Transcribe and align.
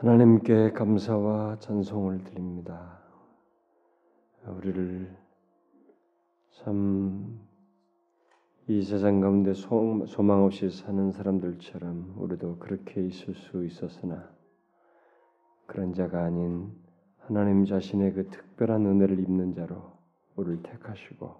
하나님께 0.00 0.72
감사와 0.72 1.58
찬송을 1.58 2.24
드립니다. 2.24 2.98
우리를 4.46 5.14
참 6.50 7.50
이 8.70 8.82
세상 8.84 9.20
가운데 9.20 9.52
소망 9.52 10.44
없이 10.44 10.70
사는 10.70 11.10
사람들처럼 11.10 12.14
우리도 12.18 12.58
그렇게 12.58 13.04
있을 13.04 13.34
수 13.34 13.64
있었으나 13.64 14.30
그런 15.66 15.92
자가 15.92 16.22
아닌 16.22 16.70
하나님 17.18 17.64
자신의 17.64 18.12
그 18.12 18.28
특별한 18.28 18.86
은혜를 18.86 19.18
입는 19.18 19.54
자로 19.54 19.92
우리를 20.36 20.62
택하시고 20.62 21.34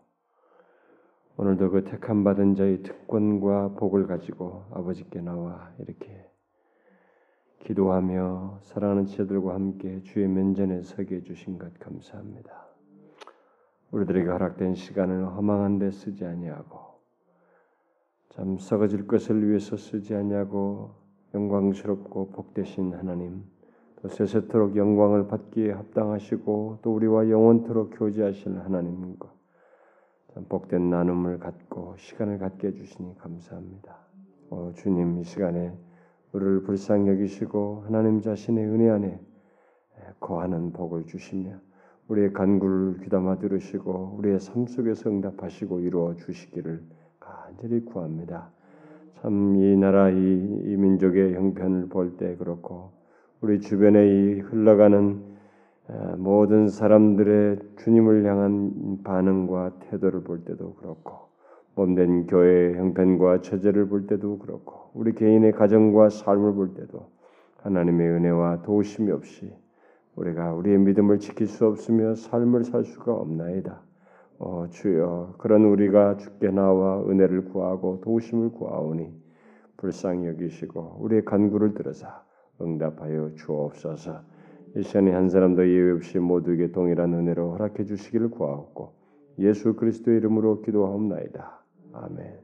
오늘도 1.37 1.71
그 1.71 1.85
택함 1.85 2.25
받은 2.25 2.57
자의 2.57 2.83
특권과 2.83 3.75
복을 3.77 4.09
가지고 4.09 4.65
아버지께 4.73 5.21
나와 5.21 5.73
이렇게 5.79 6.30
기도하며 7.61 8.61
사랑하는 8.63 9.07
지들과 9.07 9.55
함께 9.55 10.03
주의 10.03 10.27
면전에 10.27 10.83
서게 10.83 11.17
해주신 11.17 11.59
것 11.59 11.79
감사합니다. 11.79 12.67
우리들에게 13.91 14.29
허락된 14.29 14.75
시간을 14.75 15.27
허망한 15.27 15.79
데 15.79 15.91
쓰지 15.91 16.25
아니하고 16.25 16.79
참 18.31 18.59
썩어질 18.59 19.07
것을 19.07 19.49
위해서 19.49 19.77
쓰지 19.77 20.15
아니하고 20.15 20.95
영광스럽고 21.35 22.31
복되신 22.31 22.95
하나님 22.95 23.45
또 24.01 24.09
세세토록 24.09 24.77
영광을 24.77 25.27
받기에 25.27 25.73
합당하시고 25.73 26.79
또 26.83 26.95
우리와 26.95 27.29
영원토록 27.29 27.91
교제하실 27.99 28.59
하나님과 28.59 29.31
참 30.33 30.47
복된 30.49 30.89
나눔을 30.89 31.39
갖고 31.39 31.97
시간을 31.99 32.39
갖게 32.39 32.69
해주시니 32.69 33.19
감사합니다. 33.19 33.99
어, 34.51 34.73
주님 34.77 35.19
이 35.19 35.25
시간에 35.25 35.77
우리를 36.33 36.63
불쌍히 36.63 37.09
여기시고 37.09 37.85
하나님 37.87 38.21
자신의 38.21 38.65
은혜 38.67 38.91
안에 38.91 39.21
거하는 40.21 40.73
복을 40.73 41.07
주시며 41.07 41.55
우리의 42.09 42.33
간구를 42.33 43.01
귀담아 43.05 43.39
들으시고 43.39 44.17
우리의 44.19 44.41
삶 44.41 44.67
속에서 44.67 45.11
응답하시고 45.11 45.81
이루어 45.81 46.15
주시기를 46.17 46.83
간절히 47.21 47.85
구합니다. 47.85 48.51
참 49.23 49.57
이 49.57 49.77
나라 49.77 50.11
이, 50.11 50.15
이 50.17 50.77
민족의 50.77 51.35
형편을 51.35 51.89
볼 51.89 52.17
때 52.17 52.37
그렇고 52.37 52.93
우리 53.41 53.61
주변에 53.61 54.07
이 54.07 54.41
흘러가는 54.41 55.23
모든 56.19 56.69
사람들의 56.69 57.59
주님을 57.79 58.25
향한 58.27 59.03
반응과 59.05 59.79
태도를 59.81 60.23
볼 60.23 60.45
때도 60.45 60.75
그렇고 60.75 61.30
몸된 61.75 62.27
교회의 62.27 62.75
형편과 62.77 63.41
처제를 63.41 63.89
볼 63.89 64.07
때도 64.07 64.39
그렇고 64.39 64.91
우리 64.95 65.15
개인의 65.15 65.53
가정과 65.53 66.11
삶을 66.11 66.55
볼 66.55 66.75
때도 66.75 67.11
하나님의 67.59 68.09
은혜와 68.09 68.63
도우심이 68.63 69.11
없이 69.11 69.53
우리가 70.17 70.53
우리의 70.55 70.79
믿음을 70.79 71.19
지킬 71.19 71.47
수 71.47 71.67
없으며 71.67 72.15
삶을 72.15 72.65
살 72.65 72.85
수가 72.85 73.15
없나이다. 73.15 73.81
어, 74.39 74.67
주여 74.71 75.35
그런 75.39 75.65
우리가 75.65 76.17
주께 76.17 76.51
나와 76.51 77.03
은혜를 77.09 77.47
구하고 77.47 78.01
도우심을 78.03 78.53
구하오니 78.53 79.13
불쌍히 79.77 80.27
여기시고 80.27 80.99
우리의 81.01 81.25
간구를 81.25 81.75
들으사 81.75 82.23
응답하여 82.61 83.35
주옵소서. 83.35 84.21
이 84.77 84.83
시간에 84.83 85.13
한 85.13 85.29
사람도 85.29 85.67
예외 85.69 85.93
없이 85.93 86.19
모두에게 86.19 86.73
동일한 86.73 87.13
은혜로 87.13 87.53
허락해 87.53 87.85
주시기를 87.85 88.31
구하옵고 88.31 88.93
예수 89.39 89.75
그리스도의 89.75 90.19
이름으로 90.19 90.63
기도하옵나이다. 90.63 91.60
아멘. 91.93 92.41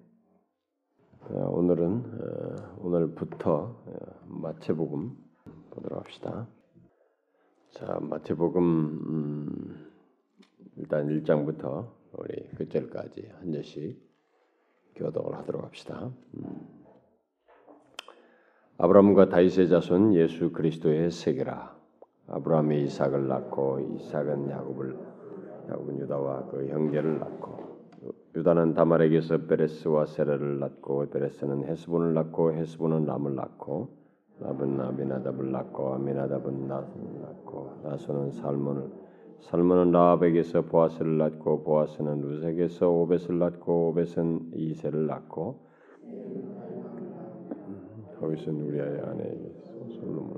오늘은 1.29 2.05
어, 2.21 2.77
오늘부터 2.79 3.53
어, 3.55 3.93
마태복음 4.27 5.17
보도록 5.71 6.01
합시다. 6.01 6.49
자, 7.71 7.99
마태복음 8.01 8.63
음, 8.63 9.93
일단 10.77 11.07
1장부터 11.09 11.89
우리 12.13 12.49
끝절까지 12.57 13.31
한 13.39 13.53
절씩 13.53 14.01
교독을 14.97 15.37
하도록 15.39 15.62
합시다. 15.65 16.11
음. 16.35 16.69
아브라함과 18.79 19.29
다윗의 19.29 19.69
자손 19.69 20.15
예수 20.15 20.51
그리스도의 20.53 21.11
세계라. 21.11 21.77
아브라함이 22.29 22.83
이삭을 22.85 23.29
낳고 23.29 23.97
이삭은 23.97 24.51
야곱을 24.51 24.99
야곱은 25.71 25.99
유다와 26.01 26.47
그 26.51 26.67
형제를 26.69 27.21
낳고 27.21 27.56
유다는 28.37 28.75
다말에게서 28.75 29.47
베레스와 29.47 30.05
세라를 30.05 30.59
낳고 30.59 31.09
베레스는 31.09 31.65
헤스본을 31.69 32.13
낳고 32.13 32.53
헤스본은 32.53 33.07
람을 33.07 33.35
낳고 33.35 33.89
람은 34.41 34.79
아미나답을 34.79 35.51
낳고 35.51 35.95
아미나답은 35.95 36.69
나손을 36.69 37.23
낳고 37.23 37.81
나손은 37.83 38.33
살몬을 38.33 38.91
살몬은 39.41 39.91
라합에게서 39.93 40.63
보아스를 40.67 41.17
낳고 41.17 41.63
보아스는 41.65 42.21
루색에서 42.21 42.91
오벳을 42.91 43.39
낳고 43.39 43.89
오벳은 43.89 44.51
이세를 44.53 45.07
낳고 45.07 45.67
거기서 48.21 48.51
우리아의 48.51 49.01
아내 49.01 49.35
솔로몬 49.89 50.35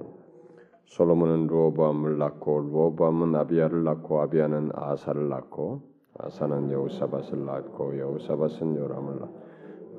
솔로몬은 0.86 1.48
루오보암을 1.48 2.18
낳고 2.18 2.60
루오보암은 2.60 3.34
아비야를 3.34 3.82
낳고 3.82 4.20
아비야는 4.20 4.70
아사를 4.72 5.28
낳고 5.28 5.97
아사는 6.18 6.70
여우사밧을 6.70 7.44
낳고 7.44 7.98
여우사밧은 7.98 8.76
요람을 8.76 9.20
낳고 9.20 9.48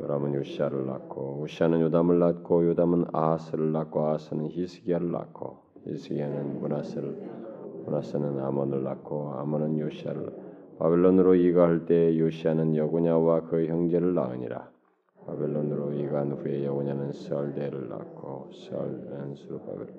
요람은 0.02 0.34
요시아를 0.36 0.86
낳고 0.86 1.42
우시아는 1.42 1.82
요담을 1.82 2.20
낳고 2.20 2.68
요담은 2.68 3.06
아하스를 3.12 3.72
낳고 3.72 4.02
아하스는 4.02 4.50
히스기야를 4.50 5.12
낳고 5.12 5.58
히스기야는 5.86 6.62
문하스를 6.62 7.16
문하스는 7.86 8.40
아몬을 8.40 8.84
낳고 8.84 9.34
아몬은 9.34 9.80
요시아를 9.80 10.32
바벨론으로 10.80 11.36
이가할 11.36 11.86
때 11.86 12.18
요시아는 12.18 12.76
여고냐와 12.76 13.42
그 13.42 13.66
형제를 13.66 14.14
낳으니라. 14.14 14.70
바벨론으로 15.26 15.94
이간 15.94 16.32
후에 16.32 16.64
여고냐는 16.66 17.12
스알데를 17.12 17.90
낳고 17.90 18.50
스알은 18.54 19.36
스루바벨 19.36 19.99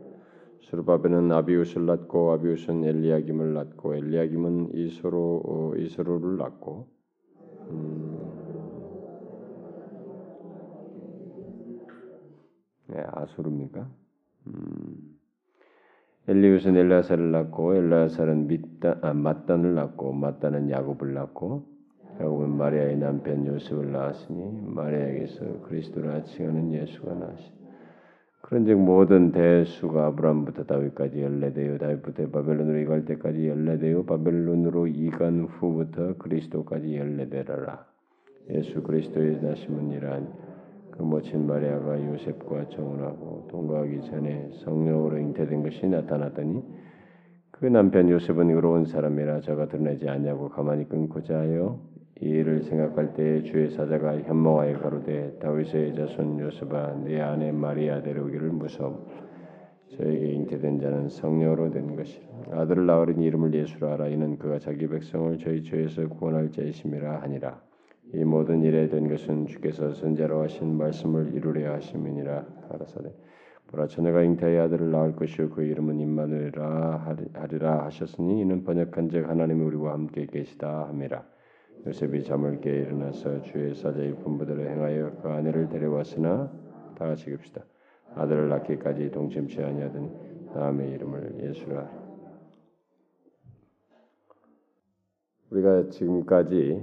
스루바벨은 0.63 1.33
아비우스를 1.33 1.87
낳고 1.87 2.33
아비우스는 2.33 2.85
엘리야김을 2.85 3.55
낳고 3.55 3.95
엘리야김은 3.97 4.75
이소로 4.75 5.43
어, 5.45 5.73
이소로를 5.77 6.37
낳고 6.37 6.89
음, 7.71 9.01
네, 12.89 13.03
아수르입니까? 13.13 13.89
음, 14.49 15.19
엘리우스는 16.29 16.77
엘라사를 16.77 17.31
낳고 17.33 17.75
엘라사는 17.77 18.47
밑다, 18.47 18.99
아, 19.03 19.13
맞단을 19.13 19.75
낳고 19.75 20.13
맞단은 20.13 20.71
야곱을 20.71 21.15
낳고 21.15 21.67
야곱은 22.21 22.51
마리아의 22.51 22.99
남편 22.99 23.47
요셉을 23.47 23.93
낳았으니 23.93 24.61
마리아에게서 24.63 25.61
그리스도라 25.63 26.25
칭하는 26.25 26.73
예수가 26.73 27.15
나시. 27.15 27.60
그런즉 28.51 28.81
모든 28.81 29.31
대수가 29.31 30.07
아브라함부터 30.07 30.65
다윗까지 30.65 31.23
연례되어 31.23 31.79
다윗부터 31.79 32.31
바벨론으로 32.31 32.79
이갈 32.79 33.05
때까지 33.05 33.47
연례되어 33.47 34.03
바벨론으로 34.03 34.89
이간 34.89 35.45
후부터 35.45 36.17
그리스도까지 36.17 36.97
연례되라라. 36.97 37.87
예수 38.51 38.83
그리스도의 38.83 39.41
나심은 39.41 39.93
이러하니 39.93 40.27
그 40.91 41.01
모친 41.01 41.47
마리아가 41.47 42.05
요셉과 42.05 42.71
정혼하고 42.71 43.47
동거하기 43.53 44.01
전에 44.11 44.51
성령으로 44.65 45.19
잉태된 45.19 45.63
것이 45.63 45.87
나타났더니 45.87 46.65
그 47.53 47.67
남편 47.67 48.11
요셉은 48.11 48.51
의로운 48.51 48.85
사람이라 48.85 49.43
저가 49.43 49.69
드러내지 49.69 50.09
않냐고 50.09 50.49
가만히 50.49 50.89
끊고자 50.89 51.39
하여 51.39 51.79
이 52.23 52.29
일을 52.29 52.63
생각할 52.63 53.15
때 53.15 53.43
주의 53.43 53.71
사자가 53.71 54.21
현몽하여 54.21 54.81
가로되 54.81 55.39
다윗의 55.39 55.95
자손 55.95 56.39
요셉아 56.39 56.95
네 57.05 57.21
아내 57.21 57.51
마리아 57.51 58.03
데려오기를 58.03 58.51
무서워 58.51 59.07
저에게 59.97 60.33
잉태된 60.33 60.81
자는 60.81 61.09
성령으로 61.09 61.71
된 61.71 61.97
것이라. 61.97 62.27
아들을 62.53 62.87
낳으니 62.87 63.25
이름을 63.27 63.53
예수라 63.55 63.93
하라 63.93 64.09
이는 64.09 64.39
그가 64.39 64.59
자기 64.59 64.87
백성을 64.87 65.37
저희 65.39 65.63
죄에서 65.63 66.09
구원할 66.09 66.51
자이심이라 66.53 67.23
하니라. 67.23 67.61
이 68.15 68.25
모든 68.25 68.63
일에 68.63 68.89
된 68.89 69.09
것은 69.09 69.47
주께서 69.47 69.93
선자로 69.93 70.43
하신 70.43 70.77
말씀을 70.77 71.35
이루려 71.35 71.73
하심이니라 71.75 72.45
가라사대. 72.71 73.13
보라 73.69 73.87
처녀가 73.87 74.23
잉태의 74.23 74.59
아들을 74.61 74.91
낳을 74.91 75.15
것이요 75.15 75.51
그 75.51 75.63
이름은 75.63 76.01
임마누엘라 76.01 77.17
하리라 77.35 77.85
하셨으니 77.85 78.41
이는 78.41 78.65
번역한즉 78.65 79.29
하나님이 79.29 79.63
우리와 79.65 79.93
함께 79.93 80.27
계시다 80.27 80.89
함이라 80.89 81.25
요셉이 81.87 82.25
잠을 82.25 82.61
깨 82.61 82.71
일어나서 82.71 83.43
주의 83.43 83.75
사자의 83.75 84.17
분부대로 84.17 84.63
행하여 84.63 85.17
그 85.23 85.29
아내를 85.29 85.69
데려왔으나 85.69 86.53
다 86.97 87.07
같이 87.07 87.31
읽읍시다 87.31 87.65
아들을 88.15 88.49
낳기까지 88.49 89.11
동침치 89.11 89.63
아니하더니 89.63 90.11
다음의 90.53 90.91
이름을 90.93 91.41
예수라 91.41 92.01
우리가 95.51 95.89
지금까지 95.89 96.81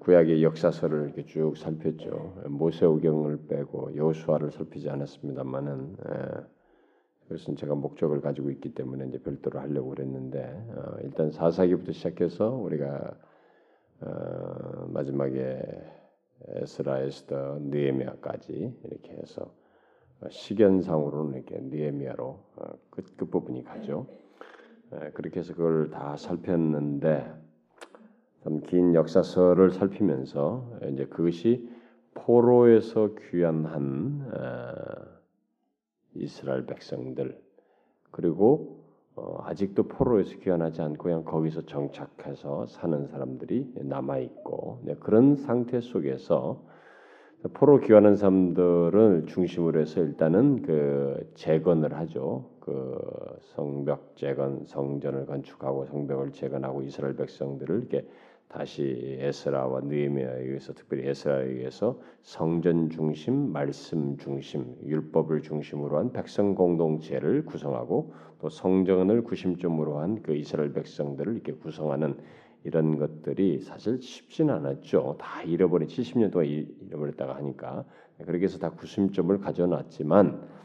구약의 0.00 0.42
역사서를 0.42 1.04
이렇게 1.04 1.24
쭉 1.24 1.56
살폈죠. 1.56 2.42
모세오경을 2.48 3.46
빼고 3.48 3.96
여호수아를 3.96 4.50
살피지 4.50 4.90
않았습니다만은 4.90 5.96
그것은 7.22 7.56
제가 7.56 7.74
목적을 7.76 8.20
가지고 8.20 8.50
있기 8.50 8.74
때문에 8.74 9.06
이제 9.06 9.18
별도로 9.18 9.60
하려고 9.60 9.90
그랬는데 9.90 10.42
어, 10.74 10.96
일단 11.04 11.30
사사기부터 11.30 11.92
시작해서 11.92 12.50
우리가 12.50 13.16
어, 14.02 14.86
마지막에 14.88 15.62
에스라 16.48 17.00
에스더 17.00 17.58
느헤미야까지 17.60 18.78
이렇게 18.84 19.12
해서 19.12 19.52
시견상으로는 20.30 21.34
이렇게 21.34 21.58
느헤미야로 21.60 22.24
어, 22.56 22.64
끝, 22.90 23.16
끝 23.16 23.30
부분이 23.30 23.64
가죠. 23.64 24.06
에, 24.92 25.10
그렇게 25.10 25.40
해서 25.40 25.52
그걸 25.54 25.90
다 25.90 26.16
살폈는데 26.16 27.32
참 28.42 28.60
긴 28.62 28.94
역사서를 28.94 29.70
살피면서 29.70 30.78
이제 30.92 31.04
그것이 31.06 31.68
포로에서 32.14 33.14
귀환한 33.14 34.32
어, 34.34 35.20
이스라엘 36.14 36.64
백성들 36.66 37.38
그리고 38.10 38.79
어, 39.20 39.42
아직도 39.44 39.82
포로에서 39.82 40.38
귀환하지 40.38 40.80
않고 40.80 41.02
그냥 41.02 41.24
거기서 41.24 41.66
정착해서 41.66 42.66
사는 42.66 43.06
사람들이 43.06 43.70
남아 43.74 44.18
있고 44.18 44.80
네, 44.82 44.94
그런 44.98 45.36
상태 45.36 45.82
속에서 45.82 46.62
포로 47.52 47.80
귀환한 47.80 48.16
사람들을 48.16 49.24
중심으로 49.26 49.80
해서 49.80 50.00
일단은 50.00 50.62
그 50.62 51.30
재건을 51.34 51.94
하죠. 51.96 52.46
그 52.60 52.98
성벽 53.40 54.16
재건, 54.16 54.64
성전을 54.64 55.26
건축하고 55.26 55.86
성벽을 55.86 56.32
재건하고 56.32 56.82
이스라엘 56.82 57.16
백성들을 57.16 57.78
이렇게 57.78 58.06
다시 58.50 59.16
에스라와 59.20 59.82
느헤미야에 59.82 60.42
의해서 60.42 60.72
특별히 60.72 61.08
에스라에 61.08 61.44
의해서 61.46 62.00
성전 62.22 62.90
중심, 62.90 63.52
말씀 63.52 64.16
중심, 64.18 64.74
율법을 64.84 65.42
중심으로 65.42 65.98
한 65.98 66.12
백성 66.12 66.56
공동체를 66.56 67.44
구성하고 67.44 68.12
또 68.40 68.48
성전을 68.50 69.22
구심점으로 69.22 69.98
한 69.98 70.22
그 70.22 70.34
이스라엘 70.34 70.72
백성들을 70.72 71.32
이렇게 71.32 71.52
구성하는 71.52 72.16
이런 72.64 72.98
것들이 72.98 73.60
사실 73.60 74.02
쉽지는 74.02 74.52
않았죠. 74.54 75.16
다 75.20 75.42
잃어버린 75.44 75.86
70년 75.88 76.32
동안 76.32 76.48
잃어버렸다가 76.48 77.36
하니까 77.36 77.84
그렇게 78.18 78.44
해서 78.44 78.58
다 78.58 78.70
구심점을 78.70 79.38
가져놨지만 79.38 80.59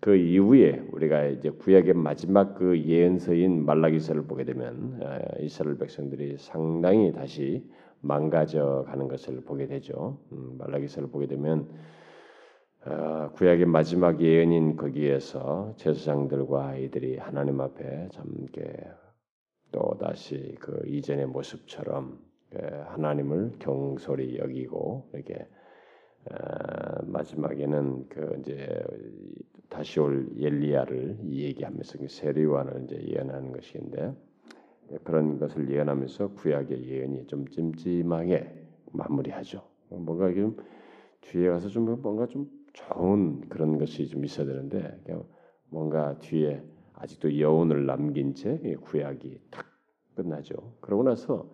그 0.00 0.14
이후에 0.14 0.84
우리가 0.92 1.26
이제 1.26 1.50
구약의 1.50 1.94
마지막 1.94 2.54
그 2.54 2.78
예언서인 2.78 3.64
말라기서를 3.64 4.22
보게 4.22 4.44
되면 4.44 5.00
아, 5.02 5.18
이스라엘 5.40 5.76
백성들이 5.76 6.36
상당히 6.38 7.12
다시 7.12 7.64
망가져 8.00 8.84
가는 8.86 9.08
것을 9.08 9.40
보게 9.40 9.66
되죠. 9.66 10.20
음, 10.32 10.56
말라기서를 10.58 11.10
보게 11.10 11.26
되면 11.26 11.68
아, 12.84 13.30
구약의 13.34 13.66
마지막 13.66 14.20
예언인 14.20 14.76
거기에서 14.76 15.74
제사장들과 15.76 16.68
아이들이 16.68 17.16
하나님 17.16 17.60
앞에 17.60 18.08
참게 18.12 18.72
또 19.72 19.98
다시 20.00 20.54
그 20.60 20.80
이전의 20.86 21.26
모습처럼 21.26 22.18
그 22.50 22.58
하나님을 22.86 23.54
경솔히 23.58 24.38
여기고 24.38 25.10
이렇게 25.12 25.34
아, 25.34 25.57
마지막에는 27.04 28.08
그 28.08 28.36
이제 28.40 28.82
다시 29.68 30.00
올 30.00 30.28
엘리야를 30.38 31.18
얘기하면서 31.24 31.98
그 31.98 32.08
세리와를 32.08 32.84
이제 32.84 33.02
예언하는 33.08 33.52
것인데 33.52 34.14
그런 35.04 35.38
것을 35.38 35.70
예언하면서 35.70 36.28
구약의 36.34 36.88
예언이 36.88 37.26
좀 37.26 37.46
찜찜하게 37.48 38.66
마무리하죠. 38.92 39.62
뭔가 39.90 40.32
좀 40.32 40.56
뒤에 41.20 41.48
가서 41.50 41.68
좀 41.68 42.00
뭔가 42.00 42.26
좀 42.26 42.48
좋은 42.72 43.40
그런 43.48 43.78
것이 43.78 44.06
좀 44.06 44.24
있어야 44.24 44.46
되는데 44.46 44.98
뭔가 45.68 46.18
뒤에 46.18 46.62
아직도 46.94 47.38
여운을 47.38 47.86
남긴 47.86 48.34
채 48.34 48.58
구약이 48.80 49.40
탁 49.50 49.66
끝나죠. 50.14 50.54
그러고 50.80 51.02
나서 51.02 51.50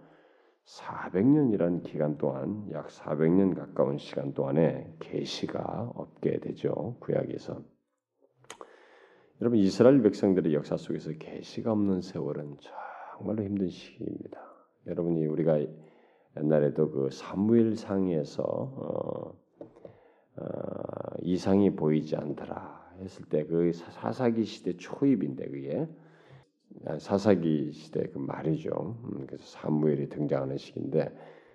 400년이라는 0.65 1.83
기간 1.83 2.17
동안 2.17 2.67
약 2.73 2.89
400년 2.89 3.55
가까운 3.55 3.99
시간 3.99 4.33
동안에 4.33 4.95
계시가 4.99 5.93
없게 5.95 6.41
되죠. 6.41 6.97
구약에서. 7.01 7.63
여러분 9.41 9.59
이스라엘 9.59 10.01
백성들의 10.03 10.55
역사 10.55 10.77
속에서 10.77 11.11
계시가 11.13 11.73
없는 11.73 12.01
세월은 12.01 12.57
정말로 13.19 13.43
힘든 13.43 13.69
시기입니다. 13.69 14.41
여러분이 14.87 15.27
우리가 15.27 15.59
옛날에도 16.37 16.91
그 16.91 17.11
사무엘상에서 17.11 18.43
어, 18.43 19.39
어, 20.37 20.45
이상이 21.23 21.77
보이지 21.77 22.17
않더라 22.17 22.95
했을 23.01 23.25
때 23.27 23.45
그 23.45 23.73
사사기 23.73 24.45
시대 24.45 24.77
초입인데 24.77 25.47
그게 25.47 25.89
사사기 26.99 27.73
시대 27.73 28.05
그 28.09 28.19
말이죠. 28.19 28.97
음, 29.05 29.25
그래서 29.27 29.45
사무엘이 29.45 30.09
등장하는 30.09 30.59
시기인데 30.59 31.15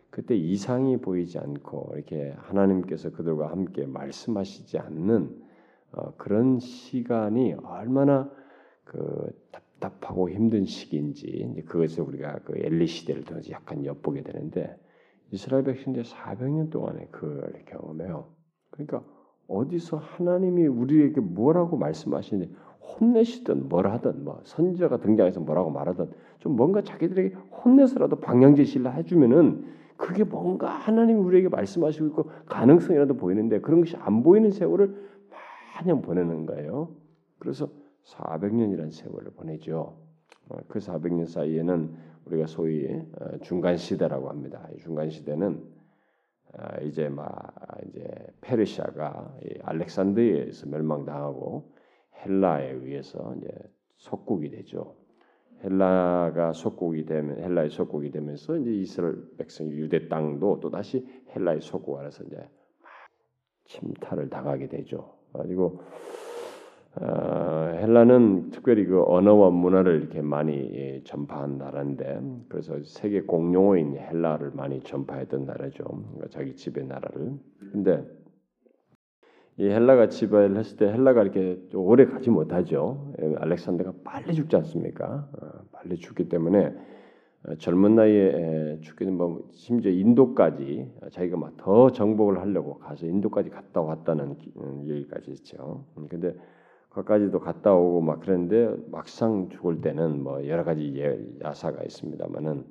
그때 0.10 0.36
이상이 0.36 0.98
보이지 0.98 1.38
않고 1.38 1.92
이렇게 1.95 2.33
하나님께서 2.38 3.12
그들과 3.12 3.51
함께 3.51 3.86
말씀하시지 3.86 4.80
않는 4.80 5.50
어, 5.92 6.13
그런 6.18 6.60
시간이 6.60 7.54
얼마나 7.63 8.31
그 8.83 9.31
답답하고 9.51 10.30
힘든 10.30 10.66
시기인지 10.66 11.63
그것을 11.68 12.04
우리가 12.04 12.39
그 12.44 12.54
엘리 12.57 12.88
시대를 12.88 13.24
통해서 13.24 13.51
약간 13.51 13.86
엿보게 13.86 14.24
되는데 14.24 14.75
이스라엘 15.31 15.63
백성들 15.63 16.04
400년 16.04 16.71
동안에 16.71 17.07
그걸 17.12 17.63
경험해요. 17.66 18.33
그러니까 18.71 19.04
어디서 19.48 19.98
하나님이 19.98 20.68
우리에게 20.68 21.21
뭐라고 21.21 21.77
말씀하시는지 21.77 22.54
혼내시든 22.89 23.69
뭘 23.69 23.88
하든 23.88 24.24
뭐 24.24 24.41
선지자가 24.44 24.97
등장해서 24.97 25.39
뭐라고 25.39 25.69
말하든 25.69 26.09
좀 26.39 26.56
뭔가 26.56 26.81
자기들에게 26.81 27.36
혼내서라도 27.36 28.18
방향 28.18 28.56
제시를 28.56 28.94
해주면은 28.94 29.65
그게 29.97 30.24
뭔가 30.24 30.69
하나님이 30.69 31.19
우리에게 31.19 31.50
말씀하시고 31.50 32.06
있고 32.07 32.31
가능성이라도 32.45 33.15
보이는데 33.15 33.59
그런 33.59 33.81
것이 33.81 33.97
안 33.97 34.24
보이는 34.24 34.50
세월을 34.51 34.95
마냥 35.75 36.01
보내는 36.01 36.45
거예요. 36.45 36.89
그래서 37.38 37.69
400년이라는 38.06 38.92
세월을 38.92 39.31
보내죠. 39.31 39.97
어, 40.50 40.57
그 40.68 40.80
400년 40.80 41.27
사이에는 41.27 41.95
우리가 42.25 42.47
소위 42.47 42.88
어, 42.88 43.38
중간 43.42 43.77
시대라고 43.77 44.30
합니다. 44.30 44.68
중간 44.80 45.09
시대는 45.09 45.62
어, 46.53 46.81
이제 46.83 47.09
막 47.09 47.53
이제 47.88 48.03
페르시아가 48.42 49.33
알렉산드리아에서 49.63 50.68
멸망당하고 50.68 51.71
헬라에 52.25 52.71
의해서 52.71 53.33
이제 53.38 53.50
속국이 53.98 54.50
되죠. 54.50 54.95
헬라가 55.64 56.54
속국이 56.54 57.06
되면 57.06 57.38
헬라의 57.40 57.69
속국이 57.69 58.11
되면서 58.11 58.57
이제 58.57 58.71
이스라엘 58.71 59.16
백성 59.38 59.68
유대 59.68 60.07
땅도 60.07 60.59
또 60.61 60.69
다시 60.69 61.06
헬라의 61.35 61.61
속국 61.61 61.99
안에서 61.99 62.23
이제 62.23 62.38
침탈을 63.66 64.30
당하게 64.30 64.68
되죠. 64.68 65.16
그리고 65.33 65.81
어, 66.95 67.76
헬라는 67.76 68.49
특별히 68.52 68.85
그 68.85 69.04
언어와 69.04 69.52
문화를 69.52 70.02
이렇게 70.02 70.21
많이 70.21 70.54
예, 70.73 71.04
전파한 71.04 71.57
나라인데 71.57 72.19
그래서 72.49 72.81
세계 72.83 73.21
공용어인 73.21 73.95
헬라를 73.95 74.52
많이 74.54 74.80
전파했던 74.81 75.45
나라죠. 75.45 75.83
그러니까 75.83 76.28
자기 76.30 76.56
집의 76.56 76.85
나라를. 76.88 77.33
근데 77.71 78.04
이 79.59 79.68
헬라가 79.68 80.07
지배를 80.07 80.56
했을 80.56 80.78
때 80.78 80.85
헬라가 80.87 81.21
이렇게 81.21 81.59
오래 81.73 82.06
가지 82.06 82.30
못하죠. 82.30 83.11
알렉산더가 83.39 83.94
빨리 84.06 84.33
죽지 84.33 84.56
않습니까? 84.56 85.28
어, 85.33 85.47
빨리 85.73 85.97
죽기 85.97 86.30
때문에 86.30 86.73
어, 87.44 87.56
젊은 87.56 87.95
나이에 87.95 88.80
죽기는 88.80 89.18
뭐 89.18 89.45
심지어 89.51 89.92
인도까지 89.92 90.89
자기가 91.11 91.35
막 91.35 91.57
더 91.57 91.92
정복을 91.92 92.39
하려고 92.39 92.80
가서 92.80 93.06
인도까지 93.06 93.49
갔다 93.49 93.81
왔다는 93.81 94.37
음, 94.61 94.83
얘기까지 94.85 95.31
있죠. 95.31 95.83
음, 95.97 96.07
근데 96.09 96.33
거기까지도 96.92 97.42
갔다 97.42 97.75
오고 97.75 97.99
막 97.99 98.21
그랬는데 98.21 98.78
막상 98.89 99.49
죽을 99.49 99.81
때는 99.81 100.23
뭐 100.23 100.47
여러 100.47 100.63
가지 100.63 101.04
야사가 101.44 101.83
있습니다만은 101.83 102.63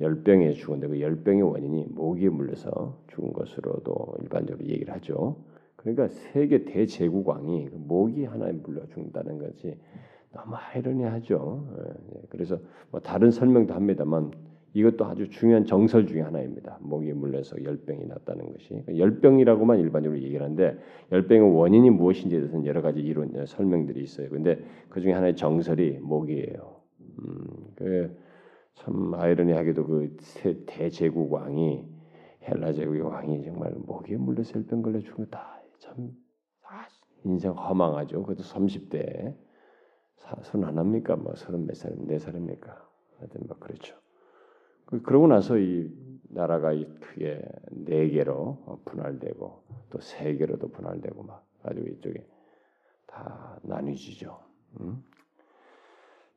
열병에 0.00 0.54
죽은데 0.54 0.88
그 0.88 1.00
열병의 1.00 1.42
원인이 1.42 1.86
모기에 1.90 2.28
물려서 2.28 2.98
죽은 3.06 3.32
것으로도 3.32 4.16
일반적으로 4.20 4.66
얘기를 4.66 4.92
하죠. 4.94 5.36
그러니까 5.84 6.08
세계 6.08 6.64
대제국왕이 6.64 7.68
그 7.68 7.76
모기 7.76 8.24
하나에 8.24 8.52
물려 8.52 8.86
죽는다는 8.86 9.38
것이 9.38 9.76
너무 10.32 10.56
아이러니하죠. 10.56 11.68
예, 11.78 12.22
그래서 12.30 12.58
뭐 12.90 13.00
다른 13.00 13.30
설명도 13.30 13.74
합니다만 13.74 14.32
이것도 14.72 15.04
아주 15.04 15.30
중요한 15.30 15.66
정설 15.66 16.06
중의 16.06 16.24
하나입니다. 16.24 16.78
모기에 16.80 17.12
물려서 17.12 17.62
열병이 17.62 18.06
났다는 18.06 18.50
것이 18.52 18.70
그러니까 18.70 18.98
열병이라고만 18.98 19.78
일반적으로 19.78 20.20
얘기를 20.20 20.42
하는데 20.42 20.78
열병의 21.12 21.54
원인이 21.54 21.90
무엇인지에 21.90 22.40
대해서는 22.40 22.66
여러 22.66 22.82
가지 22.82 23.00
이론 23.00 23.46
설명들이 23.46 24.02
있어요. 24.02 24.30
근데 24.30 24.58
그 24.88 25.00
중에 25.00 25.12
하나의 25.12 25.36
정설이 25.36 26.00
모기예요. 26.02 26.76
음, 27.00 27.46
그참 27.76 29.14
아이러니하게도 29.14 29.86
그 29.86 30.16
대제국 30.66 31.32
왕이 31.32 31.84
헬라 32.48 32.72
제국의 32.72 33.02
왕이 33.02 33.44
정말 33.44 33.74
모기에 33.86 34.16
물려서 34.16 34.58
열병 34.58 34.82
걸려 34.82 34.98
죽었다. 34.98 35.53
참 35.94 36.10
아, 36.66 36.86
인생 37.24 37.52
허망하죠. 37.52 38.22
그것도 38.22 38.42
30대 38.42 39.34
서른 40.42 40.64
안 40.66 40.78
합니까? 40.78 41.16
뭐 41.16 41.34
서른 41.36 41.66
몇 41.66 41.74
살입니까? 41.76 42.06
네 42.12 42.18
살입니까? 42.18 42.88
하여튼 43.18 43.40
뭐 43.46 43.56
그렇죠. 43.58 43.96
그- 44.86 45.02
그러고 45.02 45.26
나서 45.26 45.58
이 45.58 45.90
나라가 46.30 46.72
이 46.72 46.84
크게 47.00 47.42
네 47.70 48.08
개로 48.08 48.80
분할되고 48.84 49.62
또 49.90 49.98
세 50.00 50.34
개로도 50.36 50.68
분할되고 50.68 51.22
막 51.22 51.46
가지고 51.62 51.86
이쪽에 51.88 52.26
다 53.06 53.58
나뉘지죠. 53.62 54.38
음? 54.80 55.04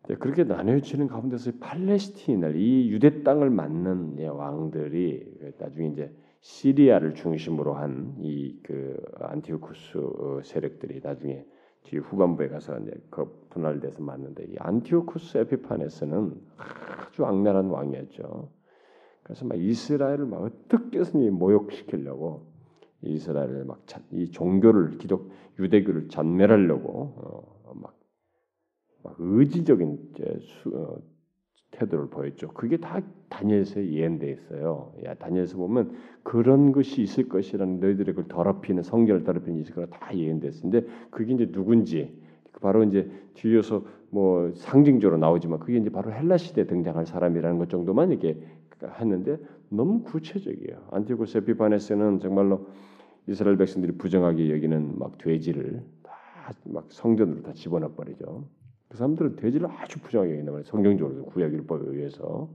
네, 0.08 0.16
그렇게 0.16 0.44
나뉘어지는 0.44 1.08
가운데서 1.08 1.50
이 1.50 1.60
팔레스틴을 1.60 2.56
이 2.56 2.90
유대 2.92 3.24
땅을 3.24 3.50
맡는 3.50 4.20
예, 4.20 4.28
왕들이 4.28 5.54
나중에 5.58 5.88
이제 5.90 6.16
시리아를 6.42 7.16
중심으로 7.16 7.74
한 7.76 8.16
이 8.22 8.60
그 8.64 8.98
안티오쿠스 9.20 9.98
어, 9.98 10.42
세력들이 10.44 11.02
나중에 11.04 11.46
뒤 11.84 11.98
후반부에 11.98 12.50
가서 12.50 12.78
이제 12.80 12.92
그 13.10 13.48
분할돼서 13.50 14.02
맞는데 14.04 14.46
이 14.46 14.56
안티오쿠스 14.60 15.38
에피파네스는 15.40 16.36
아주 16.58 17.26
악랄한 17.26 17.68
왕이었죠. 17.70 18.52
그래서 19.24 19.46
막 19.46 19.60
이스라엘을 19.60 20.26
막 20.26 20.42
어떻게 20.44 21.00
해서든 21.00 21.34
모욕시키려고 21.34 22.48
이스라엘을 23.02 23.66
막 23.66 23.80
이 24.12 24.32
종교를 24.32 24.98
기독 24.98 25.32
유대교를 25.60 26.10
잔멸하려고 26.10 27.14
어, 27.18 27.74
막, 27.76 27.98
막 29.04 29.16
의지적인 29.20 30.14
수, 30.42 30.70
어, 30.76 30.98
태도를 31.72 32.10
보였죠. 32.10 32.50
그게 32.50 32.78
다 32.78 33.02
다니엘서에 33.30 33.92
예언돼 33.92 34.32
있어요. 34.32 34.94
야 35.06 35.14
다니엘서 35.16 35.58
보면 35.58 35.92
그런 36.24 36.72
것이 36.72 37.02
있을 37.02 37.28
것이라는 37.30 37.80
너희들의 37.80 38.16
그 38.16 38.28
더럽히는 38.28 38.84
성전을 38.84 39.24
더럽히는 39.24 39.60
있을 39.62 39.76
거라 39.76 39.88
다 39.88 40.16
예언됐는데 40.16 40.86
그게 41.12 41.34
이제 41.34 41.52
누군지 41.52 42.18
바로 42.62 42.84
이제 42.84 43.10
뒤에서 43.36 43.86
뭐 44.10 44.52
상징적으로 44.56 45.18
나오지만 45.18 45.60
그게 45.60 45.78
이제 45.78 45.90
바로 45.90 46.12
헬라 46.12 46.38
시대 46.38 46.62
에 46.62 46.66
등장할 46.66 47.06
사람이라는 47.06 47.58
것 47.60 47.70
정도만 47.70 48.12
이렇게 48.12 48.42
했는데 49.00 49.38
너무 49.70 50.02
구체적이에요. 50.04 50.88
안티고스 50.92 51.40
에피파네스는 51.40 52.20
정말로 52.20 52.68
이스라엘 53.28 53.58
백성들이 53.58 53.98
부정하게 53.98 54.52
여기는 54.52 54.98
막 54.98 55.18
돼지를 55.18 55.84
다 56.04 56.18
막 56.66 56.86
성전으로 56.92 57.44
다 57.44 57.54
집어넣어 57.54 57.94
버리죠. 57.94 58.46
그 58.90 58.98
사람들은 58.98 59.36
돼지를 59.36 59.68
아주 59.70 60.00
부정하게 60.00 60.32
여긴단 60.32 60.54
말이에요. 60.54 60.64
성경적으로 60.66 61.26
구약 61.26 61.52
율법에 61.54 61.90
의해서 61.90 62.50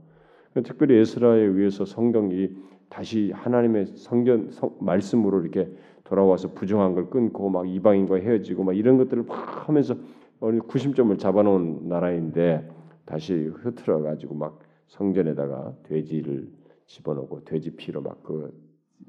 특별히 0.64 0.96
에스라에 0.96 1.40
의해서 1.40 1.84
성경이 1.84 2.50
다시 2.88 3.32
하나님의 3.32 3.86
성전 3.96 4.50
성, 4.50 4.76
말씀으로 4.80 5.40
이렇게 5.40 5.70
돌아와서 6.04 6.52
부정한 6.52 6.94
걸 6.94 7.08
끊고 7.10 7.48
막 7.48 7.68
이방인과 7.68 8.16
헤어지고 8.16 8.64
막 8.64 8.76
이런 8.76 8.98
것들을 8.98 9.24
막 9.24 9.68
하면서 9.68 9.96
어느 10.40 10.58
구심점을 10.60 11.16
잡아놓은 11.18 11.88
나라인데 11.88 12.68
다시 13.04 13.34
흐트러 13.34 14.02
가지고 14.02 14.34
막 14.34 14.58
성전에다가 14.88 15.74
돼지를 15.84 16.50
집어넣고 16.86 17.44
돼지 17.44 17.70
피로 17.76 18.02
막 18.02 18.22
그 18.22 18.52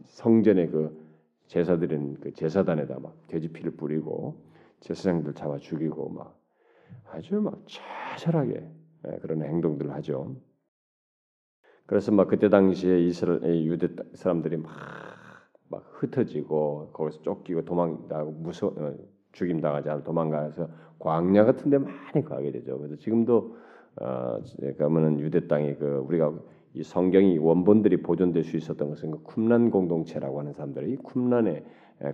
성전의 0.05 0.69
그 0.69 0.97
제사드린 1.47 2.17
그 2.19 2.33
제사단에다 2.33 2.99
막 2.99 3.15
돼지 3.27 3.49
피를 3.49 3.71
뿌리고 3.71 4.35
제사장들 4.79 5.33
잡아 5.33 5.57
죽이고 5.57 6.09
막 6.09 6.37
아주 7.11 7.41
막 7.41 7.63
처절하게 7.65 8.69
예, 9.07 9.17
그런 9.21 9.43
행동들을 9.43 9.93
하죠. 9.95 10.35
그래서 11.85 12.11
막 12.11 12.27
그때 12.27 12.49
당시에 12.49 12.99
이스라엘 13.01 13.65
유대 13.65 13.89
사람들이 14.13 14.57
막, 14.57 14.71
막 15.69 15.85
흩어지고 15.91 16.91
거기서 16.93 17.21
쫓기고 17.21 17.65
도망가고 17.65 18.31
무서 18.31 18.67
어, 18.67 18.93
죽임 19.33 19.59
당하지 19.59 19.89
않아 19.89 20.03
도망가서 20.03 20.69
광야 20.99 21.43
같은 21.45 21.69
데 21.69 21.77
많이 21.77 22.23
가게 22.23 22.51
되죠. 22.51 22.77
그래서 22.77 22.95
지금도 22.95 23.57
어, 24.01 24.39
그러면은 24.77 25.19
유대 25.19 25.47
땅이 25.47 25.75
그 25.75 26.03
우리가 26.07 26.33
이 26.75 26.81
성경이 26.81 27.37
원본들이 27.37 28.01
보존될 28.01 28.43
수 28.43 28.57
있었던 28.57 28.89
것은 28.89 29.11
그 29.11 29.23
쿰란 29.23 29.69
공동체라고 29.69 30.39
하는 30.39 30.53
사람들이 30.53 30.97
쿰란에 31.03 31.63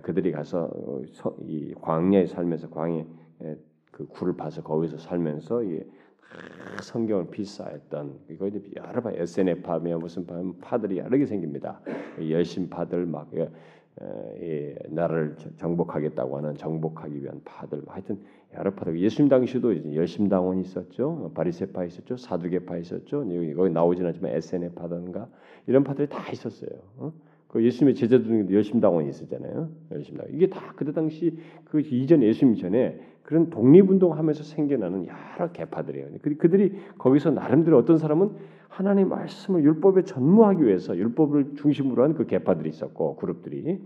그들이 0.02 0.32
가서 0.32 0.70
어, 0.72 1.00
이 1.42 1.72
광야에 1.80 2.26
살면서 2.26 2.68
광야 2.70 3.04
그 4.00 4.06
굴을 4.08 4.36
파서 4.36 4.62
거기서 4.62 4.98
살면서 4.98 5.62
이 5.64 5.82
성경을 6.82 7.30
필사했던 7.30 8.20
이거 8.30 8.48
여러 8.76 9.02
번 9.02 9.14
SNF파며 9.14 9.98
무슨 9.98 10.26
파들이 10.60 10.98
여러 10.98 11.18
개 11.18 11.26
생깁니다. 11.26 11.80
열심파들 12.18 13.04
막 13.06 13.30
예, 13.34 13.50
예, 14.40 14.76
나라를 14.88 15.36
정복하겠다고 15.58 16.38
하는 16.38 16.54
정복하기 16.56 17.22
위한 17.22 17.40
파들 17.44 17.82
하여튼 17.86 18.20
여러 18.56 18.72
파들 18.72 18.98
예수님 18.98 19.28
당시도 19.28 19.94
열심당원이 19.94 20.62
있었죠 20.62 21.30
바리새파 21.34 21.84
있었죠 21.84 22.16
사두개파 22.16 22.78
있었죠 22.78 23.26
여기 23.56 23.70
나오진 23.70 24.06
않지만 24.06 24.32
SNF파든가 24.32 25.28
이런 25.66 25.84
파들이 25.84 26.08
다 26.08 26.30
있었어요. 26.32 26.70
어? 26.96 27.12
그 27.52 27.64
예수님의 27.64 27.94
제자들 27.96 28.26
중에 28.26 28.46
열심 28.54 28.80
당원이 28.80 29.08
있었잖아요. 29.08 29.68
열심 29.90 30.16
당원 30.16 30.34
이게 30.34 30.48
다 30.48 30.72
그때 30.76 30.92
당시 30.92 31.36
그 31.64 31.80
이전 31.80 32.22
예수님 32.22 32.56
전에 32.56 33.00
그런 33.22 33.50
독립운동하면서 33.50 34.42
생겨나는 34.44 35.06
여러 35.06 35.52
개파들이에요. 35.52 36.08
그들이 36.38 36.72
거기서 36.98 37.30
나름대로 37.30 37.78
어떤 37.78 37.98
사람은 37.98 38.30
하나님 38.68 39.08
말씀을 39.08 39.64
율법에 39.64 40.04
전무하기 40.04 40.64
위해서 40.64 40.96
율법을 40.96 41.56
중심으로 41.56 42.04
한 42.04 42.14
그 42.14 42.26
개파들이 42.26 42.68
있었고 42.68 43.16
그룹들이 43.16 43.80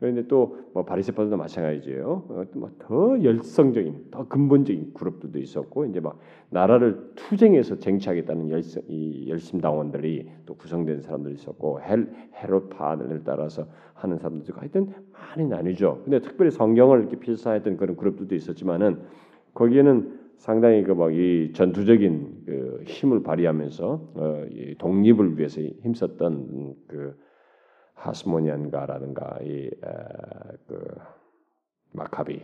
그런데 0.00 0.26
또 0.26 0.56
뭐 0.72 0.84
바리새파들도 0.84 1.36
마찬가지예요. 1.36 2.24
어, 2.28 2.44
더 2.78 3.22
열성적인, 3.22 4.06
더 4.10 4.26
근본적인 4.28 4.94
그룹들도 4.94 5.38
있었고 5.38 5.84
이제 5.86 6.00
막 6.00 6.18
나라를 6.50 7.10
투쟁해서 7.16 7.78
쟁취하겠다는 7.78 8.50
열성, 8.50 8.82
이 8.88 9.28
열심 9.28 9.60
당원들이 9.60 10.28
또 10.46 10.54
구성된 10.54 11.00
사람들이 11.00 11.34
있었고 11.34 11.80
헬 11.80 12.08
헤롯파를 12.36 13.22
따라서 13.24 13.66
하는 13.94 14.16
사람들도 14.18 14.58
하여튼 14.60 14.94
많이 15.12 15.48
나뉘죠. 15.48 16.02
근데 16.04 16.20
특별히 16.20 16.50
성경을 16.50 17.00
이렇게 17.00 17.16
필사했던 17.18 17.76
그런 17.76 17.96
그룹들도 17.96 18.34
있었지만은 18.34 19.00
거기에는 19.54 20.20
상당히 20.36 20.82
그 20.84 20.92
막 20.94 21.12
이 21.12 21.52
전투적인 21.52 22.42
그 22.46 22.84
힘을 22.86 23.22
발휘하면서 23.22 24.10
어, 24.14 24.44
이 24.52 24.74
독립을 24.78 25.36
위해서 25.36 25.60
힘썼던 25.60 26.74
그 26.86 27.14
하스모니안가라든가 28.00 29.38
이 29.42 29.70
그 30.70 30.84
마카비 31.92 32.40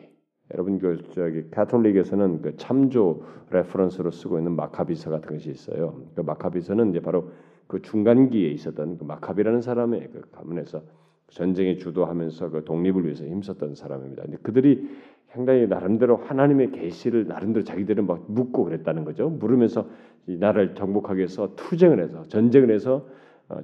여러분 0.53 0.79
그 0.79 0.99
저기 1.13 1.49
가톨릭에서는 1.51 2.43
그 2.43 2.57
참조 2.57 3.23
reference로 3.51 4.11
쓰고 4.11 4.39
있는 4.39 4.53
마카비서 4.53 5.11
같은 5.11 5.29
것이 5.29 5.51
있어요. 5.51 6.03
그 6.15 6.21
마카비서는 6.21 6.91
이제 6.91 7.01
바로 7.01 7.31
그 7.67 7.83
중간기에 7.83 8.49
있었던 8.51 8.99
그 8.99 9.05
마카비라는 9.05 9.61
사람의 9.61 10.11
그 10.13 10.23
가문에서 10.33 10.83
전쟁에 11.29 11.77
주도하면서 11.77 12.51
그 12.51 12.65
독립을 12.65 13.05
위해서 13.05 13.25
힘썼던 13.25 13.75
사람입니다. 13.75 14.23
근데 14.23 14.37
그들이 14.39 14.89
상당히 15.27 15.67
나름대로 15.67 16.17
하나님의 16.17 16.71
계시를 16.71 17.27
나름대로 17.27 17.65
자기들은 17.65 18.07
막 18.07 18.25
묻고 18.29 18.65
그랬다는 18.65 19.05
거죠. 19.05 19.29
물으면서 19.29 19.89
이 20.29 20.37
나라를 20.37 20.77
정복하기 20.77 21.19
위해서 21.19 21.55
투쟁을 21.57 22.01
해서 22.01 22.23
전쟁을 22.25 22.71
해서 22.73 22.97
어, 22.97 23.07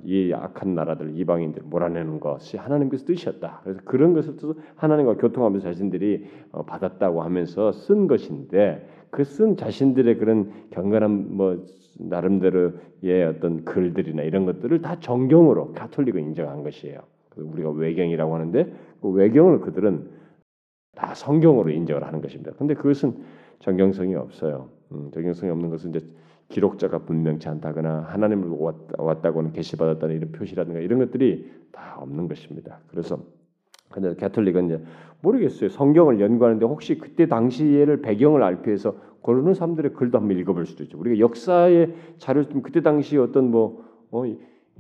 이 0.04 0.32
악한 0.32 0.74
나라들 0.74 1.18
이방인들 1.18 1.62
몰아내는 1.64 2.20
것이 2.20 2.56
하나님께서 2.56 3.04
뜻이었다. 3.04 3.60
그래서 3.64 3.80
그런 3.84 4.14
것을 4.14 4.36
또 4.36 4.54
하나님과 4.76 5.16
교통하면서 5.16 5.66
자신들이 5.66 6.24
어, 6.52 6.64
받았다고 6.64 7.22
하면서 7.22 7.72
쓴 7.72 8.06
것인데 8.06 8.88
그 9.10 9.24
쓴 9.24 9.56
자신들의 9.56 10.18
그런 10.18 10.52
경건한 10.70 11.36
뭐 11.36 11.66
나름대로의 11.98 13.24
어떤 13.28 13.64
글들이나 13.64 14.22
이런 14.22 14.46
것들을 14.46 14.80
다 14.80 14.98
정경으로 15.00 15.72
가톨릭을 15.72 16.20
인정한 16.20 16.62
것이에요. 16.62 17.00
우리가 17.36 17.70
외경이라고 17.70 18.34
하는데 18.34 18.72
그 19.00 19.08
외경을 19.10 19.60
그들은 19.60 20.08
다 20.94 21.14
성경으로 21.14 21.70
인정을 21.70 22.04
하는 22.04 22.20
것입니다. 22.20 22.52
근데 22.56 22.74
그것은 22.74 23.16
정경성이 23.60 24.14
없어요. 24.14 24.68
음, 24.92 25.10
정경성이 25.12 25.50
없는 25.52 25.70
것은 25.70 25.90
이제 25.90 26.00
기록자가 26.52 26.98
분명치 27.00 27.48
않다거나 27.48 28.06
하나님을 28.08 28.48
왔다 28.98 29.32
고는 29.32 29.52
계시받았다는 29.52 30.16
이런 30.16 30.32
표시라든가 30.32 30.80
이런 30.80 30.98
것들이 30.98 31.50
다 31.72 31.96
없는 31.98 32.28
것입니다. 32.28 32.80
그래서 32.88 33.18
근데 33.88 34.14
가톨릭은 34.14 34.66
이제 34.66 34.84
모르겠어요. 35.22 35.70
성경을 35.70 36.20
연구하는데 36.20 36.64
혹시 36.66 36.98
그때 36.98 37.26
당시에를 37.26 38.02
배경을 38.02 38.42
알기 38.42 38.66
위해서 38.66 38.96
고르는 39.22 39.54
사람들의 39.54 39.94
글도 39.94 40.18
한번 40.18 40.38
읽어볼 40.38 40.66
수도 40.66 40.82
있죠. 40.84 40.98
우리가 40.98 41.18
역사의 41.18 41.94
자료를 42.18 42.50
좀 42.50 42.62
그때 42.62 42.82
당시 42.82 43.16
어떤 43.16 43.50
뭐 43.50 43.84
어, 44.10 44.24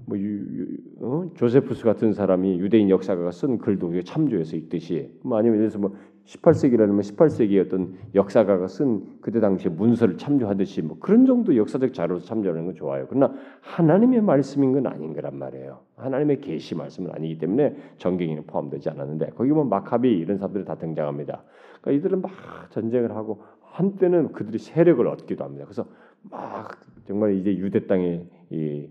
뭐 0.06 0.18
유, 0.18 0.24
유, 0.24 0.66
어? 1.00 1.30
조세푸스 1.34 1.84
같은 1.84 2.12
사람이 2.12 2.58
유대인 2.58 2.90
역사가가 2.90 3.30
쓴 3.30 3.58
글도 3.58 4.02
참조해서 4.02 4.56
읽듯이 4.56 5.10
뭐 5.22 5.38
아니면 5.38 5.58
예를 5.58 5.70
들어서 5.70 5.78
뭐 5.78 5.96
18세기라면 6.26 7.00
18세기 7.00 7.64
어떤 7.64 7.94
역사가가 8.14 8.68
쓴 8.68 9.20
그때 9.20 9.40
당시 9.40 9.68
문서를 9.68 10.16
참조하듯이 10.16 10.82
뭐 10.82 10.98
그런 11.00 11.26
정도 11.26 11.56
역사적 11.56 11.92
자료를 11.92 12.22
참조하는 12.22 12.66
건 12.66 12.74
좋아요. 12.74 13.06
그러나 13.08 13.34
하나님의 13.60 14.22
말씀인 14.22 14.72
건 14.72 14.86
아닌 14.86 15.14
거란 15.14 15.36
말이에요. 15.36 15.80
하나님의 15.96 16.40
계시 16.40 16.74
말씀은 16.74 17.10
아니기 17.12 17.38
때문에 17.38 17.76
정경에는 17.98 18.46
포함되지 18.46 18.90
않았는데 18.90 19.30
거기 19.30 19.50
보면 19.50 19.68
마카비 19.68 20.10
이런 20.10 20.38
사람들이 20.38 20.64
다 20.64 20.76
등장합니다. 20.76 21.42
그러니까 21.80 21.90
이들은 21.98 22.22
막 22.22 22.30
전쟁을 22.70 23.14
하고 23.16 23.42
한때는 23.60 24.32
그들이 24.32 24.58
세력을 24.58 25.04
얻기도 25.06 25.44
합니다. 25.44 25.64
그래서 25.64 25.86
막 26.30 26.78
정말 27.06 27.34
이제 27.34 27.56
유대 27.56 27.86
땅에 27.86 28.24
이 28.50 28.88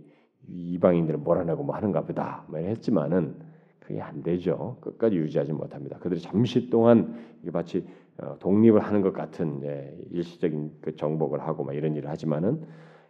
이방인들을 0.48 1.20
몰아내고 1.20 1.64
뭐 1.64 1.76
하는가 1.76 2.02
보다 2.02 2.44
뭐 2.50 2.60
했지만은 2.60 3.36
그게 3.82 4.02
안 4.02 4.24
되죠. 4.24 4.78
끝까지 4.82 5.18
유지하지 5.18 5.54
못합니다. 5.54 5.98
그들이 6.00 6.22
잠시 6.22 6.70
동안 6.70 7.20
이게 7.42 7.52
마치 7.52 7.86
어, 8.18 8.38
독립을 8.40 8.80
하는 8.80 9.02
것 9.02 9.14
같은 9.14 9.62
예, 9.64 9.96
일시적인 10.12 10.78
그 10.82 10.96
정복을 10.96 11.42
하고 11.42 11.64
막 11.64 11.74
이런 11.74 11.96
일을 11.96 12.10
하지만은 12.10 12.66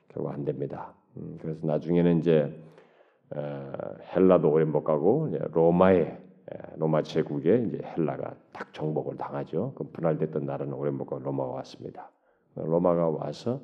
결국 0.07 0.31
안 0.31 0.45
됩니다. 0.45 0.93
음, 1.17 1.37
그래서 1.41 1.65
나중에는 1.67 2.19
이제 2.19 2.53
어, 3.35 3.71
헬라도 4.15 4.49
오래 4.51 4.65
못 4.65 4.83
가고 4.83 5.29
로마의 5.51 6.17
로마 6.77 7.01
제국에 7.01 7.63
이제 7.67 7.79
헬라가 7.81 8.35
딱 8.51 8.73
정복을 8.73 9.15
당하죠. 9.15 9.73
그 9.75 9.85
분할됐던 9.85 10.45
나라는 10.45 10.73
오래 10.73 10.91
못 10.91 11.05
가고 11.05 11.23
로마가 11.23 11.51
왔습니다. 11.53 12.11
로마가 12.55 13.09
와서 13.09 13.61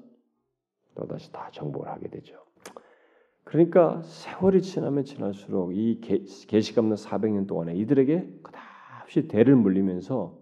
또 0.96 1.06
다시 1.06 1.32
다 1.32 1.50
정복을 1.52 1.90
하게 1.90 2.08
되죠. 2.08 2.47
그러니까 3.48 4.01
세월이 4.01 4.62
지나면 4.62 5.06
지날수록 5.06 5.75
이 5.75 6.01
계시가 6.01 6.82
없는 6.82 6.98
400년 6.98 7.48
동안에 7.48 7.75
이들에게 7.75 8.27
끝없이 8.44 9.30
대를 9.30 9.56
물리면서 9.56 10.38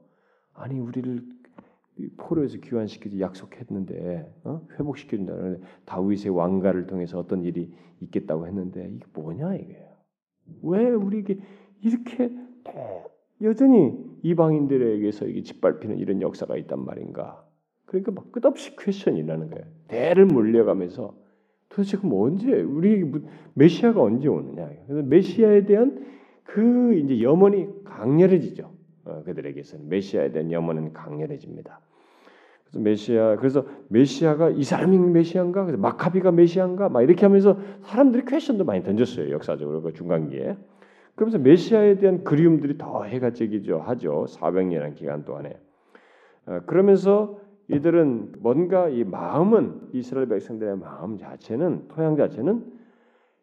아니 0.55 0.79
우리를 0.79 1.23
포로에서 2.17 2.57
귀환시키지 2.57 3.21
약속했는데 3.21 4.33
어? 4.43 4.67
회복시켜준다는 4.71 5.61
다윗의 5.85 6.35
왕가를 6.35 6.87
통해서 6.87 7.19
어떤 7.19 7.43
일이 7.43 7.71
있겠다고 8.01 8.47
했는데 8.47 8.89
이게 8.91 9.05
뭐냐 9.13 9.55
이게요. 9.55 9.85
왜 10.63 10.89
우리에게 10.89 11.37
이렇게 11.83 12.35
여전히 13.43 13.93
이방인들에게서 14.23 15.27
이게 15.27 15.43
짓밟히는 15.43 15.99
이런 15.99 16.23
역사가 16.23 16.57
있단 16.57 16.83
말인가? 16.83 17.45
그러니까 17.85 18.11
막 18.13 18.31
끝없이 18.31 18.75
퀘션이라는 18.75 19.51
거예요. 19.51 19.65
대를 19.87 20.25
물려가면서 20.25 21.24
도대체 21.75 21.97
그럼 21.97 22.13
언제 22.21 22.61
우리 22.61 23.11
메시아가 23.53 24.01
언제 24.01 24.29
오느냐? 24.29 24.69
그래서 24.87 25.05
메시아에 25.05 25.65
대한 25.65 26.05
그 26.45 26.93
이제 26.93 27.21
염원이 27.21 27.83
강렬해지죠. 27.83 28.71
어, 29.03 29.23
그들에게서는 29.25 29.89
메시아에 29.89 30.31
대한 30.31 30.53
염원은 30.53 30.93
강렬해집니다. 30.93 31.81
그래서 32.63 32.79
메시아 32.79 33.35
그래서 33.35 33.65
메시아가 33.89 34.51
이 34.51 34.63
사람이 34.63 34.97
메시아인가? 34.97 35.65
그래서 35.65 35.77
마카비가 35.81 36.31
메시아인가? 36.31 36.87
막 36.87 37.01
이렇게 37.01 37.25
하면서 37.25 37.59
사람들이 37.81 38.23
퀘션도 38.23 38.63
많이 38.63 38.81
던졌어요 38.81 39.29
역사적으로 39.31 39.81
그 39.81 39.91
중간기에. 39.91 40.55
그러면서 41.15 41.39
메시아에 41.39 41.97
대한 41.97 42.23
그리움들이 42.23 42.77
더 42.77 43.03
해가 43.03 43.31
찌기죠 43.31 43.79
하죠 43.79 44.27
400년이라는 44.29 44.95
기간 44.95 45.25
동안에. 45.25 45.59
어, 46.45 46.61
그러면서 46.67 47.37
이들은 47.67 48.35
뭔가 48.39 48.89
이 48.89 49.03
마음은 49.03 49.89
이스라엘 49.93 50.27
백성들의 50.27 50.77
마음 50.77 51.17
자체는 51.17 51.87
토양 51.87 52.15
자체는 52.15 52.73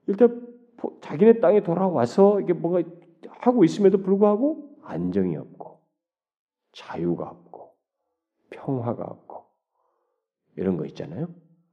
일단 0.07 0.47
자기네 1.01 1.41
땅에 1.41 1.63
돌아와서 1.63 2.41
이게 2.41 2.53
뭔가 2.53 2.89
하고 3.29 3.65
있음에도 3.65 3.99
불구하고 3.99 4.77
안정이 4.83 5.37
없고 5.37 5.81
자유가 6.73 7.29
없고 7.29 7.73
평화가 8.51 9.05
없고 9.05 9.43
이런 10.57 10.77
거 10.77 10.87
있잖아요. 10.87 11.29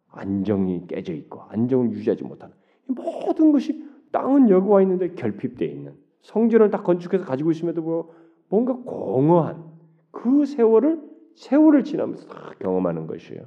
안정이 0.08 0.88
깨져 0.88 1.14
있고 1.14 1.42
안정을 1.42 1.92
유지하지 1.92 2.24
못하는 2.24 2.56
모든 2.88 3.52
것이 3.52 3.88
땅은 4.12 4.50
여기 4.50 4.68
와 4.68 4.82
있는데 4.82 5.14
결핍되어 5.14 5.68
있는 5.68 5.96
성전을 6.22 6.72
다 6.72 6.82
건축해서 6.82 7.26
가지고 7.26 7.52
있음에도 7.52 7.84
불구하고 7.84 8.14
뭔가 8.50 8.74
공허한 8.74 9.64
그 10.12 10.46
세월을 10.46 11.09
세월을 11.36 11.84
지나면서 11.84 12.28
다 12.28 12.54
경험하는 12.60 13.08
것이에요. 13.08 13.46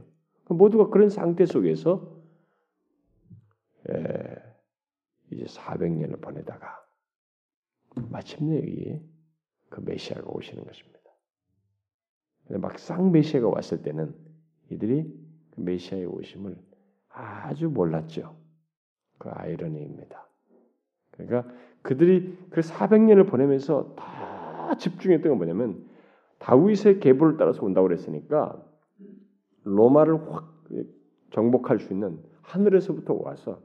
모두가 0.49 0.89
그런 0.89 1.09
상태 1.09 1.47
속에서 1.47 2.23
예, 3.91 4.43
이제 5.31 5.45
400년을 5.45 6.21
보내다가 6.21 6.85
마침내 8.11 8.59
여기 8.59 9.01
그 9.69 9.81
메시아가 9.81 10.29
오시는 10.31 10.65
것입니다. 10.65 10.93
막상 12.49 13.13
메시아가 13.13 13.49
왔을 13.49 13.83
때는 13.83 14.15
이들이 14.71 15.05
그 15.53 15.61
메시아의 15.61 16.07
오심을 16.07 16.57
아주 17.09 17.69
몰랐죠. 17.69 18.37
그 19.19 19.31
아이러니입니다. 19.31 20.27
그러니까 21.13 21.53
그들이 21.83 22.39
그 22.51 22.61
400년을 22.61 23.29
보내면서 23.29 23.95
다 23.97 24.77
집중했던 24.77 25.31
건 25.31 25.39
뭐냐면 25.39 25.89
다윗의 26.43 26.99
계보를 26.99 27.37
따라서 27.37 27.65
온다고 27.65 27.87
그랬으니까 27.87 28.61
로마를 29.63 30.19
확 30.29 30.53
정복할 31.31 31.79
수 31.79 31.93
있는 31.93 32.19
하늘에서부터 32.43 33.15
와서 33.15 33.61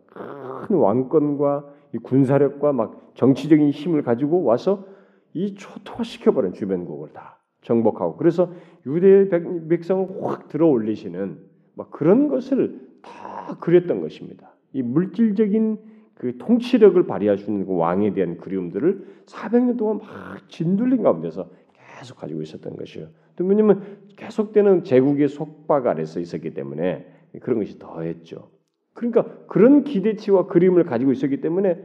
큰 0.67 0.75
왕권과 0.75 1.73
군사력과 2.03 2.73
막 2.73 3.11
정치적인 3.15 3.71
힘을 3.71 4.03
가지고 4.03 4.43
와서 4.43 4.85
이 5.33 5.55
초토화시켜버린 5.55 6.53
주변국을 6.53 7.09
다 7.13 7.39
정복하고 7.61 8.15
그래서 8.17 8.51
유대 8.85 9.27
백성을 9.67 10.23
확 10.23 10.47
들어올리시는 10.47 11.39
막 11.73 11.89
그런 11.89 12.27
것을 12.27 12.79
다 13.01 13.57
그렸던 13.59 14.01
것입니다. 14.01 14.51
이 14.73 14.83
물질적인 14.83 15.79
그 16.13 16.37
통치력을 16.37 17.05
발휘할 17.07 17.37
수 17.37 17.49
있는 17.49 17.65
그 17.65 17.75
왕에 17.75 18.13
대한 18.13 18.37
그리움들을 18.37 19.23
400년 19.25 19.77
동안 19.77 19.97
막 19.97 20.49
진둘린 20.49 21.03
가운데서 21.03 21.49
계속 21.97 22.17
가지고 22.17 22.41
있었던 22.41 22.75
것이요. 22.75 23.09
또 23.35 23.45
왜냐면 23.45 23.99
계속되는 24.15 24.83
제국의 24.83 25.29
속박 25.29 25.87
아래서 25.87 26.19
있었기 26.19 26.53
때문에 26.53 27.07
그런 27.41 27.59
것이 27.59 27.79
더했죠. 27.79 28.49
그러니까 28.93 29.45
그런 29.47 29.83
기대치와 29.83 30.47
그림을 30.47 30.85
가지고 30.85 31.11
있었기 31.11 31.41
때문에 31.41 31.83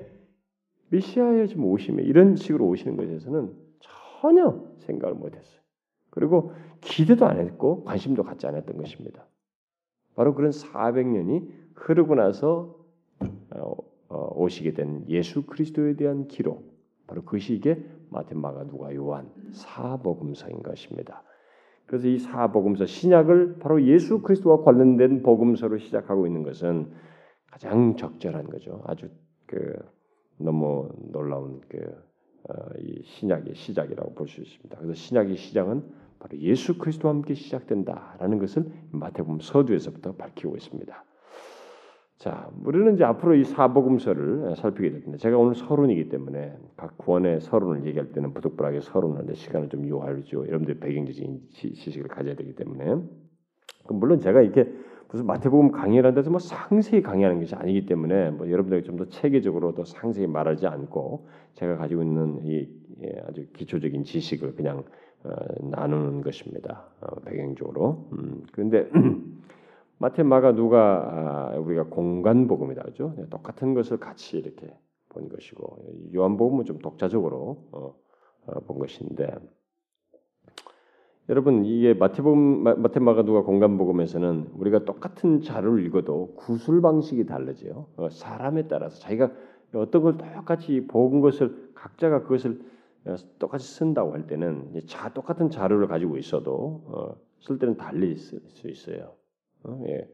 메시아의 0.91 1.49
좀 1.49 1.65
오심에 1.65 2.03
이런 2.03 2.37
식으로 2.37 2.67
오시는 2.67 2.97
것에서는 2.97 3.53
전혀 3.81 4.63
생각을 4.81 5.15
못했어요. 5.15 5.61
그리고 6.11 6.53
기대도 6.81 7.27
안 7.27 7.39
했고 7.39 7.85
관심도 7.85 8.23
갖지 8.23 8.47
않았던 8.47 8.77
것입니다. 8.77 9.27
바로 10.15 10.35
그런 10.35 10.51
400년이 10.51 11.49
흐르고 11.75 12.15
나서 12.15 12.79
어, 13.51 13.75
어, 14.09 14.33
오시게 14.35 14.75
된 14.75 15.05
예수 15.09 15.47
그리스도에 15.47 15.97
대한 15.97 16.29
기록, 16.29 16.71
바로 17.07 17.23
그것이 17.23 17.55
이게 17.55 17.83
마태, 18.13 18.35
마가, 18.35 18.65
누가, 18.65 18.95
요한 18.95 19.31
사복음서인 19.53 20.63
것입니다. 20.63 21.23
그래서 21.87 22.09
이 22.09 22.19
사복음서 22.19 22.87
신약을 22.87 23.59
바로 23.59 23.83
예수 23.85 24.23
그리스도와 24.23 24.63
관련된 24.63 25.23
복음서로 25.23 25.79
시작하고 25.79 26.27
있는 26.27 26.43
것은 26.43 26.93
가장 27.51 27.97
적절한 27.97 28.47
거죠. 28.47 28.83
아주 28.87 29.11
그 29.47 29.75
너무 30.39 30.89
놀라운 31.11 31.61
그 31.69 31.79
어, 32.49 32.55
이 32.79 33.03
신약의 33.05 33.55
시작이라고 33.55 34.15
볼 34.15 34.27
수 34.29 34.41
있습니다. 34.41 34.77
그래서 34.79 34.95
신약의 34.95 35.37
시작은 35.37 35.83
바로 36.19 36.39
예수 36.39 36.79
그리스도와 36.79 37.15
함께 37.15 37.35
시작된다라는 37.35 38.39
것을 38.39 38.65
마태복음 38.91 39.41
서두에서부터 39.41 40.15
밝히고 40.17 40.57
있습니다. 40.57 41.05
자, 42.23 42.49
우리는 42.65 42.95
이제 42.95 43.03
앞으로 43.03 43.35
이 43.35 43.43
사복음서를 43.43 44.55
살피게 44.55 44.93
될 44.93 45.01
텐데 45.03 45.19
제가 45.19 45.37
오늘 45.37 45.57
서론이기 45.57 46.09
때문에 46.09 46.57
각 46.77 46.97
구원의 46.97 47.41
서론을 47.41 47.85
얘기할 47.85 48.13
때는 48.13 48.33
부득불하게 48.33 48.79
서론을 48.81 49.35
시간을 49.35 49.69
좀 49.71 49.89
요하죠. 49.89 50.47
여러분들 50.47 50.79
배경적인 50.79 51.41
지식을 51.51 52.07
가져야 52.07 52.37
되기 52.37 52.55
때문에 52.55 52.95
물론 53.89 54.21
제가 54.21 54.41
이렇게 54.41 54.73
무슨 55.11 55.27
마태복음 55.27 55.73
강의를 55.73 56.07
한다서 56.07 56.31
뭐 56.31 56.39
상세히 56.39 57.03
강의하는 57.03 57.41
것이 57.41 57.57
아니기 57.57 57.87
때문에 57.87 58.31
뭐 58.31 58.49
여러분들에게 58.49 58.87
좀 58.87 58.99
더 58.99 59.07
체계적으로 59.07 59.75
더 59.75 59.85
상세히 59.85 60.29
말하지 60.29 60.69
않고 60.69 61.27
제가 61.55 61.77
가지고 61.77 62.05
있는 62.05 62.39
이 62.45 62.69
예, 63.03 63.21
아주 63.27 63.49
기초적인 63.53 64.05
지식을 64.05 64.55
그냥 64.55 64.85
어, 65.25 65.31
나누는 65.61 66.21
것입니다. 66.23 66.85
어, 67.01 67.19
배경적으로. 67.25 68.09
음, 68.13 68.45
그런데 68.53 68.89
마태, 70.03 70.25
마가, 70.25 70.53
누가 70.57 71.53
아, 71.53 71.57
우리가 71.59 71.85
공간 71.85 72.49
복음이다 72.49 72.83
그죠? 72.83 73.15
네, 73.17 73.25
똑같은 73.31 73.73
것을 73.73 73.99
같이 73.99 74.37
이렇게 74.37 74.77
본 75.11 75.29
것이고 75.29 76.11
요한복음은 76.13 76.65
좀 76.65 76.79
독자적으로 76.79 77.69
어, 77.71 77.95
어, 78.47 78.61
본 78.67 78.81
것인데 78.81 79.33
여러분 81.29 81.65
이게 81.65 81.95
마태복음, 81.95 82.83
마태, 82.83 82.99
마가, 82.99 83.23
누가 83.23 83.43
공간 83.43 83.79
복음에서는 83.79 84.51
우리가 84.57 84.85
똑같은 84.85 85.41
자료를 85.41 85.87
읽어도 85.87 86.35
구술 86.35 86.83
방식이 86.83 87.25
달라져요. 87.27 87.87
어, 87.95 88.09
사람에 88.11 88.67
따라서 88.67 88.99
자기가 88.99 89.31
어떤 89.73 90.03
걸 90.03 90.19
똑같이 90.19 90.85
본 90.89 91.21
것을 91.21 91.71
각자가 91.77 92.25
그것을 92.25 92.61
어, 93.05 93.15
똑같이 93.39 93.69
쓴다고 93.69 94.15
할 94.15 94.27
때는 94.27 94.81
자 94.89 95.15
똑같은 95.15 95.49
자료를 95.49 95.87
가지고 95.87 96.19
있어도 96.19 96.83
어, 96.87 97.15
쓸 97.39 97.61
때는 97.61 97.77
달리 97.77 98.17
쓸 98.17 98.41
수 98.49 98.69
있어요. 98.69 99.22
어? 99.65 99.83
예. 99.87 100.09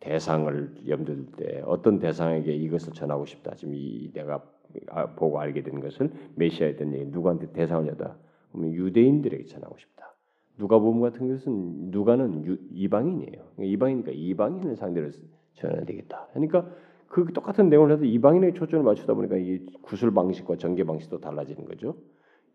대상을 0.00 0.88
염두에 0.88 1.14
둘 1.14 1.26
때 1.36 1.62
어떤 1.64 1.98
대상에게 1.98 2.54
이것을 2.54 2.92
전하고 2.92 3.24
싶다. 3.24 3.54
지금 3.54 3.74
이 3.74 4.10
내가 4.12 4.44
아, 4.88 5.14
보고 5.14 5.38
알게 5.40 5.62
된 5.62 5.80
것을 5.80 6.10
메시아에 6.34 6.76
대한 6.76 6.92
얘기 6.94 7.06
누구한테 7.06 7.52
대상을 7.52 7.86
여다 7.88 8.16
그러면 8.52 8.74
유대인들에게 8.74 9.44
전하고 9.44 9.76
싶다. 9.78 10.14
누가복음 10.58 11.00
같은 11.00 11.28
것은 11.28 11.90
누가는 11.90 12.44
유, 12.44 12.58
이방인이에요. 12.70 13.32
그러니까 13.56 13.64
이방이니까 13.64 14.12
이방인을 14.12 14.76
상대로 14.76 15.10
전해야 15.54 15.84
되겠다. 15.84 16.28
그러니까 16.32 16.68
그 17.08 17.32
똑같은 17.32 17.68
내용을 17.68 17.92
해도 17.92 18.04
이방인의 18.04 18.54
초점을 18.54 18.84
맞추다 18.84 19.14
보니까 19.14 19.36
이 19.36 19.64
구술 19.82 20.12
방식과 20.12 20.56
전개 20.56 20.84
방식도 20.84 21.20
달라지는 21.20 21.64
거죠. 21.64 21.96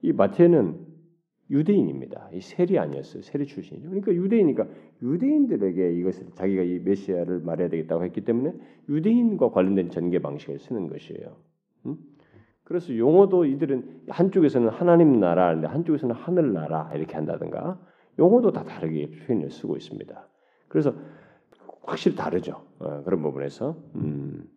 이 0.02 0.12
마태는 0.14 0.86
유대인입니다. 1.50 2.30
이 2.34 2.42
세리 2.42 2.78
아니었어요. 2.78 3.24
세리 3.24 3.46
출신이죠. 3.46 3.90
그러니까 3.90 4.14
유대인이니까 4.14 4.68
유대인들에게 5.02 5.94
이것을 5.94 6.28
자기가 6.36 6.64
이 6.64 6.80
메시아를 6.80 7.40
말해야 7.40 7.70
되겠다고 7.70 8.04
했기 8.04 8.22
때문에 8.22 8.54
유대인과 8.88 9.50
관련된 9.52 9.90
전개 9.90 10.20
방식을 10.20 10.60
쓰는 10.60 10.88
것이에요. 10.88 11.36
음? 11.88 11.98
그래서 12.64 12.96
용어도 12.96 13.46
이들은 13.46 14.04
한쪽에서는 14.10 14.70
하나님 14.70 15.20
나라, 15.20 15.60
한쪽에서는 15.60 16.14
하늘 16.16 16.54
나라 16.54 16.92
이렇게 16.94 17.16
한다든가 17.16 17.80
용어도 18.20 18.52
다 18.52 18.64
다르게 18.64 19.10
표현을 19.10 19.50
쓰고 19.50 19.76
있습니다. 19.76 20.28
그래서 20.68 20.94
확실히 21.82 22.16
다르죠. 22.16 22.62
어, 22.78 23.02
그런 23.04 23.24
부분에서. 23.24 23.76
음. 23.96 24.48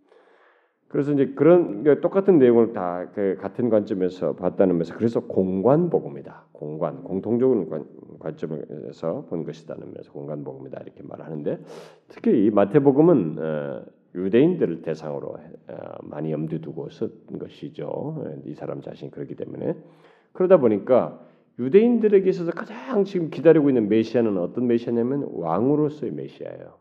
그래서 0.93 1.13
이제 1.13 1.33
그런 1.35 1.83
똑같은 2.01 2.39
내용을 2.39 2.73
다 2.73 2.93
그 3.15 3.37
같은 3.41 3.69
관점에서 3.69 4.35
봤다는 4.35 4.77
면에서 4.77 4.95
그래서 4.97 5.21
공관 5.21 5.91
복음이다. 5.91 6.47
공관 6.53 7.03
공통적인 7.03 7.69
관, 8.19 8.37
점에서 8.37 9.27
본 9.29 9.45
것이다는 9.45 9.93
면에서 9.93 10.13
공관 10.13 10.45
복음이다 10.45 10.81
이렇게 10.83 11.03
말하는데 11.03 11.59
특히 12.09 12.47
이 12.47 12.51
마태복음은 12.51 13.37
어, 13.39 13.83
유대인들을 14.15 14.83
대상으로 14.83 15.29
어, 15.29 15.77
많이 16.03 16.31
염두 16.31 16.61
두고 16.61 16.91
쓴 16.91 17.11
것이죠. 17.39 18.25
이 18.47 18.55
사람 18.55 18.81
자신이 18.81 19.11
그렇기 19.11 19.35
때문에 19.35 19.77
그러다 20.33 20.59
보니까 20.59 21.21
유대인들에게 21.59 22.29
있어서 22.31 22.53
가장 22.53 23.05
지금 23.05 23.31
기다리고 23.31 23.69
있는 23.69 23.89
메시아는 23.89 24.39
어떤 24.39 24.67
메시아냐면 24.67 25.29
왕으로서의 25.33 26.13
메시아예요. 26.13 26.79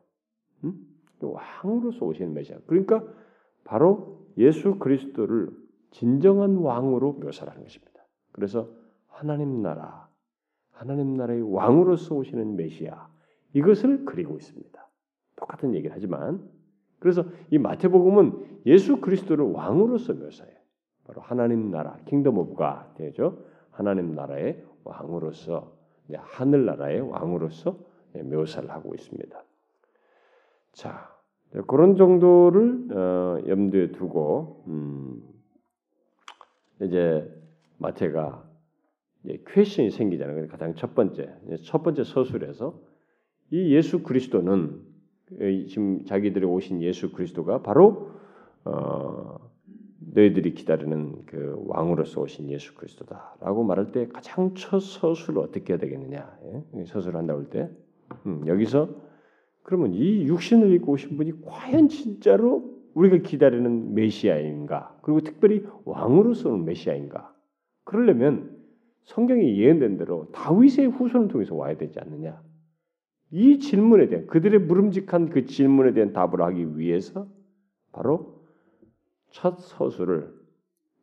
음? 0.63 0.73
왕으로서 1.21 2.05
오시는 2.05 2.33
메시아. 2.33 2.57
그러니까 2.67 3.03
바로 3.63 4.25
예수 4.37 4.77
그리스도를 4.79 5.49
진정한 5.91 6.57
왕으로 6.57 7.13
묘사하는 7.13 7.63
것입니다. 7.63 8.01
그래서 8.31 8.69
하나님 9.07 9.61
나라, 9.61 10.07
하나님 10.71 11.15
나라의 11.15 11.41
왕으로서 11.41 12.15
오시는 12.15 12.55
메시아 12.55 13.09
이것을 13.53 14.05
그리고 14.05 14.35
있습니다. 14.35 14.87
똑같은 15.35 15.75
얘기를 15.75 15.93
하지만 15.93 16.49
그래서 16.99 17.25
이 17.49 17.57
마태복음은 17.57 18.61
예수 18.67 19.01
그리스도를 19.01 19.45
왕으로서 19.45 20.13
묘사해요. 20.13 20.55
바로 21.05 21.21
하나님 21.21 21.71
나라, 21.71 21.97
Kingdom 22.05 22.37
of 22.37 22.55
가 22.55 22.93
되죠. 22.95 23.43
하나님 23.71 24.13
나라의 24.13 24.63
왕으로서 24.83 25.75
하늘 26.13 26.65
나라의 26.65 27.01
왕으로서 27.01 27.77
묘사를 28.13 28.69
하고 28.69 28.93
있습니다. 28.93 29.43
자, 30.73 31.09
그런 31.67 31.95
정도를 31.95 32.87
어, 32.91 33.37
염두에 33.47 33.91
두고 33.91 34.63
음, 34.67 35.21
이제 36.81 37.29
마태가 37.77 38.49
이제 39.23 39.43
퀘션이 39.47 39.91
생기잖아요. 39.91 40.47
가장 40.47 40.75
첫 40.75 40.95
번째, 40.95 41.29
첫 41.63 41.83
번째 41.83 42.03
서술에서 42.03 42.79
이 43.51 43.75
예수 43.75 44.01
그리스도는 44.01 44.81
지금 45.67 46.05
자기들이 46.05 46.45
오신 46.45 46.81
예수 46.81 47.11
그리스도가 47.11 47.61
바로 47.61 48.11
어, 48.63 49.51
너희들이 50.13 50.53
기다리는 50.53 51.25
그 51.25 51.61
왕으로서 51.67 52.21
오신 52.21 52.49
예수 52.49 52.75
그리스도다라고 52.75 53.63
말할 53.63 53.91
때 53.91 54.07
가장 54.07 54.53
첫 54.55 54.79
서술을 54.81 55.39
어떻게 55.41 55.73
해야 55.73 55.79
되겠느냐? 55.79 56.37
예? 56.45 56.85
서술을 56.85 57.17
한다고 57.17 57.41
할때 57.41 57.69
음, 58.25 58.43
여기서 58.47 58.89
그러면 59.63 59.93
이 59.93 60.23
육신을 60.27 60.71
입고 60.73 60.93
오신 60.93 61.17
분이 61.17 61.41
과연 61.45 61.89
진짜로 61.89 62.71
우리가 62.93 63.17
기다리는 63.17 63.93
메시아인가? 63.93 64.97
그리고 65.01 65.21
특별히 65.21 65.63
왕으로서는 65.85 66.65
메시아인가? 66.65 67.33
그러려면 67.83 68.57
성경이 69.03 69.57
예언된 69.57 69.97
대로 69.97 70.29
다윗의 70.31 70.87
후손을 70.87 71.27
통해서 71.29 71.55
와야 71.55 71.77
되지 71.77 71.99
않느냐? 71.99 72.41
이 73.31 73.59
질문에 73.59 74.07
대한 74.07 74.27
그들의 74.27 74.59
물음직한 74.61 75.29
그 75.29 75.45
질문에 75.45 75.93
대한 75.93 76.11
답을 76.11 76.41
하기 76.41 76.77
위해서 76.77 77.27
바로 77.93 78.41
첫 79.29 79.59
서술을 79.59 80.33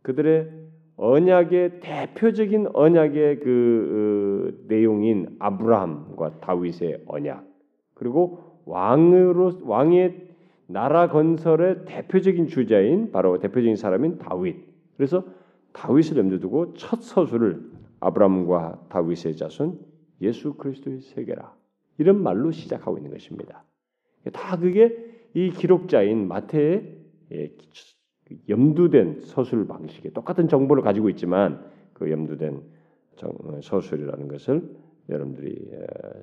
그들의 0.02 0.50
언약의 0.96 1.80
대표적인 1.80 2.68
언약의 2.74 3.40
그 3.40 4.52
어, 4.52 4.64
내용인 4.68 5.36
아브라함과 5.38 6.40
다윗의 6.40 7.04
언약 7.06 7.46
그리고 7.94 8.47
왕으로 8.68 9.60
왕의 9.62 10.28
나라 10.66 11.08
건설의 11.08 11.86
대표적인 11.86 12.48
주자인 12.48 13.10
바로 13.10 13.38
대표적인 13.38 13.76
사람인 13.76 14.18
다윗. 14.18 14.56
그래서 14.96 15.24
다윗을 15.72 16.18
염두 16.18 16.40
두고 16.40 16.74
첫 16.74 17.00
서술을 17.00 17.70
아브라함과 18.00 18.86
다윗의 18.90 19.36
자손 19.36 19.78
예수 20.20 20.54
그리스도의 20.54 21.00
세계라 21.00 21.54
이런 21.96 22.22
말로 22.22 22.50
시작하고 22.50 22.98
있는 22.98 23.10
것입니다. 23.10 23.64
다 24.32 24.58
그게 24.58 24.96
이 25.34 25.50
기록자인 25.50 26.28
마태의 26.28 26.98
예, 27.32 27.50
염두된 28.48 29.20
서술 29.20 29.66
방식에 29.66 30.10
똑같은 30.10 30.48
정보를 30.48 30.82
가지고 30.82 31.08
있지만 31.10 31.64
그 31.94 32.10
염두된 32.10 32.62
서술이라는 33.62 34.28
것을 34.28 34.76
여러분들이 35.08 35.70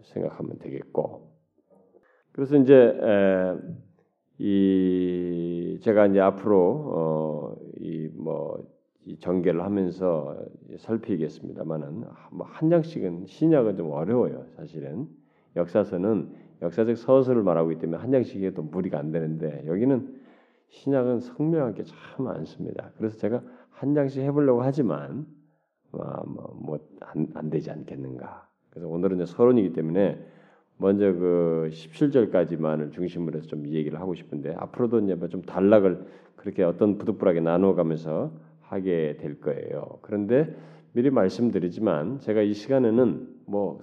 생각하면 0.04 0.60
되겠고 0.60 1.35
그래서 2.36 2.58
이제 2.58 3.00
이 4.38 5.80
제가 5.82 6.08
이제 6.08 6.20
앞으로 6.20 7.56
어이뭐 7.80 8.68
이 9.06 9.18
전개를 9.20 9.64
하면서 9.64 10.36
살피겠습니다만은 10.78 12.04
뭐한 12.32 12.70
장씩은 12.70 13.28
신약은 13.28 13.78
좀 13.78 13.90
어려워요 13.90 14.44
사실은 14.58 15.08
역사서는 15.56 16.30
역사적 16.62 16.98
서술을 16.98 17.42
말하고 17.42 17.72
있기 17.72 17.84
때문에 17.84 18.02
한 18.02 18.12
장씩 18.12 18.44
해도 18.44 18.64
무리가 18.64 19.00
안 19.00 19.14
되는데 19.14 19.64
여기는 19.66 20.20
신약은 20.68 21.22
성명할 21.22 21.74
게참 21.74 21.96
많습니다. 22.18 22.92
그래서 22.98 23.18
제가 23.18 23.42
한 23.70 23.94
장씩 23.94 24.24
해보려고 24.24 24.62
하지만 24.62 25.26
뭐안 25.92 26.24
뭐, 26.26 26.60
뭐 26.60 27.50
되지 27.50 27.72
않겠는가. 27.72 28.46
그래서 28.72 28.90
오늘은 28.90 29.22
이제 29.22 29.26
서론이기 29.26 29.72
때문에 29.72 30.35
먼저 30.78 31.14
그 31.14 31.70
17절까지만을 31.72 32.92
중심으로 32.92 33.38
해서 33.38 33.48
좀 33.48 33.68
얘기를 33.68 34.00
하고 34.00 34.14
싶은데 34.14 34.54
앞으로도 34.58 35.00
이제 35.02 35.16
뭐좀 35.16 35.44
단락을 35.44 36.06
그렇게 36.36 36.64
어떤 36.64 36.98
부득불하게 36.98 37.40
나누어가면서 37.42 38.32
하게 38.62 39.18
될 39.20 39.40
거예요. 39.40 40.00
그런데 40.02 40.56
미리 40.94 41.10
말씀드리지만 41.10 42.20
제가 42.20 42.42
이 42.42 42.54
시간에는 42.54 43.28
뭐 43.46 43.80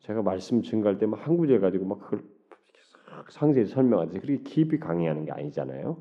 제가 0.00 0.22
말씀 0.22 0.62
증가할 0.62 0.98
때 0.98 1.06
막 1.06 1.26
한 1.26 1.36
구절 1.36 1.60
가지고 1.60 1.86
막 1.86 2.00
그걸 2.00 2.22
상세히 3.28 3.66
설명하듯이 3.66 4.20
그렇게 4.20 4.42
깊이 4.42 4.78
강의하는 4.78 5.24
게 5.24 5.32
아니잖아요. 5.32 5.96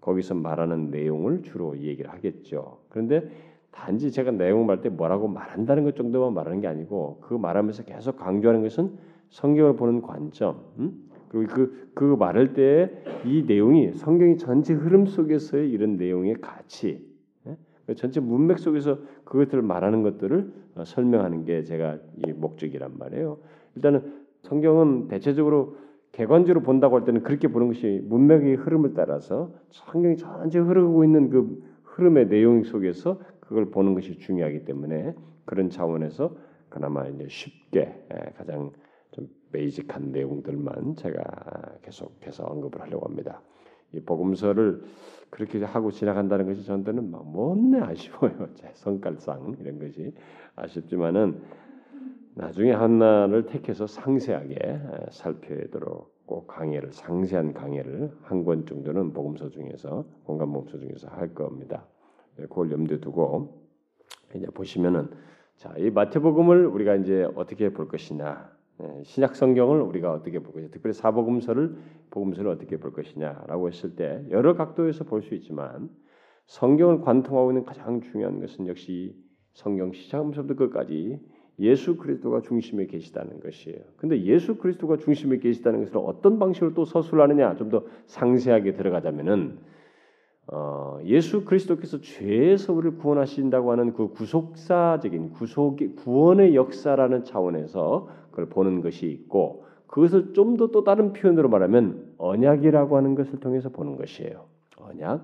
거기서 0.00 0.34
말하는 0.34 0.90
내용을 0.90 1.42
주로 1.42 1.78
얘기를 1.78 2.10
하겠죠. 2.10 2.80
그런데 2.88 3.30
단지 3.70 4.10
제가 4.10 4.30
내용을 4.32 4.66
말할 4.66 4.82
때 4.82 4.88
뭐라고 4.88 5.28
말한다는 5.28 5.84
것 5.84 5.96
정도만 5.96 6.34
말하는 6.34 6.60
게 6.60 6.66
아니고 6.66 7.20
그 7.22 7.34
말하면서 7.34 7.84
계속 7.84 8.16
강조하는 8.16 8.62
것은 8.62 8.98
성경을 9.32 9.76
보는 9.76 10.00
관점, 10.00 10.62
음? 10.78 11.10
그리고 11.28 11.52
그, 11.52 11.90
그 11.94 12.04
말할 12.18 12.54
때 12.54 13.12
이 13.24 13.44
내용이 13.46 13.92
성경이 13.92 14.36
전체 14.36 14.74
흐름 14.74 15.06
속에서의 15.06 15.70
이런 15.70 15.96
내용의 15.96 16.36
가치, 16.40 17.06
예? 17.46 17.56
그 17.86 17.94
전체 17.94 18.20
문맥 18.20 18.58
속에서 18.58 18.98
그것들을 19.24 19.62
말하는 19.62 20.02
것들을 20.02 20.52
어, 20.76 20.84
설명하는 20.84 21.44
게 21.44 21.62
제가 21.62 21.98
이 22.16 22.32
목적이란 22.32 22.98
말이에요. 22.98 23.38
일단은 23.76 24.22
성경은 24.42 25.08
대체적으로 25.08 25.76
객관적으로 26.10 26.62
본다고 26.62 26.96
할 26.96 27.04
때는 27.04 27.22
그렇게 27.22 27.48
보는 27.48 27.68
것이 27.68 28.02
문맥의 28.04 28.56
흐름을 28.56 28.92
따라서 28.94 29.52
성경이 29.70 30.16
전체 30.16 30.58
흐르고 30.58 31.04
있는 31.04 31.30
그 31.30 31.62
흐름의 31.84 32.28
내용 32.28 32.64
속에서 32.64 33.20
그걸 33.40 33.70
보는 33.70 33.94
것이 33.94 34.18
중요하기 34.18 34.64
때문에 34.64 35.14
그런 35.44 35.70
차원에서 35.70 36.36
그나마 36.68 37.06
이제 37.06 37.26
쉽게 37.28 38.04
예, 38.12 38.32
가장 38.36 38.72
좀 39.12 39.28
베이직한 39.52 40.12
내용들만 40.12 40.96
제가 40.96 41.22
계속해서 41.82 42.44
언급을 42.44 42.80
하려고 42.80 43.06
합니다. 43.06 43.40
이 43.92 44.00
복음서를 44.00 44.82
그렇게 45.30 45.62
하고 45.62 45.90
지나간다는 45.90 46.46
것이 46.46 46.64
저한테는 46.64 47.10
막 47.10 47.26
못내 47.30 47.78
아쉬워요. 47.80 48.48
제 48.56 48.70
성깔상 48.74 49.56
이런 49.60 49.78
것이 49.78 50.14
아쉽지만은 50.56 51.40
나중에 52.34 52.72
하나를 52.72 53.46
택해서 53.46 53.86
상세하게 53.86 54.80
살펴도록 55.10 56.12
꼭 56.24 56.46
강의를 56.46 56.92
상세한 56.92 57.52
강의를 57.52 58.10
한 58.22 58.44
권 58.44 58.64
정도는 58.64 59.12
복음서 59.12 59.50
중에서 59.50 60.06
공간 60.24 60.50
복음서 60.52 60.78
중에서 60.78 61.08
할 61.08 61.34
겁니다. 61.34 61.86
그걸 62.36 62.70
염두에 62.72 63.00
두고 63.00 63.62
이제 64.34 64.46
보시면은 64.46 65.10
자, 65.56 65.74
이 65.76 65.90
마태복음을 65.90 66.66
우리가 66.66 66.94
이제 66.96 67.28
어떻게 67.36 67.70
볼 67.72 67.86
것이냐? 67.88 68.50
예, 68.80 69.02
신약 69.04 69.36
성경을 69.36 69.80
우리가 69.82 70.12
어떻게 70.12 70.38
볼 70.38 70.52
것이냐? 70.54 70.70
특별히 70.70 70.94
사복음서를 70.94 71.76
복음서를 72.10 72.50
어떻게 72.50 72.78
볼 72.78 72.92
것이냐라고 72.92 73.68
했을 73.68 73.94
때 73.96 74.24
여러 74.30 74.54
각도에서 74.54 75.04
볼 75.04 75.22
수 75.22 75.34
있지만 75.34 75.90
성경을 76.46 77.00
관통하고 77.02 77.50
있는 77.52 77.64
가장 77.64 78.00
중요한 78.00 78.40
것은 78.40 78.66
역시 78.66 79.14
성경 79.54 79.92
시작부터 79.92 80.54
끝까지 80.56 81.20
예수 81.58 81.96
그리스도가 81.96 82.40
중심에 82.40 82.86
계시다는 82.86 83.40
것이에요. 83.40 83.78
근데 83.96 84.22
예수 84.22 84.56
그리스도가 84.56 84.96
중심에 84.96 85.38
계시다는 85.38 85.80
것을 85.84 85.98
어떤 85.98 86.38
방식으로 86.38 86.74
또 86.74 86.84
서술하느냐 86.84 87.54
좀 87.56 87.70
더 87.70 87.84
상세하게 88.06 88.72
들어가자면은 88.72 89.58
어, 90.48 90.98
예수 91.04 91.44
그리스도께서 91.44 92.00
죄에서 92.00 92.72
우리를 92.72 92.98
구원하신다고 92.98 93.70
하는 93.70 93.92
그 93.92 94.08
구속사적인 94.08 95.30
구속 95.30 95.78
구원의 95.96 96.56
역사라는 96.56 97.22
차원에서 97.24 98.08
그걸 98.32 98.46
보는 98.48 98.80
것이 98.80 99.06
있고 99.06 99.64
그것을 99.86 100.32
좀 100.32 100.56
더 100.56 100.68
또 100.72 100.84
다른 100.84 101.12
표현으로 101.12 101.48
말하면 101.48 102.14
언약이라고 102.18 102.96
하는 102.96 103.14
것을 103.14 103.38
통해서 103.40 103.68
보는 103.68 103.96
것이에요. 103.96 104.46
언약. 104.78 105.22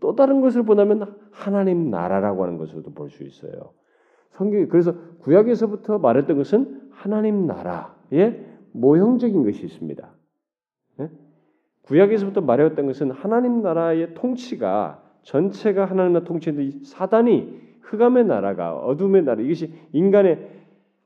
또 0.00 0.14
다른 0.16 0.40
것을 0.40 0.64
보면 0.64 1.14
하나님 1.30 1.90
나라라고 1.90 2.42
하는 2.42 2.58
것으로도 2.58 2.92
볼 2.92 3.10
수 3.10 3.22
있어요. 3.24 3.72
성경이 4.32 4.66
그래서 4.68 4.94
구약에서부터 5.20 5.98
말했던 5.98 6.36
것은 6.36 6.90
하나님 6.90 7.46
나라의 7.46 8.44
모형적인 8.72 9.44
것이 9.44 9.64
있습니다. 9.64 10.10
네? 10.98 11.10
구약에서부터 11.82 12.40
말해왔던 12.42 12.86
것은 12.86 13.10
하나님 13.12 13.62
나라의 13.62 14.14
통치가 14.14 15.02
전체가 15.22 15.84
하나님 15.86 16.12
나라 16.14 16.24
통치인데 16.24 16.84
사단이 16.84 17.66
흑암의 17.82 18.24
나라가 18.26 18.76
어둠의 18.76 19.22
나라 19.24 19.40
이것이 19.42 19.72
인간의 19.92 20.55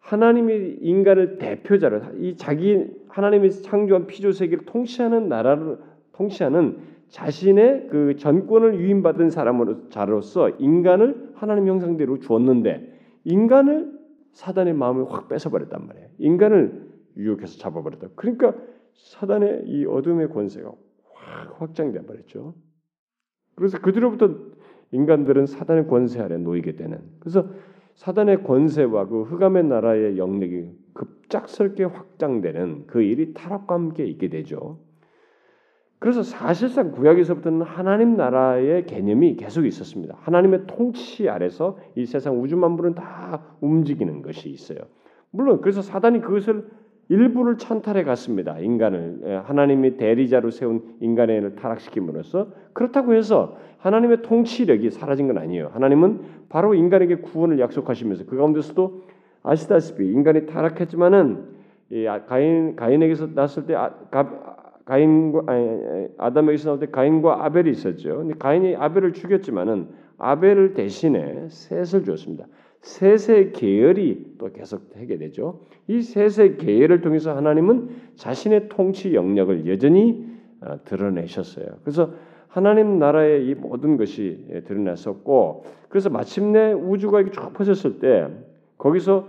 하나님이 0.00 0.78
인간을 0.80 1.38
대표자로 1.38 2.00
이 2.18 2.36
자기 2.36 2.86
하나님이 3.08 3.50
창조한 3.50 4.06
피조 4.06 4.32
세계를 4.32 4.64
통치하는 4.64 5.28
나라를 5.28 5.78
통치하는 6.12 6.78
자신의 7.08 7.88
그 7.90 8.16
전권을 8.16 8.80
위임받은 8.80 9.30
사람으로 9.30 9.88
자로서 9.88 10.48
인간을 10.48 11.32
하나님 11.34 11.68
형상대로 11.68 12.18
주었는데 12.18 12.98
인간을 13.24 13.98
사단의 14.32 14.74
마음을 14.74 15.10
확 15.10 15.28
뺏어버렸단 15.28 15.86
말이에요. 15.86 16.08
인간을 16.18 16.88
유혹해서 17.16 17.58
잡아버렸다. 17.58 18.08
그러니까 18.14 18.54
사단의 18.94 19.64
이 19.66 19.84
어둠의 19.86 20.28
권세가 20.30 20.70
확 21.12 21.60
확장돼 21.60 22.06
버렸죠. 22.06 22.54
그래서 23.56 23.78
그뒤로부터 23.80 24.34
인간들은 24.92 25.46
사단의 25.46 25.88
권세 25.88 26.20
아래 26.20 26.36
놓이게 26.36 26.76
되는. 26.76 27.00
그래서 27.18 27.48
사단의 28.00 28.44
권세와 28.44 29.08
그 29.08 29.24
흑암의 29.24 29.64
나라의 29.64 30.16
영역이 30.16 30.70
급작스럽게 30.94 31.84
확장되는 31.84 32.86
그 32.86 33.02
일이 33.02 33.34
타락과 33.34 33.74
함께 33.74 34.06
있게 34.06 34.30
되죠. 34.30 34.78
그래서 35.98 36.22
사실상 36.22 36.92
구약에서부터는 36.92 37.60
하나님 37.60 38.16
나라의 38.16 38.86
개념이 38.86 39.36
계속 39.36 39.66
있었습니다. 39.66 40.16
하나님의 40.18 40.62
통치 40.66 41.28
아래서 41.28 41.76
이 41.94 42.06
세상 42.06 42.40
우주 42.40 42.56
만물은 42.56 42.94
다 42.94 43.42
움직이는 43.60 44.22
것이 44.22 44.48
있어요. 44.48 44.78
물론 45.30 45.60
그래서 45.60 45.82
사단이 45.82 46.22
그것을 46.22 46.70
일부를 47.10 47.58
찬탈해 47.58 48.04
갔습니다. 48.04 48.58
인간을 48.58 49.20
예, 49.24 49.34
하나님이 49.34 49.98
대리자로 49.98 50.50
세운 50.50 50.96
인간을 51.00 51.56
타락시킴으로써 51.56 52.52
그렇다고 52.72 53.12
해서 53.12 53.58
하나님의 53.80 54.22
통치력이 54.22 54.90
사라진 54.90 55.26
건 55.26 55.38
아니에요. 55.38 55.70
하나님은 55.72 56.20
바로 56.48 56.74
인간에게 56.74 57.16
구원을 57.16 57.58
약속하시면서 57.58 58.26
그 58.26 58.36
가운데서도 58.36 59.02
아시다시피 59.42 60.10
인간이 60.10 60.46
타락했지만은 60.46 61.60
아, 62.08 62.24
가인 62.24 62.76
가인에게서 62.76 63.28
났을 63.34 63.66
때 63.66 63.74
아, 63.74 63.90
가인과 64.84 65.44
아담에게서 66.18 66.64
나올 66.70 66.80
때 66.80 66.86
가인과 66.86 67.44
아벨이 67.44 67.70
있었죠. 67.70 68.18
근데 68.18 68.34
가인이 68.38 68.76
아벨을 68.76 69.12
죽였지만은 69.12 69.88
아벨을 70.18 70.74
대신에 70.74 71.46
셋을 71.48 72.04
주었습니다. 72.04 72.46
셋의 72.82 73.52
계열이 73.52 74.36
또 74.38 74.52
계속 74.52 74.90
되게 74.90 75.16
되죠. 75.16 75.60
이 75.86 76.02
셋의 76.02 76.56
계열을 76.58 77.00
통해서 77.02 77.36
하나님은 77.36 77.88
자신의 78.16 78.68
통치 78.68 79.14
영역을 79.14 79.66
여전히 79.66 80.26
어, 80.60 80.78
드러내셨어요. 80.84 81.66
그래서 81.82 82.12
하나님 82.50 82.98
나라의 82.98 83.46
이 83.46 83.54
모든 83.54 83.96
것이 83.96 84.44
예, 84.50 84.60
드러났었고, 84.62 85.64
그래서 85.88 86.10
마침내 86.10 86.72
우주가 86.72 87.20
이렇게 87.20 87.32
쭉 87.32 87.52
퍼졌을 87.52 88.00
때 88.00 88.28
거기서 88.76 89.28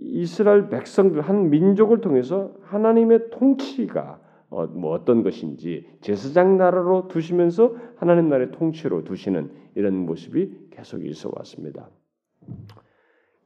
이스라엘 0.00 0.68
백성들 0.70 1.20
한 1.20 1.50
민족을 1.50 2.00
통해서 2.00 2.52
하나님의 2.62 3.30
통치가 3.30 4.18
어, 4.48 4.66
뭐 4.66 4.92
어떤 4.92 5.22
것인지 5.22 5.86
제사장 6.00 6.56
나라로 6.56 7.08
두시면서 7.08 7.76
하나님 7.96 8.28
나라의 8.28 8.52
통치로 8.52 9.04
두시는 9.04 9.50
이런 9.74 9.94
모습이 10.06 10.68
계속 10.70 11.04
있어 11.04 11.30
왔습니다. 11.34 11.90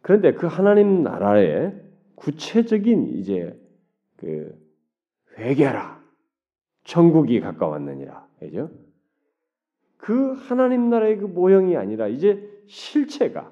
그런데 0.03 0.33
그 0.35 0.47
하나님 0.47 1.03
나라의 1.03 1.75
구체적인 2.15 3.09
이제 3.17 3.59
그 4.17 4.55
회개라 5.39 6.01
천국이 6.85 7.41
가까웠느니라 7.41 8.27
그죠? 8.39 8.71
그 9.99 10.33
하나님 10.33 10.89
나라의 10.89 11.19
그 11.19 11.27
모형이 11.27 11.77
아니라 11.77 12.09
이제 12.09 12.49
실체가 12.67 13.51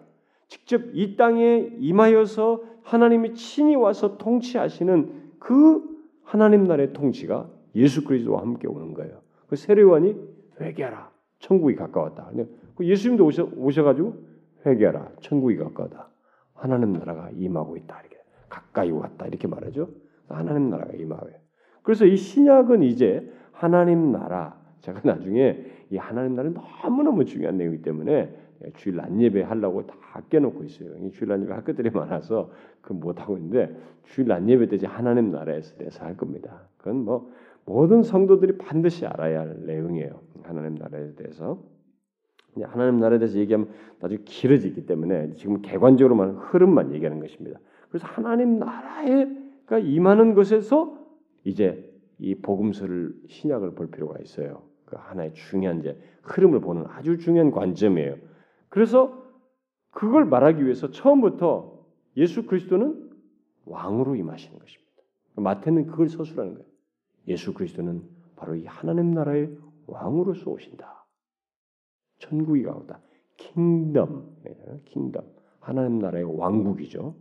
직접 0.49 0.81
이 0.95 1.17
땅에 1.17 1.69
임하여서 1.79 2.63
하나님이 2.83 3.35
친히 3.35 3.75
와서 3.75 4.17
통치하시는 4.17 5.35
그 5.39 5.83
하나님 6.23 6.65
나라의 6.65 6.93
통치가 6.93 7.51
예수 7.75 8.05
그리스도와 8.05 8.41
함께 8.41 8.69
오는 8.69 8.95
거예요. 8.95 9.21
그 9.49 9.57
세례원이 9.57 10.17
회개하라. 10.61 11.11
천국이 11.41 11.77
가까웠다. 11.77 12.31
그 12.77 12.87
예수님도 12.87 13.25
오셔 13.25 13.51
오셔가지고 13.57 14.15
회개하라. 14.65 15.11
천국이 15.21 15.57
가까웠다. 15.57 16.09
하나님 16.55 16.93
나라가 16.95 17.31
임하고 17.35 17.77
있다. 17.77 18.01
이렇게 18.01 18.17
가까이 18.49 18.91
왔다. 18.91 19.27
이렇게 19.27 19.47
말하죠. 19.47 19.91
하나님 20.29 20.71
나라가 20.71 20.93
임하고요. 20.93 21.35
그래서 21.83 22.07
이 22.07 22.17
신약은 22.17 22.83
이제 22.83 23.31
하나님 23.53 24.13
나라. 24.13 24.59
제가 24.81 25.01
나중에 25.05 25.65
이 25.91 25.97
하나님 25.97 26.35
나라는 26.35 26.57
너무너무 26.83 27.25
중요한 27.25 27.57
내용이기 27.59 27.83
때문에 27.83 28.35
주일 28.77 29.01
안 29.01 29.21
예배 29.21 29.43
하려고 29.43 29.87
다 29.87 29.97
깨놓고 30.31 30.65
있어요. 30.65 31.11
주일 31.11 31.33
안 31.33 31.43
예배 31.43 31.53
할 31.53 31.65
것들이 31.65 31.91
많아서 31.91 32.51
그 32.81 32.93
못 32.93 33.21
하고 33.21 33.37
있는데 33.37 33.77
주일 34.05 34.33
안 34.33 34.49
예배 34.49 34.69
때 34.69 34.79
하나님 34.87 35.31
나라에서 35.31 35.77
대해서 35.77 36.05
할 36.05 36.17
겁니다. 36.17 36.69
그건 36.79 37.05
뭐 37.05 37.31
모든 37.65 38.03
성도들이 38.03 38.59
반드시 38.59 39.07
알아야 39.07 39.41
할 39.41 39.57
내용이에요. 39.67 40.21
하나님 40.43 40.77
나라에 40.77 41.15
대해서. 41.15 41.63
하나님 42.63 42.99
나라에 42.99 43.19
대해서 43.19 43.39
얘기하면 43.39 43.69
나중에 44.01 44.23
길어지기 44.25 44.87
때문에 44.87 45.35
지금 45.35 45.61
개관적으로만 45.61 46.31
흐름만 46.37 46.95
얘기하는 46.95 47.21
것입니다. 47.21 47.61
그래서 47.91 48.07
하나님 48.07 48.59
나라에가 48.59 49.79
임하는 49.79 50.35
것에서 50.35 50.97
이제 51.45 51.93
이 52.19 52.35
복음서를 52.37 53.15
신약을 53.29 53.73
볼 53.73 53.91
필요가 53.91 54.19
있어요. 54.21 54.63
그 54.87 54.97
하나의 54.97 55.35
중요한 55.35 55.81
이제 55.81 56.01
흐름을 56.23 56.61
보는 56.61 56.87
아주 56.89 57.19
중요한 57.19 57.51
관점이에요. 57.51 58.17
그래서 58.69 59.23
그걸 59.91 60.25
말하기 60.25 60.65
위해서 60.65 60.91
처음부터 60.91 61.85
예수 62.17 62.47
그리스도는 62.47 63.11
왕으로 63.67 64.17
임하시는 64.17 64.59
것입니다. 64.59 64.93
마태는 65.37 65.87
그걸 65.87 66.09
서술하는 66.09 66.55
거예요. 66.55 66.67
예수 67.29 67.53
그리스도는 67.53 68.03
바로 68.37 68.55
이 68.55 68.65
하나님 68.67 69.13
나라의 69.13 69.57
왕으로서 69.87 70.51
오신다. 70.51 71.07
천국이 72.19 72.63
가까웠다. 72.63 73.01
Kingdom, 73.37 74.37
kingdom. 74.87 75.25
하나님 75.61 75.99
나라의 75.99 76.25
왕국이죠. 76.25 77.15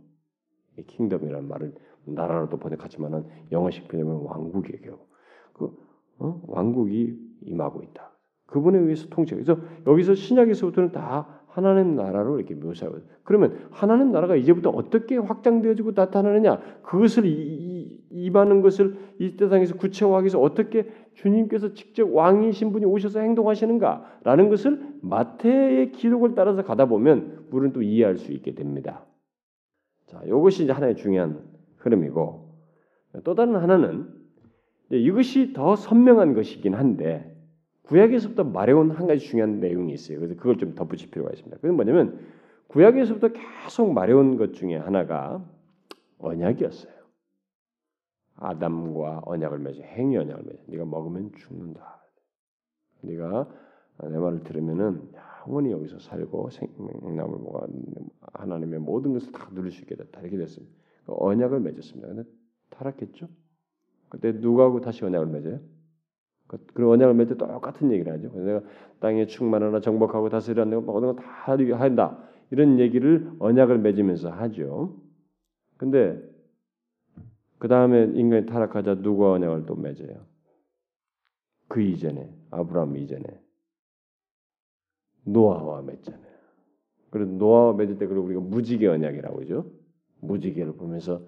Kingdom이라는 0.86 1.48
말을 1.48 1.74
나라로도 2.04 2.58
번역하지만은 2.58 3.26
영어식 3.52 3.88
표현은 3.88 4.14
왕국이에요. 4.24 4.98
그 5.54 5.76
어? 6.18 6.40
왕국이 6.46 7.25
임하고 7.42 7.82
있다. 7.82 8.12
그분에 8.46 8.78
의해서 8.78 9.08
통치. 9.08 9.34
그래서 9.34 9.58
여기서 9.86 10.14
신약에서부터는 10.14 10.92
다 10.92 11.26
하나님 11.56 11.96
나라로 11.96 12.38
이렇게 12.38 12.54
묘사하고 12.54 12.98
그러면 13.22 13.66
하나님 13.70 14.12
나라가 14.12 14.36
이제부터 14.36 14.68
어떻게 14.68 15.16
확장되어지고 15.16 15.92
나타나느냐 15.94 16.60
그것을 16.82 17.22
임하는 17.24 18.60
것을 18.60 18.98
이 19.18 19.36
세상에서 19.38 19.76
구체화하기 19.76 20.24
위해서 20.24 20.38
어떻게 20.38 20.92
주님께서 21.14 21.72
직접 21.72 22.12
왕이신 22.12 22.72
분이 22.72 22.84
오셔서 22.84 23.20
행동하시는가라는 23.20 24.50
것을 24.50 24.96
마태의 25.00 25.92
기록을 25.92 26.34
따라서 26.34 26.62
가다 26.62 26.86
보면 26.86 27.46
우리는 27.50 27.72
또 27.72 27.80
이해할 27.80 28.18
수 28.18 28.32
있게 28.32 28.54
됩니다. 28.54 29.06
자, 30.08 30.20
이것이 30.26 30.64
이제 30.64 30.72
하나의 30.72 30.96
중요한 30.96 31.40
흐름이고 31.78 32.50
또 33.24 33.34
다른 33.34 33.56
하나는 33.56 34.08
이것이 34.90 35.52
더 35.52 35.76
선명한 35.76 36.34
것이긴 36.34 36.74
한데 36.74 37.34
구약에서부터 37.82 38.44
말해온 38.44 38.90
한 38.90 39.06
가지 39.06 39.24
중요한 39.24 39.60
내용이 39.60 39.92
있어요. 39.92 40.18
그래서 40.18 40.34
그걸 40.36 40.58
좀 40.58 40.74
덧붙일 40.74 41.10
필요가 41.10 41.30
있습니다. 41.30 41.56
그건 41.58 41.76
뭐냐면 41.76 42.20
구약에서부터 42.68 43.28
계속 43.28 43.92
말해온 43.92 44.36
것 44.36 44.54
중에 44.54 44.76
하나가 44.76 45.44
언약이었어요. 46.18 46.94
아담과 48.36 49.22
언약을 49.24 49.58
맺어 49.58 49.82
행위 49.82 50.16
언약을 50.16 50.42
맺어. 50.44 50.62
네가 50.66 50.84
먹으면 50.84 51.32
죽는다. 51.36 52.02
네가 53.02 53.48
내 54.10 54.18
말을 54.18 54.42
들으면은 54.42 55.10
영원히 55.46 55.70
여기서 55.70 56.00
살고 56.00 56.50
생명나물 56.50 57.38
먹어 57.38 57.66
하나님의 58.34 58.80
모든 58.80 59.12
것을 59.12 59.32
다 59.32 59.48
누릴 59.52 59.70
수 59.70 59.82
있게 59.82 59.94
됐다. 59.94 60.20
이렇게 60.20 60.36
됐습니다. 60.36 60.74
그 61.06 61.14
언약을 61.16 61.60
맺었습니다. 61.60 62.08
근데 62.08 62.28
타락했죠. 62.70 63.28
그때 64.08 64.32
누구하고 64.32 64.80
다시 64.80 65.04
언약을 65.04 65.26
맺어요? 65.26 65.60
그, 66.46 66.64
그런 66.74 66.90
언약을 66.90 67.14
맺을 67.14 67.36
때 67.36 67.46
똑같은 67.46 67.92
얘기를 67.92 68.12
하죠. 68.12 68.28
내가 68.38 68.62
땅에 69.00 69.26
충만하나 69.26 69.80
정복하고 69.80 70.28
다스리라 70.28 70.64
내가 70.64 70.80
모든 70.80 71.14
거다 71.14 71.22
한다. 71.80 72.18
이런 72.50 72.78
얘기를 72.78 73.30
언약을 73.38 73.78
맺으면서 73.78 74.30
하죠. 74.30 74.96
근데 75.76 76.20
그 77.58 77.68
다음에 77.68 78.04
인간이 78.14 78.46
타락하자 78.46 79.02
누가 79.02 79.32
언약을 79.32 79.66
또 79.66 79.74
맺어요? 79.74 80.24
그 81.68 81.80
이전에 81.80 82.32
아브라함 82.50 82.96
이전에 82.96 83.24
노아와 85.24 85.82
맺잖아요. 85.82 86.36
그래서 87.10 87.30
노아와 87.32 87.74
맺을 87.74 87.98
때 87.98 88.06
그리고 88.06 88.24
우리가 88.24 88.40
무지개 88.40 88.86
언약이라고 88.86 89.42
하죠. 89.42 89.70
무지개를 90.20 90.76
보면서 90.76 91.22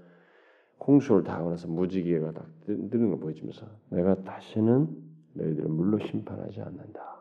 홍수를 0.87 1.25
당하고 1.25 1.51
나서 1.51 1.69
무지개가 1.69 2.33
딱 2.33 2.47
뜨는 2.67 3.11
걸 3.11 3.21
보여주면서 3.21 3.67
내가 3.91 4.23
다시는 4.23 4.97
너희들을 5.35 5.69
물로 5.69 5.99
심판하지 5.99 6.61
않는다. 6.61 7.19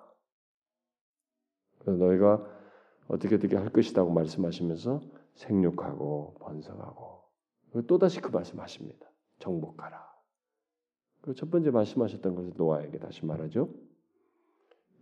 그래서 1.80 2.04
너희가 2.04 2.46
어떻게 3.08 3.36
어떻게 3.36 3.56
할 3.56 3.70
것이다고 3.70 4.12
말씀하시면서 4.12 5.02
생육하고 5.36 6.36
번성하고 6.40 7.24
또 7.88 7.98
다시 7.98 8.20
그 8.22 8.30
말씀하십니다. 8.30 9.08
정복하라. 9.40 10.08
그 11.22 11.34
첫 11.34 11.52
번째 11.52 11.72
말씀하셨던 11.72 12.36
것을 12.36 12.54
노아에게 12.56 13.00
다시 13.00 13.26
말하죠. 13.26 13.70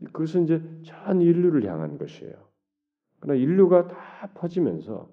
그것은 0.06 0.44
이제 0.46 0.62
전 0.84 1.22
인류를 1.22 1.66
향한 1.66 1.98
것이에요. 1.98 2.34
그러나 3.20 3.40
인류가 3.40 3.88
다 3.88 4.32
퍼지면서 4.34 5.10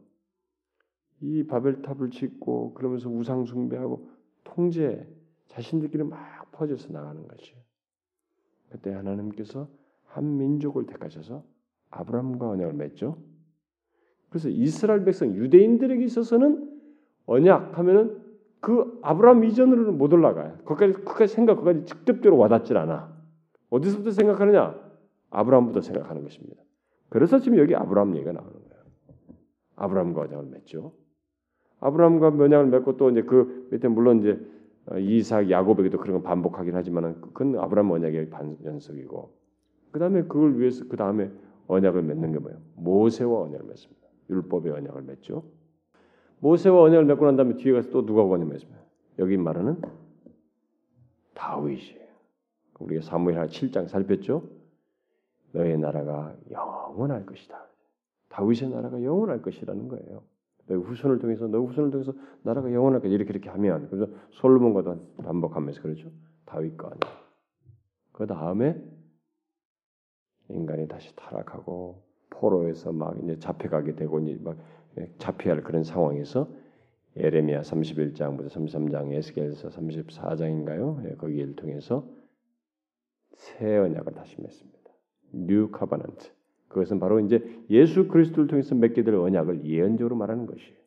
이 1.23 1.45
바벨탑을 1.45 2.11
짓고 2.11 2.75
그러면서 2.75 3.09
우상 3.09 3.45
숭배하고 3.45 4.09
통제 4.43 5.09
자신들끼리 5.47 6.03
막 6.03 6.51
퍼져서 6.51 6.93
나가는 6.93 7.27
것이에요. 7.27 7.59
그때 8.71 8.93
하나님께서 8.93 9.69
한 10.07 10.37
민족을 10.37 10.87
택하셔서 10.87 11.45
아브라함과 11.91 12.51
언약을 12.51 12.73
맺죠. 12.75 13.19
그래서 14.31 14.49
이스라엘 14.49 15.05
백성 15.05 15.35
유대인들에게 15.35 16.05
있어서는 16.05 16.71
언약 17.27 17.79
하면은 17.79 18.21
그 18.61 18.99
아브라함 19.03 19.45
이전으로는 19.45 19.99
못 19.99 20.13
올라가요. 20.13 20.59
거기까지 20.65 21.05
그까지 21.05 21.35
생각 21.35 21.57
그까지 21.57 21.85
직접적으로 21.85 22.39
와닿질 22.39 22.77
않아. 22.77 23.13
어디서부터 23.71 24.11
생각하느냐? 24.11 24.75
아브라함부터 25.31 25.81
생각하는 25.83 26.23
것입니다. 26.23 26.63
그래서 27.09 27.39
지금 27.39 27.59
여기 27.59 27.75
아브라함 27.75 28.17
얘기가 28.17 28.33
나오는 28.33 28.53
거예요. 28.53 28.83
아브라함과 29.77 30.23
언약을 30.23 30.47
맺죠. 30.47 30.93
아브라함과 31.83 32.29
언약을 32.29 32.66
맺고 32.66 32.97
또 32.97 33.11
이제 33.11 33.23
그 33.23 33.68
밑에 33.71 33.88
물론 33.88 34.21
이제 34.21 34.40
이삭, 34.99 35.51
야곱에게도 35.51 35.99
그런 35.99 36.14
걸 36.14 36.23
반복하긴 36.23 36.75
하지만 36.75 37.21
그건 37.21 37.59
아브라함 37.59 37.90
언약의 37.90 38.31
반연속이고 38.31 39.31
그 39.90 39.99
다음에 39.99 40.23
그걸 40.23 40.59
위해서 40.59 40.85
그 40.88 40.97
다음에 40.97 41.31
언약을 41.66 42.03
맺는 42.03 42.33
게 42.33 42.38
뭐예요? 42.38 42.61
모세와 42.77 43.42
언약을 43.42 43.66
맺습니다. 43.66 44.09
율법의 44.31 44.73
언약을 44.73 45.03
맺죠. 45.03 45.45
모세와 46.40 46.83
언약을 46.83 47.05
맺고 47.05 47.25
난 47.27 47.37
다음에 47.37 47.57
뒤에 47.57 47.73
가서 47.73 47.90
또 47.90 48.07
누가 48.07 48.23
언약 48.23 48.49
맺습니다. 48.49 48.81
여기 49.18 49.37
말하는 49.37 49.81
다윗이에요. 51.35 52.03
우리가 52.79 53.03
사무엘하 53.03 53.47
7장 53.47 53.88
살폈죠. 53.88 54.42
너의 55.53 55.79
나라가 55.79 56.35
영원할 56.51 57.27
것이다. 57.27 57.66
다윗의 58.29 58.71
나라가 58.71 59.03
영원할 59.03 59.42
것이라는 59.42 59.88
거예요. 59.88 60.23
너 60.66 60.77
후손을 60.77 61.18
통해서 61.18 61.46
너 61.48 61.61
후손을 61.61 61.90
통해서 61.90 62.12
나라가 62.42 62.72
영원할 62.72 63.01
것 63.01 63.09
이렇게 63.09 63.31
이렇게 63.31 63.51
하면 63.51 63.88
그래서 63.88 64.11
솔로몬과도 64.31 64.98
반복하면서 65.18 65.83
그러죠. 65.83 66.11
다윗과. 66.46 66.90
그 68.12 68.27
다음에 68.27 68.81
인간이 70.48 70.87
다시 70.88 71.14
타락하고 71.16 72.03
포로에서 72.31 72.92
막 72.92 73.18
이제 73.22 73.38
잡혀가게 73.38 73.94
되고 73.96 74.20
이제 74.20 74.38
막 74.42 74.57
잡혀야 75.18 75.55
할 75.55 75.62
그런 75.62 75.85
상황에서 75.85 76.48
예레미야 77.16 77.61
31장부터 77.61 78.48
33장, 78.48 79.12
에스겔서 79.12 79.68
34장인가요? 79.68 81.11
예, 81.11 81.14
거기를 81.16 81.57
통해서 81.57 82.07
새 83.37 83.77
언약을 83.77 84.14
다시 84.14 84.40
맺습니다. 84.40 84.90
New 85.33 85.71
Covenant. 85.71 86.31
그것은 86.73 86.99
바로 86.99 87.21
이제 87.21 87.45
예수 87.71 88.09
그리스도를 88.09 88.49
통해서 88.49 88.75
맺게 88.75 89.05
될 89.05 89.15
언약을 89.15 89.65
예언적으로 89.65 90.17
말하는 90.17 90.47
것이에요. 90.47 90.83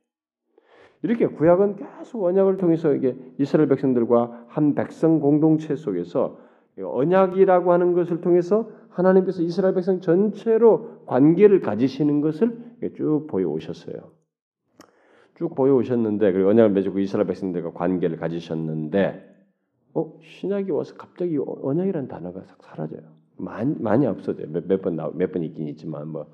이렇게 1.03 1.27
구약은 1.27 1.75
계속 1.75 2.23
언약을 2.23 2.57
통해서 2.57 2.93
이게 2.93 3.15
이스라엘 3.37 3.69
백성들과 3.69 4.45
한 4.47 4.73
백성 4.73 5.19
공동체 5.19 5.75
속에서 5.75 6.39
언약이라고 6.77 7.71
하는 7.71 7.93
것을 7.93 8.21
통해서 8.21 8.69
하나님께서 8.89 9.41
이스라엘 9.43 9.75
백성 9.75 10.01
전체로 10.01 11.05
관계를 11.05 11.61
가지시는 11.61 12.21
것을 12.21 12.57
쭉 12.95 13.27
보여 13.27 13.47
오셨어요. 13.49 13.95
쭉 15.35 15.53
보여 15.53 15.75
오셨는데 15.75 16.31
그리고 16.31 16.49
언약을 16.49 16.71
맺고 16.71 16.99
이스라엘 16.99 17.27
백성들과 17.27 17.73
관계를 17.73 18.17
가지셨는데 18.17 19.35
어 19.93 20.19
신약이 20.21 20.71
와서 20.71 20.95
갑자기 20.97 21.37
언약이라는 21.37 22.07
단어가 22.07 22.41
사라져요. 22.61 23.14
많이, 23.37 23.75
많이 23.79 24.05
없어져요. 24.05 24.47
몇번 24.49 24.95
몇번 25.17 25.43
있긴 25.43 25.67
있지만 25.69 26.07
뭐 26.07 26.27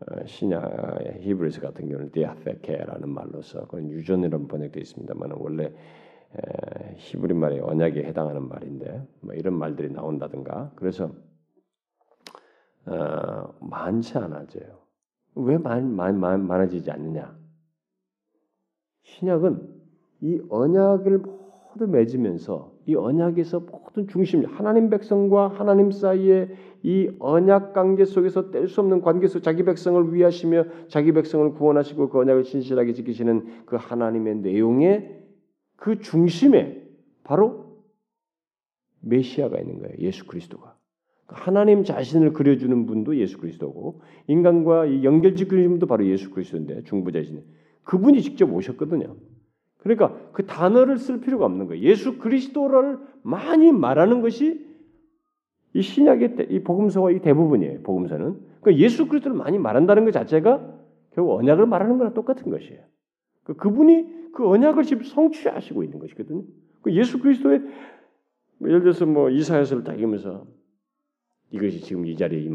어, 0.00 0.26
신약 0.26 1.20
히브리서 1.20 1.60
같은 1.60 1.88
경우는 1.88 2.10
디아페케라는 2.12 3.08
말로서 3.08 3.66
그건 3.66 3.90
유전이라는 3.90 4.48
번역되어 4.48 4.80
있습니다만 4.80 5.32
원래 5.36 5.64
에, 5.64 6.94
히브리 6.96 7.34
말의 7.34 7.60
언약에 7.60 8.04
해당하는 8.04 8.48
말인데 8.48 9.06
뭐 9.20 9.34
이런 9.34 9.54
말들이 9.54 9.92
나온다든가 9.92 10.72
그래서 10.76 11.12
어, 12.86 13.54
많지 13.60 14.16
않아져요. 14.16 14.80
왜 15.34 15.58
많, 15.58 15.94
많, 15.94 16.18
많, 16.18 16.46
많아지지 16.46 16.90
않느냐? 16.90 17.38
신약은 19.02 19.80
이 20.22 20.40
언약을 20.48 21.18
모두 21.18 21.86
맺으면서 21.86 22.69
이 22.86 22.94
언약에서 22.94 23.60
모든 23.60 24.08
중심, 24.08 24.44
하나님 24.44 24.90
백성과 24.90 25.48
하나님 25.48 25.90
사이의 25.90 26.48
이 26.82 27.10
언약 27.18 27.72
관계 27.72 28.04
속에서 28.04 28.50
뗄 28.50 28.68
수 28.68 28.80
없는 28.80 29.02
관계 29.02 29.26
속 29.28 29.42
자기 29.42 29.64
백성을 29.64 30.14
위하시며 30.14 30.64
자기 30.88 31.12
백성을 31.12 31.52
구원하시고 31.52 32.08
그 32.08 32.18
언약을 32.18 32.44
신실하게 32.44 32.94
지키시는 32.94 33.66
그 33.66 33.76
하나님의 33.76 34.36
내용의 34.36 35.20
그 35.76 35.98
중심에 35.98 36.82
바로 37.22 37.70
메시아가 39.00 39.58
있는 39.58 39.78
거예요. 39.78 39.94
예수 39.98 40.26
그리스도가. 40.26 40.76
하나님 41.26 41.84
자신을 41.84 42.32
그려주는 42.32 42.86
분도 42.86 43.16
예수 43.16 43.38
그리스도고 43.38 44.00
인간과 44.26 45.04
연결짓 45.04 45.48
그리는 45.48 45.70
분도 45.70 45.86
바로 45.86 46.04
예수 46.06 46.30
그리스도인데 46.30 46.82
중보자이신 46.84 47.44
그분이 47.84 48.20
직접 48.22 48.52
오셨거든요. 48.52 49.16
그러니까 49.82 50.14
그 50.32 50.46
단어를 50.46 50.98
쓸 50.98 51.20
필요가 51.20 51.46
없는 51.46 51.66
거예요. 51.66 51.82
예수 51.82 52.18
그리스도를 52.18 52.98
많이 53.22 53.72
말하는 53.72 54.20
것이 54.20 54.66
이 55.72 55.82
신약의 55.82 56.48
이 56.50 56.60
복음서와 56.60 57.12
이 57.12 57.20
대부분이에요. 57.20 57.82
복음서는 57.82 58.40
그러니까 58.60 58.82
예수 58.82 59.08
그리스도를 59.08 59.36
많이 59.36 59.58
말한다는 59.58 60.04
것 60.04 60.10
자체가 60.10 60.78
결국 61.12 61.34
언약을 61.36 61.66
말하는 61.66 61.98
거랑 61.98 62.14
똑같은 62.14 62.50
것이에요. 62.50 62.80
그 63.44 63.54
그분이 63.54 64.32
그 64.32 64.48
언약을 64.48 64.84
지금 64.84 65.02
성취하시고 65.04 65.82
있는 65.82 65.98
것이거든요. 65.98 66.42
그 66.82 66.92
예수 66.92 67.18
그리스도의 67.20 67.62
예를 68.62 68.80
들어서 68.80 69.06
뭐 69.06 69.30
이사야서를 69.30 69.84
딱 69.84 69.94
읽으면서 69.94 70.46
이것이 71.50 71.80
지금 71.80 72.06
이 72.06 72.16
자리에 72.16 72.48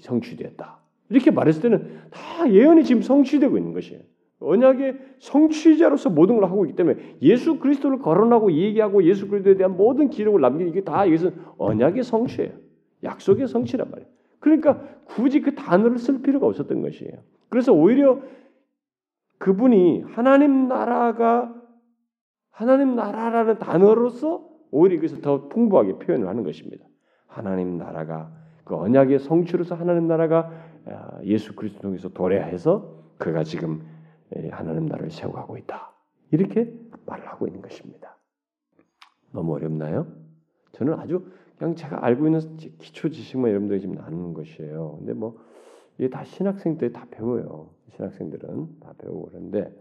성취되었다. 0.00 0.80
이렇게 1.10 1.30
말했을 1.30 1.62
때는 1.62 2.00
다 2.10 2.50
예언이 2.50 2.84
지금 2.84 3.02
성취되고 3.02 3.58
있는 3.58 3.72
것이에요. 3.72 4.02
언약의 4.42 4.98
성취자로서 5.18 6.10
모든 6.10 6.36
걸 6.36 6.44
하고 6.44 6.64
있기 6.64 6.76
때문에 6.76 7.16
예수 7.22 7.58
그리스도를 7.58 7.98
거론하고 7.98 8.52
얘기하고 8.52 9.04
예수 9.04 9.28
그리스도에 9.28 9.56
대한 9.56 9.76
모든 9.76 10.10
기록을 10.10 10.40
남기는 10.40 10.70
이게 10.70 10.82
다 10.82 11.04
이것은 11.04 11.34
언약의 11.58 12.02
성취예요. 12.02 12.52
약속의 13.04 13.48
성취란 13.48 13.90
말이에요. 13.90 14.08
그러니까 14.38 14.82
굳이 15.04 15.40
그 15.40 15.54
단어를 15.54 15.98
쓸 15.98 16.22
필요가 16.22 16.46
없었던 16.46 16.82
것이에요. 16.82 17.12
그래서 17.48 17.72
오히려 17.72 18.20
그분이 19.38 20.02
하나님 20.08 20.68
나라가 20.68 21.54
하나님 22.50 22.94
나라라는 22.94 23.58
단어로서 23.58 24.48
오히려 24.70 24.96
이것을 24.96 25.20
더 25.20 25.48
풍부하게 25.48 25.98
표현을 25.98 26.28
하는 26.28 26.44
것입니다. 26.44 26.84
하나님 27.26 27.78
나라가 27.78 28.30
그 28.64 28.76
언약의 28.76 29.18
성취로서 29.18 29.74
하나님 29.74 30.06
나라가 30.06 30.50
아, 30.86 31.18
예수 31.24 31.54
그리스도 31.54 31.82
통해서 31.82 32.08
도래해서 32.08 33.02
그가 33.18 33.44
지금 33.44 33.82
하나님 34.50 34.86
나라를 34.86 35.10
세워가고 35.10 35.56
있다. 35.58 35.92
이렇게 36.30 36.72
말을 37.06 37.26
하고 37.28 37.46
있는 37.46 37.60
것입니다. 37.62 38.16
너무 39.32 39.54
어렵나요? 39.54 40.06
저는 40.72 40.94
아주 40.94 41.24
그냥 41.58 41.74
제가 41.74 42.04
알고 42.04 42.26
있는 42.26 42.56
기초 42.56 43.08
지식만 43.10 43.50
여러분들이 43.50 43.80
지금 43.80 43.94
나누는 43.94 44.34
것이에요. 44.34 44.96
근데 44.98 45.12
뭐 45.12 45.38
이게 45.98 46.08
다 46.08 46.24
신학생 46.24 46.78
때 46.78 46.90
다 46.90 47.06
배워요. 47.10 47.70
신학생들은 47.96 48.80
다 48.80 48.94
배우고 48.98 49.28
그런데 49.30 49.72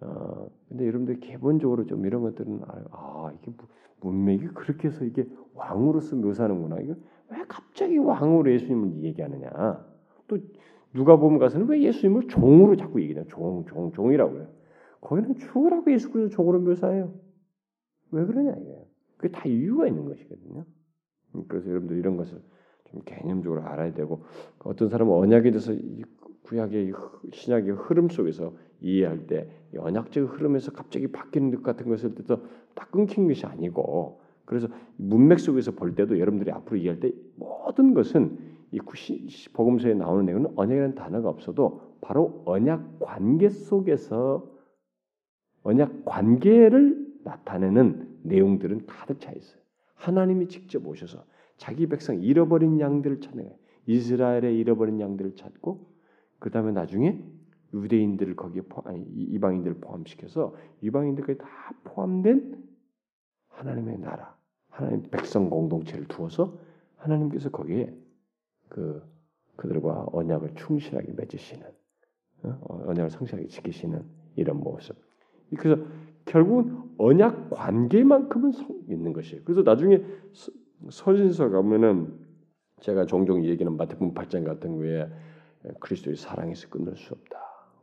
어 0.00 0.46
근데 0.68 0.86
여러분들 0.86 1.20
기본적으로 1.20 1.86
좀 1.86 2.06
이런 2.06 2.22
것들은 2.22 2.62
아 2.90 3.32
이게 3.34 3.52
문맥이 4.00 4.48
그렇게 4.48 4.88
해서 4.88 5.04
이게 5.04 5.26
왕으로서 5.54 6.16
묘사하는구나. 6.16 6.80
이게 6.80 6.94
왜 7.30 7.44
갑자기 7.48 7.98
왕으로 7.98 8.50
예수님을 8.52 9.02
얘기하느냐? 9.04 9.86
또 10.28 10.38
누가 10.94 11.16
보면 11.16 11.38
가서는 11.38 11.68
왜 11.68 11.82
예수님을 11.82 12.28
종으로 12.28 12.76
자꾸 12.76 13.00
얘기냐? 13.02 13.24
종, 13.28 13.64
종, 13.66 13.92
종이라고 13.92 14.38
요. 14.38 14.46
거기는 15.00 15.36
죽으라고 15.36 15.92
예수 15.92 16.10
그리스도 16.10 16.34
종으로 16.34 16.60
묘사해요. 16.60 17.12
왜 18.10 18.24
그러냐 18.24 18.52
이거예요. 18.52 18.84
그게 19.16 19.30
다 19.30 19.42
이유가 19.46 19.86
있는 19.86 20.04
것이거든요. 20.06 20.64
음, 21.34 21.44
그래서 21.48 21.68
여러분들 21.68 21.98
이런 21.98 22.16
것을 22.16 22.40
좀 22.90 23.02
개념적으로 23.04 23.62
알아야 23.62 23.92
되고 23.92 24.24
어떤 24.60 24.88
사람은 24.88 25.12
언약에 25.12 25.50
대해서 25.50 25.74
구약의 26.44 26.92
신약의 27.32 27.72
흐름 27.72 28.08
속에서 28.08 28.54
이해할 28.80 29.26
때 29.26 29.50
언약적 29.76 30.34
흐름에서 30.34 30.72
갑자기 30.72 31.08
바뀌는 31.08 31.50
것 31.50 31.62
같은 31.62 31.88
것을 31.88 32.14
딱 32.74 32.90
끊긴 32.90 33.28
것이 33.28 33.44
아니고 33.44 34.20
그래서 34.46 34.68
문맥 34.96 35.40
속에서 35.40 35.72
볼 35.72 35.94
때도 35.94 36.18
여러분들이 36.18 36.50
앞으로 36.50 36.78
이해할 36.78 37.00
때 37.00 37.12
모든 37.36 37.92
것은 37.92 38.38
이 38.70 38.78
복음서에 39.52 39.94
나오는 39.94 40.24
내용은 40.26 40.52
언약이라는 40.56 40.94
단어가 40.94 41.28
없어도 41.28 41.96
바로 42.00 42.42
언약 42.44 43.00
관계 43.00 43.48
속에서 43.48 44.50
언약 45.62 46.04
관계를 46.04 47.06
나타내는 47.24 48.20
내용들은 48.22 48.86
가득 48.86 49.20
차 49.20 49.32
있어요. 49.32 49.60
하나님이 49.94 50.48
직접 50.48 50.86
오셔서 50.86 51.24
자기 51.56 51.86
백성 51.86 52.22
잃어버린 52.22 52.78
양들을 52.80 53.20
찾는. 53.20 53.52
이스라엘의 53.86 54.58
잃어버린 54.58 55.00
양들을 55.00 55.34
찾고 55.34 55.86
그 56.38 56.50
다음에 56.50 56.72
나중에 56.72 57.22
유대인들을 57.74 58.36
거기에 58.36 58.62
포, 58.62 58.82
아니, 58.88 59.02
이방인들을 59.02 59.78
포함시켜서 59.80 60.54
이방인들까지 60.82 61.38
다 61.38 61.48
포함된 61.84 62.64
하나님의 63.48 63.98
나라, 63.98 64.36
하나님 64.68 65.02
백성 65.10 65.50
공동체를 65.50 66.06
두어서 66.06 66.56
하나님께서 66.96 67.50
거기에 67.50 67.94
그 68.68 69.02
그들과 69.56 70.06
언약을 70.12 70.54
충실하게 70.54 71.12
맺으시는 71.16 71.66
어? 72.44 72.84
언약을 72.86 73.10
성실하게 73.10 73.48
지키시는 73.48 74.04
이런 74.36 74.58
모습. 74.58 74.96
그래서 75.56 75.82
결국은 76.24 76.78
언약 76.98 77.50
관계만큼은 77.50 78.52
있는 78.88 79.12
것이에요. 79.12 79.42
그래서 79.44 79.62
나중에 79.62 80.02
서신서 80.90 81.50
가면은 81.50 82.14
제가 82.80 83.06
종종 83.06 83.44
얘기하는 83.44 83.76
마태복음 83.76 84.14
8장 84.14 84.44
같은 84.44 84.76
거에 84.76 85.08
그리스도의 85.80 86.16
사랑에서 86.16 86.68
끊을 86.68 86.96
수 86.96 87.14
없다. 87.14 87.38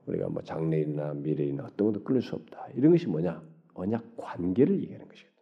우리가 0.05 0.29
뭐 0.29 0.41
장래일이나 0.43 1.13
미래일이나 1.15 1.65
어떤 1.65 1.91
것도 1.91 2.03
끊을 2.03 2.21
수 2.21 2.35
없다. 2.35 2.67
이런 2.75 2.91
것이 2.91 3.07
뭐냐? 3.07 3.41
언약 3.73 4.15
관계를 4.15 4.79
얘기하는 4.81 5.07
것이거든요. 5.07 5.35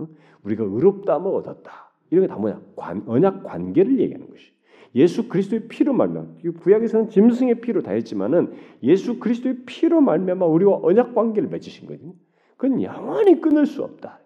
응? 0.00 0.06
우리가 0.42 0.64
의롭다 0.64 1.18
면 1.20 1.34
얻었다. 1.34 1.92
이런 2.10 2.26
게 2.26 2.28
다 2.28 2.36
뭐냐? 2.36 2.60
관, 2.76 3.02
언약 3.06 3.44
관계를 3.44 3.98
얘기하는 4.00 4.28
것이. 4.28 4.52
예수 4.94 5.28
그리스도의 5.28 5.68
피로 5.68 5.92
말미암아 5.92 6.28
구약에서는 6.60 7.08
짐승의 7.10 7.60
피로 7.60 7.82
다 7.82 7.92
했지만은 7.92 8.52
예수 8.82 9.18
그리스도의 9.18 9.62
피로 9.64 10.00
말미암아 10.00 10.44
우리와 10.46 10.80
언약 10.82 11.14
관계를 11.14 11.48
맺으신 11.48 11.86
거거든요. 11.86 12.14
그건 12.56 12.82
영원히 12.82 13.40
끊을 13.40 13.66
수 13.66 13.82
없다. 13.82 14.20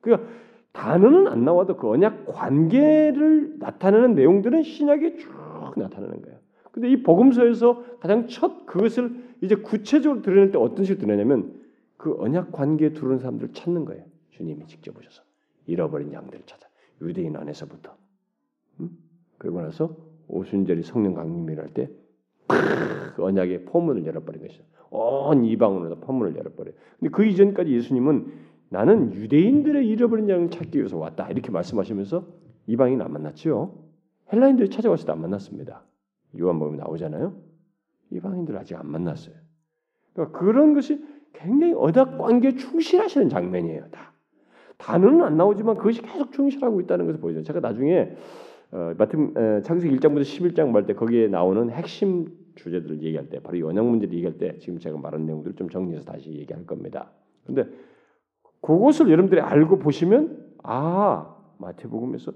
그러니까 0.00 0.28
단어는 0.72 1.28
안 1.28 1.44
나와도 1.44 1.76
그 1.76 1.88
언약 1.88 2.26
관계를 2.26 3.58
나타내는 3.58 4.14
내용들은 4.14 4.62
신약에 4.62 5.16
쭉 5.16 5.30
나타나는 5.76 6.22
거예요. 6.22 6.38
근데 6.70 6.90
이 6.90 7.02
복음서에서 7.02 7.84
가장 8.00 8.28
첫 8.28 8.66
그것을 8.66 9.14
이제 9.42 9.54
구체적으로 9.54 10.22
드러낼 10.22 10.50
때 10.50 10.58
어떤 10.58 10.84
식으로 10.84 11.00
드러내냐면 11.00 11.60
그 11.96 12.16
언약 12.18 12.52
관계에 12.52 12.92
들어온 12.92 13.18
사람들을 13.18 13.52
찾는 13.52 13.84
거예요. 13.84 14.04
주님이 14.30 14.66
직접 14.66 14.96
오셔서 14.96 15.22
잃어버린 15.66 16.12
양들을 16.12 16.44
찾아 16.46 16.66
유대인 17.00 17.36
안에서부터 17.36 17.90
음? 17.90 18.01
그리고 19.42 19.60
나서 19.60 19.96
오순절이 20.28 20.84
성령 20.84 21.14
강림이 21.14 21.56
랄때 21.56 21.90
그 23.16 23.24
언약의 23.24 23.64
포문을 23.64 24.06
열어버린 24.06 24.40
것이죠. 24.40 24.62
온 24.90 25.44
이방으로 25.44 25.96
포문을 25.96 26.36
열어버려요. 26.36 26.74
근데 27.00 27.10
그 27.10 27.24
이전까지 27.24 27.72
예수님은 27.72 28.32
나는 28.68 29.12
유대인들의 29.12 29.88
잃어버린 29.88 30.28
양을 30.28 30.50
찾기 30.50 30.78
위해서 30.78 30.96
왔다 30.96 31.28
이렇게 31.28 31.50
말씀하시면서 31.50 32.24
이방인 32.68 33.02
안 33.02 33.12
만났죠. 33.12 33.82
헬라인들 34.32 34.70
찾아왔을 34.70 35.06
때 35.06 35.12
안 35.12 35.20
만났습니다. 35.20 35.82
요한복음 36.38 36.76
나오잖아요. 36.76 37.34
이방인들 38.12 38.56
아직 38.56 38.76
안 38.76 38.86
만났어요. 38.86 39.34
그러니까 40.14 40.38
그런 40.38 40.72
것이 40.72 41.04
굉장히 41.32 41.74
언약 41.74 42.16
관계에 42.16 42.54
충실하시는 42.54 43.28
장면이에요. 43.28 43.88
다 43.90 44.12
단어는 44.78 45.22
안 45.22 45.36
나오지만 45.36 45.76
그것이 45.78 46.00
계속 46.00 46.30
충실하고 46.30 46.80
있다는 46.80 47.06
것을 47.06 47.20
보여줘요. 47.20 47.42
제가 47.42 47.58
나중에 47.58 48.14
어, 48.72 48.94
마태 48.96 49.62
창세기 49.62 49.96
1장부터 49.96 50.22
11장 50.22 50.68
말 50.70 50.86
때 50.86 50.94
거기에 50.94 51.28
나오는 51.28 51.70
핵심 51.70 52.26
주제들을 52.54 53.02
얘기할 53.02 53.28
때 53.28 53.38
바로 53.40 53.56
이 53.56 53.62
언약 53.62 53.84
문제를 53.86 54.14
얘기할 54.14 54.38
때 54.38 54.58
지금 54.58 54.78
제가 54.78 54.96
말한 54.98 55.26
내용들을 55.26 55.56
좀 55.56 55.68
정리해서 55.68 56.04
다시 56.04 56.30
얘기할 56.32 56.66
겁니다. 56.66 57.10
근데 57.46 57.66
그것을 58.62 59.10
여러분들이 59.10 59.40
알고 59.40 59.78
보시면 59.78 60.38
아 60.62 61.36
마태복음에서 61.58 62.32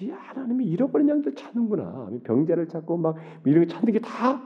이 0.00 0.10
하나님이 0.10 0.66
잃어버린 0.66 1.08
양들 1.08 1.34
찾는구나. 1.34 2.10
병자를 2.24 2.68
찾고 2.68 2.96
막 2.98 3.16
이런 3.44 3.66
거 3.66 3.72
찾는 3.72 3.92
게 3.92 3.98
다 4.00 4.42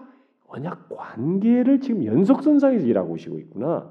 언약 0.49 0.89
관계를 0.91 1.81
지금 1.81 2.05
연속선상에서 2.05 2.87
일하고 2.87 3.15
오시고 3.15 3.39
있구나. 3.39 3.91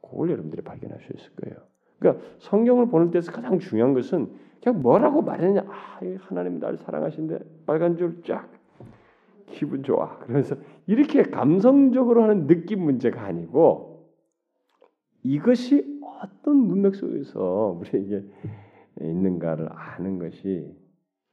그걸 0.00 0.30
여러분들이 0.30 0.62
발견할 0.62 1.00
수 1.00 1.12
있을 1.12 1.30
거예요. 1.36 1.56
그러니까 1.98 2.24
성경을 2.38 2.86
보는 2.88 3.10
데서 3.10 3.32
가장 3.32 3.58
중요한 3.58 3.92
것은 3.94 4.30
그냥 4.62 4.82
뭐라고 4.82 5.22
말했냐. 5.22 5.62
아, 5.68 6.00
하나님 6.20 6.58
날 6.60 6.76
사랑하신데 6.78 7.38
빨간 7.66 7.96
줄 7.96 8.22
쫙 8.24 8.48
기분 9.46 9.82
좋아. 9.82 10.18
그래서 10.20 10.56
이렇게 10.86 11.22
감성적으로 11.24 12.22
하는 12.22 12.46
느낌 12.46 12.82
문제가 12.84 13.22
아니고 13.24 14.08
이것이 15.24 16.00
어떤 16.22 16.56
문맥 16.56 16.94
속에서 16.94 17.76
우리에게 17.80 18.24
있는가를 19.00 19.68
아는 19.72 20.18
것이 20.18 20.74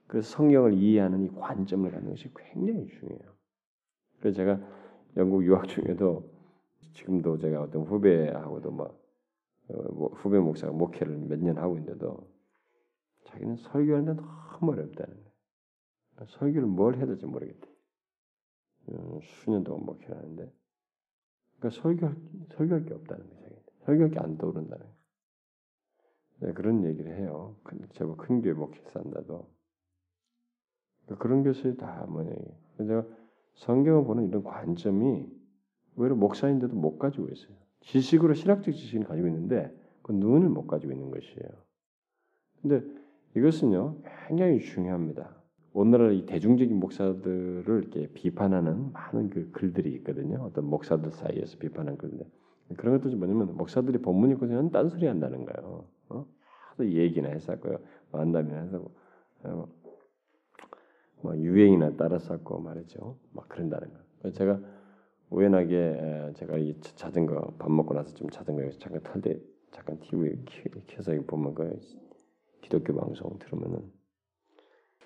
그 0.07 0.21
성경을 0.21 0.73
이해하는 0.73 1.23
이 1.25 1.29
관점을 1.29 1.89
갖는 1.91 2.09
것이 2.09 2.29
굉장히 2.35 2.87
중요해요. 2.87 3.29
그래서 4.19 4.35
제가 4.37 4.59
영국 5.17 5.43
유학 5.45 5.67
중에도 5.67 6.29
지금도 6.93 7.37
제가 7.37 7.61
어떤 7.61 7.83
후배하고도 7.83 8.71
막 8.71 8.99
어, 9.69 9.93
뭐 9.93 10.09
후배 10.15 10.39
목사가 10.39 10.73
목회를 10.73 11.15
몇 11.17 11.39
년 11.39 11.57
하고 11.57 11.77
있는데도 11.77 12.27
자기는 13.29 13.57
설교하는 13.57 14.15
데 14.15 14.21
너무 14.21 14.71
어렵다는 14.71 15.13
거예요. 15.13 16.27
설교를 16.27 16.67
뭘 16.67 16.95
해야 16.97 17.05
될지 17.05 17.25
모르겠대. 17.25 17.67
음, 18.89 19.19
수년 19.21 19.63
동안 19.63 19.85
목회를 19.85 20.17
하는데 20.17 20.51
그러니까 21.59 21.81
설교할, 21.81 22.15
설교할 22.55 22.85
게 22.85 22.93
없다는 22.93 23.29
거예요. 23.29 23.55
설교할 23.85 24.11
게 24.11 24.19
안 24.19 24.37
떠오른다는 24.37 24.79
거예요. 24.79 24.99
네, 26.41 26.53
그런 26.53 26.83
얘기를 26.85 27.17
해요. 27.17 27.57
제법 27.91 28.17
큰 28.17 28.41
교회 28.41 28.53
목회산다도 28.53 29.49
그러니까 31.05 31.23
그런 31.23 31.43
것이 31.43 31.75
다 31.77 32.05
뭐냐. 32.07 32.31
제가 32.77 33.05
성경을 33.55 34.05
보는 34.05 34.27
이런 34.27 34.43
관점이 34.43 35.27
오히려 35.97 36.15
목사인데도 36.15 36.75
못 36.75 36.97
가지고 36.97 37.27
있어요. 37.27 37.57
지식으로 37.81 38.33
신학적 38.33 38.73
지식을 38.73 39.05
가지고 39.05 39.27
있는데 39.27 39.75
그 40.01 40.13
눈을 40.13 40.49
못 40.49 40.65
가지고 40.65 40.93
있는 40.93 41.11
것이에요. 41.11 41.49
근데 42.61 42.81
이것은요 43.35 43.97
굉장히 44.27 44.59
중요합니다. 44.59 45.39
오늘날 45.73 46.13
이 46.13 46.25
대중적인 46.25 46.79
목사들을 46.79 47.63
이렇게 47.67 48.07
비판하는 48.13 48.91
많은 48.91 49.29
그 49.29 49.51
글들이 49.51 49.91
있거든요. 49.97 50.43
어떤 50.43 50.65
목사들 50.65 51.11
사이에서 51.11 51.57
비판하는 51.57 51.97
글들. 51.97 52.25
그런 52.77 52.97
것들이 52.97 53.15
뭐냐면 53.15 53.55
목사들이 53.55 53.99
본문 53.99 54.31
읽고 54.31 54.47
그냥 54.47 54.71
딴소리 54.71 55.05
한다는 55.05 55.45
거예요. 55.45 55.87
어? 56.09 56.25
하도 56.71 56.89
얘기나 56.89 57.29
했었고요. 57.29 57.77
만담이나 58.11 58.61
해서 58.61 58.83
어, 59.43 59.67
뭐 61.21 61.37
유행이나 61.37 61.95
따라서 61.97 62.37
고 62.39 62.59
말이죠. 62.59 63.17
막 63.33 63.47
그런다는 63.47 63.89
거. 63.89 64.31
제가 64.31 64.59
우연하게 65.29 66.31
제가 66.35 66.57
이 66.57 66.75
자전거 66.81 67.53
밥 67.59 67.71
먹고 67.71 67.93
나서 67.93 68.13
좀 68.15 68.29
자전거에서 68.29 68.79
잠깐 68.79 69.01
탈 69.03 69.21
때 69.21 69.39
잠깐 69.71 69.99
TV 69.99 70.43
켜서 70.87 71.13
보면 71.27 71.53
그 71.53 71.79
기독교 72.61 72.95
방송 72.95 73.37
들으면은 73.39 73.91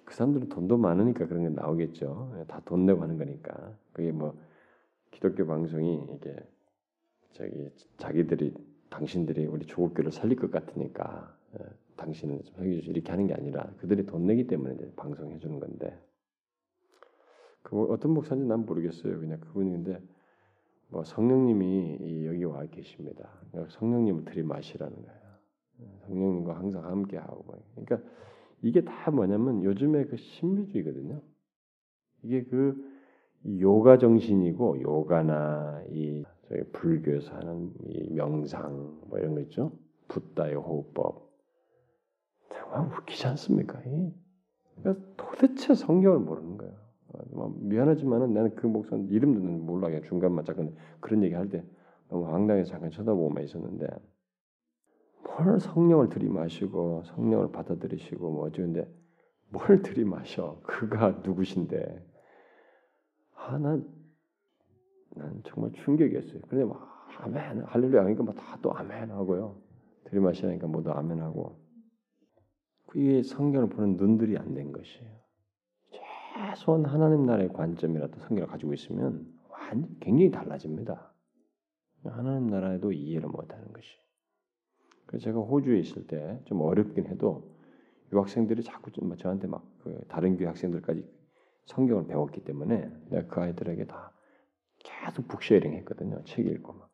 그 0.05 0.13
사람들은 0.13 0.49
돈도 0.49 0.77
많으니까 0.77 1.27
그런 1.27 1.43
게 1.43 1.49
나오겠죠. 1.49 2.35
예, 2.39 2.45
다돈 2.45 2.85
내고 2.85 3.01
하는 3.01 3.17
거니까. 3.17 3.75
그게 3.93 4.11
뭐 4.11 4.37
기독교 5.11 5.45
방송이 5.45 6.07
이게 6.15 6.35
저기 7.33 7.69
자기들이 7.97 8.53
당신들이 8.89 9.45
우리 9.45 9.65
조국교를 9.65 10.11
살릴 10.11 10.37
것 10.37 10.51
같으니까 10.51 11.35
예, 11.59 11.65
당신은 11.95 12.43
좀 12.43 12.65
해주시 12.65 12.89
이렇게 12.89 13.11
하는 13.11 13.27
게 13.27 13.33
아니라 13.33 13.71
그들이 13.77 14.05
돈 14.05 14.25
내기 14.25 14.45
때문에 14.45 14.75
이제 14.75 14.91
방송해 14.95 15.39
주는 15.39 15.59
건데 15.59 15.97
그 17.61 17.81
어떤 17.85 18.11
목사인지 18.11 18.45
난 18.47 18.65
모르겠어요. 18.65 19.19
그냥 19.19 19.39
그분이 19.39 19.71
근데 19.71 20.01
뭐 20.89 21.03
성령님이 21.03 22.25
여기 22.27 22.43
와 22.43 22.65
계십니다. 22.65 23.29
성령님을 23.69 24.25
들이마시라는 24.25 24.95
거예요. 25.01 25.22
성령님과 26.07 26.57
항상 26.57 26.85
함께 26.85 27.17
하고 27.17 27.45
그러니까 27.75 27.99
이게 28.61 28.83
다 28.83 29.11
뭐냐면 29.11 29.63
요즘에 29.63 30.05
그 30.05 30.17
신비주의거든요. 30.17 31.21
이게 32.23 32.43
그 32.43 32.75
요가 33.59 33.97
정신이고 33.97 34.81
요가나 34.81 35.83
이 35.89 36.23
저희 36.47 36.63
불교에서 36.71 37.33
하는 37.35 37.73
이 37.85 38.09
명상 38.13 39.01
뭐 39.09 39.19
이런 39.19 39.35
거 39.35 39.41
있죠. 39.41 39.71
붓다의 40.07 40.55
호흡법 40.55 41.29
정말 42.49 42.87
웃기지 42.87 43.27
않습니까? 43.27 43.81
그러니까 43.81 45.05
도대체 45.17 45.73
성경을 45.73 46.19
모르는 46.19 46.57
거예요. 46.57 46.73
뭐 47.31 47.55
미안하지만은 47.59 48.33
나는 48.33 48.55
그 48.55 48.65
목사 48.65 48.95
이름도 48.95 49.39
몰라 49.39 49.87
그냥 49.87 50.01
중간만 50.03 50.45
잠깐 50.45 50.75
그런 50.99 51.23
얘기 51.23 51.35
할 51.35 51.49
때 51.49 51.63
너무 52.09 52.27
황당해서 52.27 52.71
잠깐 52.71 52.91
쳐다보고만 52.91 53.43
있었는데 53.43 53.87
뭘 55.37 55.59
성령을 55.59 56.09
들이마시고 56.09 57.03
성령을 57.05 57.51
받아들이시고 57.51 58.31
뭐 58.31 58.45
어쩌는데 58.47 58.87
뭘 59.49 59.81
들이마셔 59.81 60.61
그가 60.63 61.11
누구신데 61.23 62.05
아 63.35 63.57
난 63.57 63.85
난 65.15 65.43
정말 65.45 65.71
충격이었어요. 65.73 66.41
그런데 66.47 66.65
막 66.73 67.07
아멘 67.19 67.63
할렐루야 67.65 68.03
하니까 68.05 68.23
막 68.23 68.35
다 68.35 68.57
또 68.61 68.73
아멘 68.75 69.11
하고요. 69.11 69.61
들이마시니까 70.05 70.67
모두 70.67 70.91
아멘 70.91 71.21
하고 71.21 71.59
그게 72.87 73.21
성경을 73.23 73.69
보는 73.69 73.97
눈들이 73.97 74.37
안 74.37 74.53
된 74.55 74.71
것이에요. 74.71 75.11
최소한 75.91 76.85
하나님 76.85 77.25
나라의 77.25 77.49
관점이라도 77.49 78.19
성경을 78.21 78.47
가지고 78.47 78.73
있으면 78.73 79.27
완전 79.49 79.95
굉장히 79.99 80.31
달라집니다. 80.31 81.13
하나님 82.05 82.47
나라에도 82.47 82.91
이해를 82.91 83.29
못하는 83.29 83.71
것이. 83.71 83.87
그래서 85.05 85.25
제가 85.25 85.39
호주에 85.39 85.79
있을 85.79 86.07
때 86.07 86.39
좀 86.45 86.61
어렵긴 86.61 87.07
해도 87.07 87.51
유학생들이 88.11 88.63
자꾸 88.63 88.91
좀 88.91 89.15
저한테 89.17 89.47
막 89.47 89.63
그 89.83 89.99
다른 90.07 90.37
교회 90.37 90.47
학생들까지 90.47 91.05
성경을 91.65 92.07
배웠기 92.07 92.43
때문에 92.45 92.89
내가 93.09 93.27
그 93.27 93.41
아이들에게 93.41 93.85
다 93.85 94.13
계속 94.79 95.27
북쉐어링 95.27 95.73
했거든요. 95.73 96.23
책 96.23 96.47
읽고 96.47 96.73
막 96.73 96.89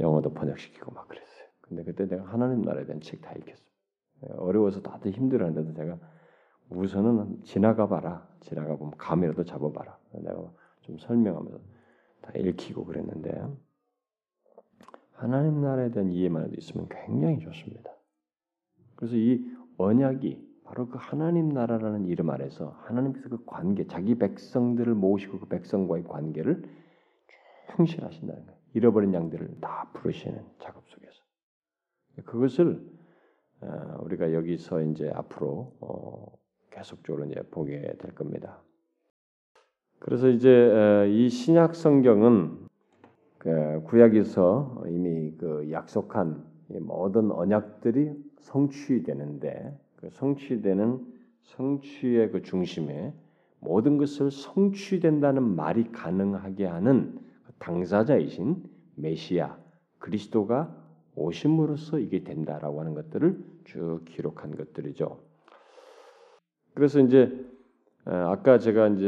영어도 0.00 0.32
번역시키고 0.34 0.92
막 0.92 1.06
그랬어요. 1.08 1.46
근데 1.60 1.84
그때 1.84 2.06
내가 2.06 2.24
하나님 2.24 2.62
나라에 2.62 2.86
대한 2.86 3.00
책 3.00 3.20
다 3.20 3.32
읽혔어요. 3.32 3.66
어려워서 4.38 4.82
다들 4.82 5.12
힘들어하는데도 5.12 5.74
제가 5.74 5.98
우선은 6.70 7.44
지나가 7.44 7.86
봐라. 7.86 8.28
지나가 8.40 8.76
보면 8.76 8.96
감이라도 8.98 9.44
잡아봐라. 9.44 9.96
내가 10.12 10.52
좀 10.82 10.98
설명하면서 10.98 11.58
다 12.22 12.32
읽히고 12.34 12.84
그랬는데 12.84 13.30
하나님 15.16 15.60
나라에 15.62 15.90
대한 15.90 16.10
이해만 16.10 16.44
해도 16.44 16.54
있으면 16.56 16.88
굉장히 16.90 17.38
좋습니다. 17.40 17.90
그래서 18.96 19.16
이 19.16 19.44
언약이 19.78 20.46
바로 20.64 20.88
그 20.88 20.98
하나님 21.00 21.48
나라라는 21.50 22.06
이름 22.06 22.30
아래서 22.30 22.70
하나님께서 22.84 23.28
그 23.28 23.44
관계, 23.46 23.86
자기 23.86 24.16
백성들을 24.16 24.94
모으시고 24.94 25.40
그 25.40 25.46
백성과의 25.46 26.04
관계를 26.04 26.64
충실하신다는 27.74 28.46
거예요. 28.46 28.58
잃어버린 28.74 29.14
양들을 29.14 29.60
다 29.60 29.90
부르시는 29.94 30.44
작업 30.58 30.86
속에서 30.88 31.22
그것을 32.24 32.84
어, 33.60 33.98
우리가 34.02 34.34
여기서 34.34 34.82
이제 34.82 35.10
앞으로 35.14 35.76
어, 35.80 36.38
계속적으로 36.70 37.24
이제 37.24 37.42
보게 37.50 37.80
될 37.98 38.14
겁니다. 38.14 38.62
그래서 39.98 40.28
이제 40.28 41.06
이 41.10 41.30
신약 41.30 41.74
성경은 41.74 42.65
그 43.46 43.80
구약에서 43.84 44.86
이미 44.88 45.32
그 45.38 45.70
약속한 45.70 46.44
모든 46.80 47.30
언약들이 47.30 48.10
성취되는데 48.40 49.78
그 49.94 50.10
성취되는 50.10 51.06
성취의 51.42 52.32
그 52.32 52.42
중심에 52.42 53.14
모든 53.60 53.98
것을 53.98 54.32
성취된다는 54.32 55.44
말이 55.44 55.92
가능하게 55.92 56.66
하는 56.66 57.20
그 57.46 57.52
당사자이신 57.60 58.64
메시아 58.96 59.56
그리스도가 60.00 60.76
오심으로써 61.14 62.00
이게 62.00 62.24
된다라고 62.24 62.80
하는 62.80 62.94
것들을 62.94 63.38
쭉 63.64 64.00
기록한 64.06 64.56
것들이죠. 64.56 65.20
그래서 66.74 66.98
이제 66.98 67.46
아까 68.08 68.58
제가 68.58 68.86
이제 68.88 69.04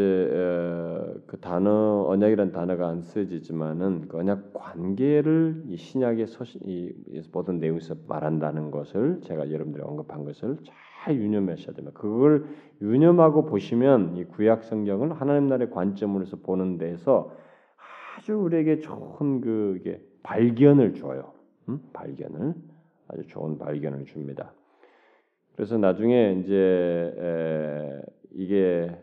그 1.26 1.38
단어 1.40 2.04
언약이라는 2.08 2.52
단어가 2.52 2.88
안 2.88 3.00
쓰여지지만은 3.00 4.08
그 4.08 4.18
언약 4.18 4.52
관계를 4.52 5.62
이 5.68 5.76
신약의 5.76 6.26
서신 6.26 6.60
이 6.64 6.92
모든 7.32 7.60
내용에서 7.60 7.94
말한다는 8.08 8.72
것을 8.72 9.20
제가 9.22 9.52
여러분들이 9.52 9.84
언급한 9.84 10.24
것을 10.24 10.56
잘 10.64 11.14
유념하셔야 11.14 11.76
됩니다. 11.76 11.96
그걸 11.96 12.46
유념하고 12.82 13.44
보시면 13.44 14.16
이 14.16 14.24
구약 14.24 14.64
성경을 14.64 15.12
하나님 15.12 15.46
나라의 15.46 15.70
관점으로서 15.70 16.38
보는 16.38 16.78
데서 16.78 17.30
아주 18.16 18.34
우리에게 18.34 18.80
좋은 18.80 19.40
그게 19.40 20.02
발견을 20.24 20.94
줘요. 20.94 21.34
음? 21.68 21.78
발견을 21.92 22.54
아주 23.06 23.26
좋은 23.28 23.58
발견을 23.58 24.06
줍니다. 24.06 24.52
그래서 25.54 25.78
나중에 25.78 26.40
이제 26.40 26.54
에, 27.16 28.17
이게 28.32 28.96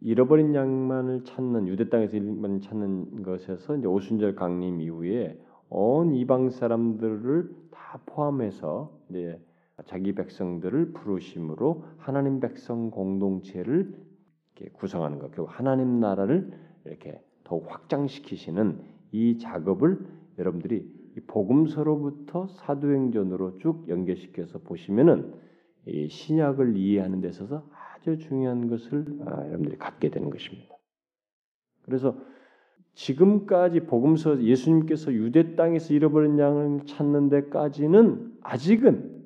잃어버린 0.00 0.54
양만을 0.54 1.24
찾는 1.24 1.68
유대 1.68 1.88
땅에서 1.88 2.16
일만 2.16 2.60
찾는 2.60 3.22
것에서 3.22 3.76
이제 3.76 3.86
오순절 3.86 4.34
강림 4.34 4.80
이후에 4.80 5.38
온 5.68 6.14
이방 6.14 6.50
사람들을 6.50 7.50
다 7.70 8.00
포함해서 8.06 8.92
이제 9.10 9.40
자기 9.86 10.14
백성들을 10.14 10.92
부르심으로 10.92 11.84
하나님 11.98 12.40
백성 12.40 12.90
공동체를 12.90 13.94
구성하는 14.74 15.18
것, 15.18 15.32
결국 15.32 15.58
하나님 15.58 15.98
나라를 15.98 16.52
이렇게 16.84 17.20
더욱 17.42 17.72
확장시키시는 17.72 18.80
이 19.12 19.38
작업을 19.38 20.06
여러분들이 20.38 20.86
복음서로부터 21.26 22.46
사도행전으로 22.46 23.58
쭉 23.58 23.88
연결시켜서 23.88 24.58
보시면은 24.60 25.34
이 25.86 26.08
신약을 26.08 26.76
이해하는 26.76 27.20
데 27.20 27.28
있어서 27.28 27.68
아주 28.02 28.18
중요한 28.18 28.68
것을 28.68 29.04
아, 29.26 29.46
여러분들이 29.46 29.78
갖게 29.78 30.10
되는 30.10 30.28
것입니다. 30.28 30.76
그래서 31.82 32.16
지금까지 32.94 33.80
복음서 33.80 34.42
예수님께서 34.42 35.12
유대 35.12 35.54
땅에서 35.54 35.94
잃어버린 35.94 36.38
양을 36.38 36.84
찾는 36.84 37.28
데까지는 37.28 38.38
아직은 38.42 39.22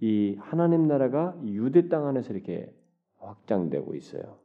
이 0.00 0.36
하나님 0.38 0.86
나라가 0.86 1.36
유대 1.44 1.88
땅 1.88 2.06
안에서 2.06 2.32
이렇게 2.32 2.72
확장되고 3.18 3.94
있어요. 3.96 4.38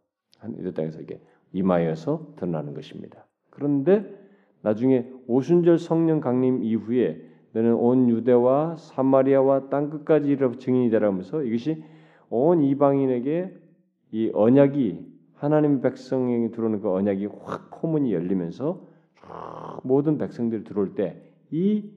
유대 0.57 0.73
땅에서 0.73 0.97
이렇게 0.99 1.21
임하여서 1.53 2.33
드러나는 2.37 2.73
것입니다. 2.73 3.27
그런데 3.51 4.19
나중에 4.61 5.07
오순절 5.27 5.77
성령 5.77 6.19
강림 6.19 6.63
이후에 6.63 7.21
너는 7.53 7.75
온 7.75 8.09
유대와 8.09 8.77
사마리아와 8.77 9.69
땅 9.69 9.89
끝까지 9.89 10.37
증인이 10.59 10.89
되라면서 10.89 11.43
이것이 11.43 11.83
온 12.31 12.63
이방인에게 12.63 13.55
이 14.11 14.31
언약이 14.33 15.05
하나님 15.35 15.81
백성에게 15.81 16.49
들어오는 16.51 16.81
그 16.81 16.91
언약이 16.91 17.27
확 17.43 17.69
포문이 17.81 18.11
열리면서 18.13 18.87
모든 19.83 20.17
백성들이 20.17 20.63
들어올 20.63 20.95
때 20.95 21.31
이 21.51 21.91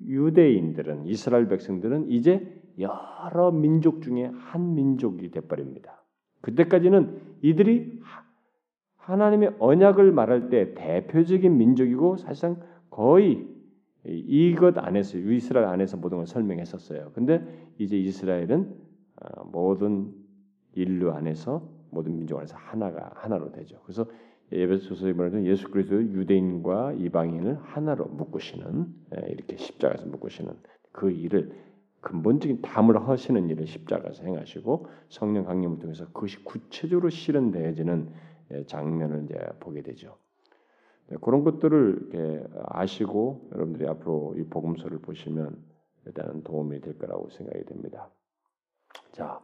유대인들은 0.00 1.06
이스라엘 1.06 1.48
백성들은 1.48 2.10
이제 2.10 2.62
여러 2.78 3.50
민족 3.50 4.02
중에 4.02 4.30
한 4.32 4.74
민족이 4.74 5.30
돼버립니다. 5.32 6.04
그때까지는 6.40 7.20
이들이 7.42 8.00
하나님의 8.96 9.56
언약을 9.58 10.12
말할 10.12 10.48
때 10.48 10.74
대표적인 10.74 11.56
민족이고 11.56 12.16
사실상 12.18 12.62
거의 12.90 13.48
이것 14.04 14.78
안에서 14.78 15.18
이스라엘 15.18 15.66
안에서 15.66 15.96
모든 15.96 16.18
걸 16.18 16.26
설명했었어요. 16.26 17.10
근데 17.14 17.42
이제 17.78 17.98
이스라엘은 17.98 18.60
어, 18.60 18.87
모든 19.46 20.12
인류 20.74 21.10
안에서 21.10 21.68
모든 21.90 22.16
민족 22.16 22.38
안에서 22.38 22.56
하나가 22.56 23.10
하나로 23.14 23.52
되죠. 23.52 23.80
그래서 23.82 24.06
예배소서에 24.52 25.12
말하는 25.12 25.44
예수 25.44 25.70
그리스도 25.70 26.02
유대인과 26.02 26.94
이방인을 26.94 27.58
하나로 27.62 28.06
묶으시는 28.06 28.94
예, 29.16 29.28
이렇게 29.30 29.56
십자가에서 29.56 30.06
묶으시는 30.06 30.54
그 30.92 31.10
일을 31.10 31.52
근본적인 32.00 32.62
담을 32.62 33.08
하시는 33.08 33.48
일을 33.50 33.66
십자가에서 33.66 34.22
행하시고 34.24 34.86
성령 35.08 35.44
강림을 35.44 35.80
통해서 35.80 36.06
그것이 36.06 36.42
구체적으로 36.44 37.10
실현되어지는 37.10 38.10
예, 38.52 38.64
장면을 38.64 39.24
이제 39.24 39.38
보게 39.60 39.82
되죠. 39.82 40.16
네, 41.08 41.16
그런 41.20 41.42
것들을 41.42 42.48
아시고 42.66 43.50
여러분들이 43.52 43.88
앞으로 43.88 44.34
이 44.36 44.44
복음서를 44.44 44.98
보시면 44.98 45.56
일단은 46.06 46.42
도움이 46.42 46.80
될 46.80 46.98
거라고 46.98 47.28
생각이 47.30 47.64
됩니다. 47.64 48.10
자, 49.12 49.40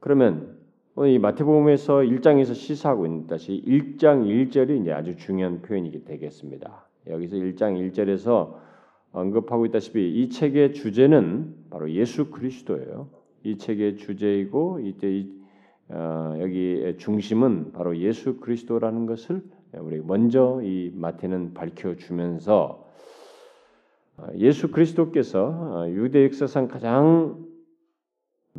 그러면 0.00 0.58
이 1.06 1.18
마태복음에서 1.18 1.98
1장에서 1.98 2.54
시사하고 2.54 3.06
있는 3.06 3.26
다시 3.26 3.62
1장 3.66 4.24
1절이 4.26 4.82
이제 4.82 4.92
아주 4.92 5.16
중요한 5.16 5.62
표현이 5.62 6.04
되겠습니다. 6.04 6.88
여기서 7.06 7.36
1장 7.36 7.92
1절에서 7.92 8.54
언급하고 9.12 9.66
있다시피 9.66 10.10
이 10.10 10.28
책의 10.28 10.74
주제는 10.74 11.54
바로 11.70 11.90
예수 11.90 12.30
그리스도예요. 12.30 13.08
이 13.44 13.56
책의 13.56 13.96
주제이고 13.96 14.80
이때 14.80 15.26
어, 15.90 16.34
여기 16.40 16.96
중심은 16.98 17.72
바로 17.72 17.96
예수 17.96 18.38
그리스도라는 18.38 19.06
것을 19.06 19.42
우리 19.74 20.00
먼저 20.00 20.60
이 20.62 20.92
마태는 20.94 21.54
밝혀 21.54 21.94
주면서 21.96 22.86
어, 24.16 24.26
예수 24.34 24.70
그리스도께서 24.70 25.46
어, 25.46 25.88
유대 25.88 26.24
역사상 26.24 26.68
가장 26.68 27.47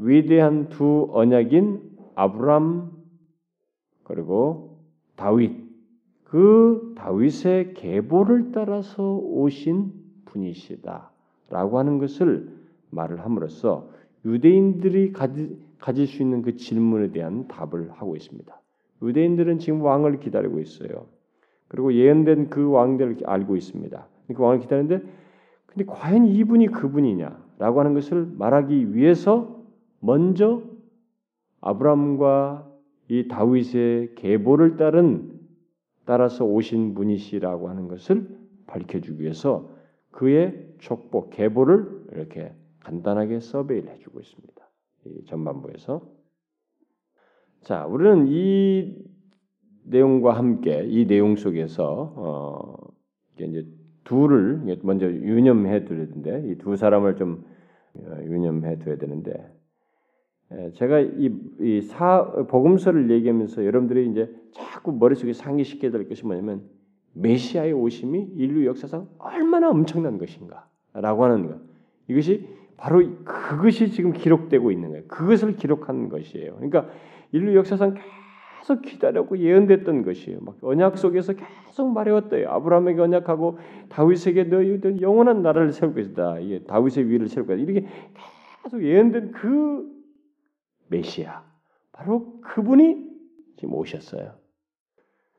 위대한 0.01 0.69
두 0.69 1.09
언약인 1.11 1.81
아브람 2.15 2.91
그리고 4.03 4.79
다윗 5.15 5.69
그 6.23 6.93
다윗의 6.95 7.73
계보를 7.73 8.51
따라서 8.51 9.17
오신 9.17 9.91
분이시다라고 10.25 11.79
하는 11.79 11.97
것을 11.97 12.49
말을 12.91 13.25
함으로써 13.25 13.89
유대인들이 14.25 15.11
가지, 15.11 15.57
가질 15.79 16.07
수 16.07 16.21
있는 16.21 16.43
그 16.43 16.55
질문에 16.55 17.11
대한 17.11 17.47
답을 17.47 17.91
하고 17.91 18.15
있습니다. 18.15 18.61
유대인들은 19.01 19.59
지금 19.59 19.81
왕을 19.81 20.19
기다리고 20.19 20.59
있어요. 20.59 21.07
그리고 21.67 21.93
예언된 21.93 22.49
그 22.49 22.69
왕들을 22.69 23.17
알고 23.25 23.55
있습니다. 23.55 24.07
그 24.35 24.41
왕을 24.41 24.59
기다리는데 24.59 25.05
근데 25.65 25.85
과연 25.85 26.25
이분이 26.25 26.67
그분이냐라고 26.67 27.79
하는 27.79 27.93
것을 27.93 28.27
말하기 28.37 28.95
위해서 28.95 29.58
먼저 29.99 30.63
아브라함과 31.61 32.69
이 33.09 33.27
다윗의 33.27 34.15
계보를 34.15 34.77
따른 34.77 35.39
따라서 36.05 36.45
오신 36.45 36.93
분이시라고 36.93 37.69
하는 37.69 37.87
것을 37.87 38.37
밝혀주기 38.67 39.21
위해서 39.21 39.69
그의 40.11 40.73
족보 40.79 41.29
계보를 41.29 42.07
이렇게 42.13 42.53
간단하게 42.81 43.39
서베이를 43.39 43.89
해주고 43.91 44.19
있습니다. 44.19 44.69
이 45.05 45.25
전반부에서 45.25 46.01
자 47.61 47.85
우리는 47.85 48.27
이 48.29 48.95
내용과 49.83 50.33
함께 50.33 50.85
이 50.87 51.05
내용 51.07 51.35
속에서 51.35 52.13
어, 52.15 52.75
이제 53.39 53.65
둘을 54.03 54.77
먼저 54.83 55.11
유념해 55.11 55.83
되는데 55.85 56.43
이 56.47 56.55
두 56.57 56.75
사람을 56.75 57.15
좀 57.15 57.43
어, 57.95 58.17
유념해 58.23 58.77
둬야 58.79 58.97
되는데 58.97 59.58
제가 60.73 60.99
이, 60.99 61.31
이 61.59 61.81
사, 61.81 62.25
복음서를 62.47 63.11
얘기하면서 63.11 63.65
여러분들이 63.65 64.09
이제 64.09 64.33
자꾸 64.51 64.91
머릿속에 64.91 65.33
상기시켜야 65.33 65.91
될 65.91 66.09
것이 66.09 66.25
뭐냐면 66.25 66.63
메시아의 67.13 67.73
오심이 67.73 68.31
인류 68.35 68.65
역사상 68.65 69.07
얼마나 69.19 69.69
엄청난 69.69 70.17
것인가라고 70.17 71.23
하는 71.23 71.47
것. 71.47 71.59
이것이 72.07 72.47
바로 72.77 73.03
그것이 73.23 73.91
지금 73.91 74.13
기록되고 74.13 74.71
있는 74.71 74.89
거예요. 74.89 75.03
그것을 75.07 75.55
기록한 75.55 76.09
것이에요. 76.09 76.55
그러니까 76.55 76.87
인류 77.31 77.55
역사상 77.55 77.95
계속 78.59 78.81
기다렸고 78.81 79.37
예언됐던 79.37 80.03
것이에요. 80.03 80.39
막 80.41 80.57
언약 80.61 80.97
속에서 80.97 81.33
계속 81.33 81.91
말해왔대요. 81.91 82.49
아브라함에게 82.49 83.01
언약하고 83.01 83.59
다윗에게 83.89 84.45
너희들 84.45 85.01
영원한 85.01 85.43
나라를 85.43 85.71
세울 85.71 85.93
것이다. 85.93 86.39
이게 86.39 86.63
다윗의 86.63 87.09
위를 87.09 87.27
세울 87.27 87.45
것이다. 87.45 87.71
이렇게 87.71 87.87
계속 88.63 88.83
예언된 88.83 89.31
그 89.31 89.98
메시아 90.89 91.43
바로 91.91 92.39
그분이 92.41 93.09
지금 93.57 93.73
오셨어요. 93.73 94.35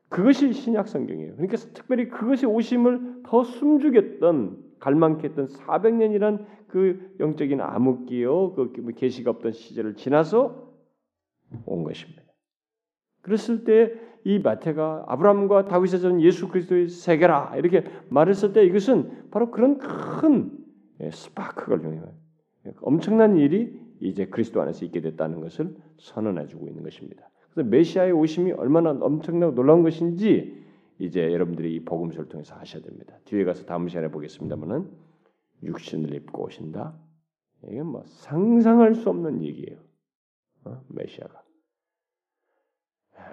그것이 0.09 0.51
신약 0.53 0.87
성경이에요. 0.87 1.35
그러니까 1.35 1.57
특별히 1.73 2.09
그것이 2.09 2.45
오심을 2.45 3.23
더 3.23 3.43
숨죽였던 3.43 4.71
갈망케 4.79 5.29
했던 5.29 5.47
400년이란 5.47 6.45
그 6.67 7.15
영적인 7.19 7.61
암흑기요, 7.61 8.53
그 8.53 8.93
계시가 8.95 9.31
없던 9.31 9.53
시절을 9.53 9.95
지나서 9.95 10.73
온 11.65 11.83
것입니다. 11.83 12.23
그랬을 13.21 13.63
때 13.63 14.11
이 14.23 14.39
마태가 14.39 15.05
아브라함과 15.07 15.65
다윗의 15.65 15.99
전 15.99 16.21
예수 16.21 16.47
그리스도의 16.47 16.89
세계라 16.89 17.53
이렇게 17.57 17.83
말했을 18.09 18.53
때 18.53 18.63
이것은 18.63 19.29
바로 19.31 19.49
그런 19.49 19.79
큰 19.79 20.51
예, 20.99 21.09
스파크를 21.09 21.81
통해 21.81 22.01
엄청난 22.81 23.37
일이 23.37 23.80
이제 24.01 24.25
그리스도 24.25 24.61
안에서 24.61 24.85
있게 24.85 25.01
됐다는 25.01 25.41
것을 25.41 25.75
선언해 25.99 26.47
주고 26.47 26.67
있는 26.67 26.83
것입니다. 26.83 27.29
그래서 27.53 27.69
메시아의 27.69 28.11
오심이 28.11 28.51
얼마나 28.53 28.91
엄청나고 28.91 29.55
놀라운 29.55 29.83
것인지 29.83 30.59
이제 30.99 31.31
여러분들이 31.31 31.75
이 31.75 31.85
복음서를 31.85 32.29
통해서 32.29 32.55
아셔야 32.55 32.81
됩니다. 32.83 33.17
뒤에 33.25 33.43
가서 33.43 33.65
다음 33.65 33.87
시간에 33.87 34.09
보겠습니다만은 34.09 34.89
육신을 35.63 36.13
입고 36.15 36.45
오신다. 36.45 36.95
이게 37.67 37.83
뭐 37.83 38.03
상상할 38.05 38.95
수 38.95 39.09
없는 39.09 39.43
얘기예요. 39.43 39.79
어? 40.65 40.81
메시아가. 40.89 41.41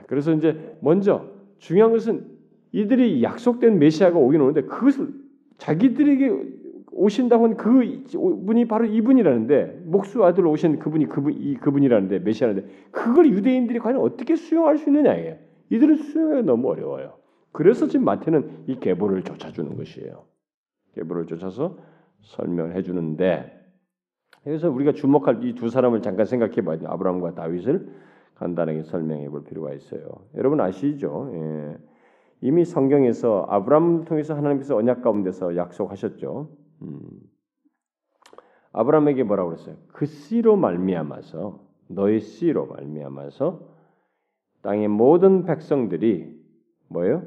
그래서 0.07 0.33
이제 0.33 0.77
먼저 0.81 1.31
중요한 1.59 1.93
것은 1.93 2.39
이들이 2.73 3.23
약속된 3.23 3.79
메시아가 3.79 4.19
오긴 4.19 4.41
오는데 4.41 4.63
그것을 4.63 5.13
자기들에게 5.57 6.58
오신다고 6.99 7.45
한 7.45 7.57
그분이 7.57 8.67
바로 8.67 8.85
이분이라는데 8.85 9.83
목수 9.85 10.25
아들 10.25 10.47
오신 10.47 10.79
그분이 10.79 11.07
그분 11.07 11.33
이 11.33 11.55
그분이라는데 11.55 12.19
메시아인데 12.21 12.65
그걸 12.91 13.31
유대인들이 13.31 13.79
과연 13.79 14.01
어떻게 14.01 14.37
수용할 14.37 14.79
수 14.79 14.91
있느냐예요. 14.91 15.37
이들은 15.71 15.97
수용하기 15.97 16.43
너무 16.43 16.69
어려워요. 16.71 17.15
그래서 17.53 17.87
지금 17.87 18.05
마태는 18.05 18.65
이 18.67 18.79
계보를 18.81 19.23
쫓아주는 19.23 19.77
것이에요. 19.77 20.25
계보를 20.95 21.27
쫓아서 21.27 21.79
설명을 22.21 22.75
해주는데 22.75 23.55
그래서 24.45 24.71
우리가 24.71 24.93
주목할 24.93 25.45
이 25.45 25.55
두 25.55 25.69
사람을 25.69 26.03
잠깐 26.03 26.27
생각해 26.27 26.63
봐야 26.63 26.79
돼요. 26.79 26.89
아브라함과 26.91 27.35
다윗을 27.35 27.89
간단하게 28.37 28.83
설명해 28.85 29.29
볼 29.29 29.45
필요가 29.45 29.73
있어요. 29.73 30.03
여러분 30.37 30.61
아시죠? 30.61 31.31
예. 31.35 31.77
이미 32.41 32.65
성경에서 32.65 33.47
아브라함을 33.49 34.05
통해서 34.05 34.35
하나님께서 34.35 34.77
언약 34.77 35.03
가운데서 35.03 35.57
약속하셨죠. 35.57 36.49
음. 36.83 37.21
아브라함에게 38.73 39.25
뭐라고 39.25 39.51
그랬어요? 39.51 39.77
그 39.89 40.07
씨로 40.07 40.57
말미암아서 40.57 41.67
너의 41.89 42.21
씨로 42.21 42.67
말미암아서 42.67 43.67
땅의 44.63 44.89
모든 44.89 45.45
백성들이 45.45 46.39
뭐예요? 46.89 47.27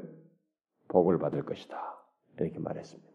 복을 0.88 1.18
받을 1.18 1.44
것이다. 1.44 1.76
이렇게 2.38 2.58
말했습니다. 2.58 3.12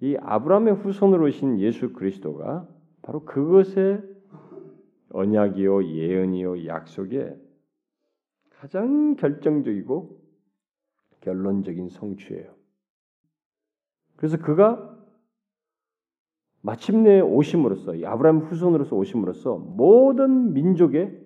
이 0.00 0.16
아브라함의 0.20 0.74
후손으로 0.74 1.26
오신 1.26 1.60
예수 1.60 1.92
그리스도가 1.92 2.68
바로 3.02 3.24
그것의 3.24 4.02
언약이요 5.10 5.84
예언이요 5.84 6.66
약속의 6.66 7.36
가장 8.50 9.16
결정적이고 9.16 10.20
결론적인 11.20 11.88
성취예요. 11.88 12.54
그래서 14.16 14.38
그가 14.38 14.95
마침내 16.60 17.20
오심으로써 17.20 17.92
아브라함 18.04 18.40
후손으로서 18.40 18.96
오심으로써 18.96 19.56
모든 19.56 20.52
민족의 20.52 21.20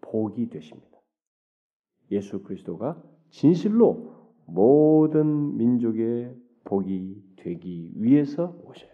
복이 0.00 0.48
되십니다. 0.48 0.98
예수 2.10 2.42
그리스도가 2.42 3.02
진실로 3.30 4.12
모든 4.46 5.56
민족의 5.56 6.34
복이 6.64 7.22
되기 7.36 7.92
위해서 7.96 8.56
오셔요. 8.64 8.90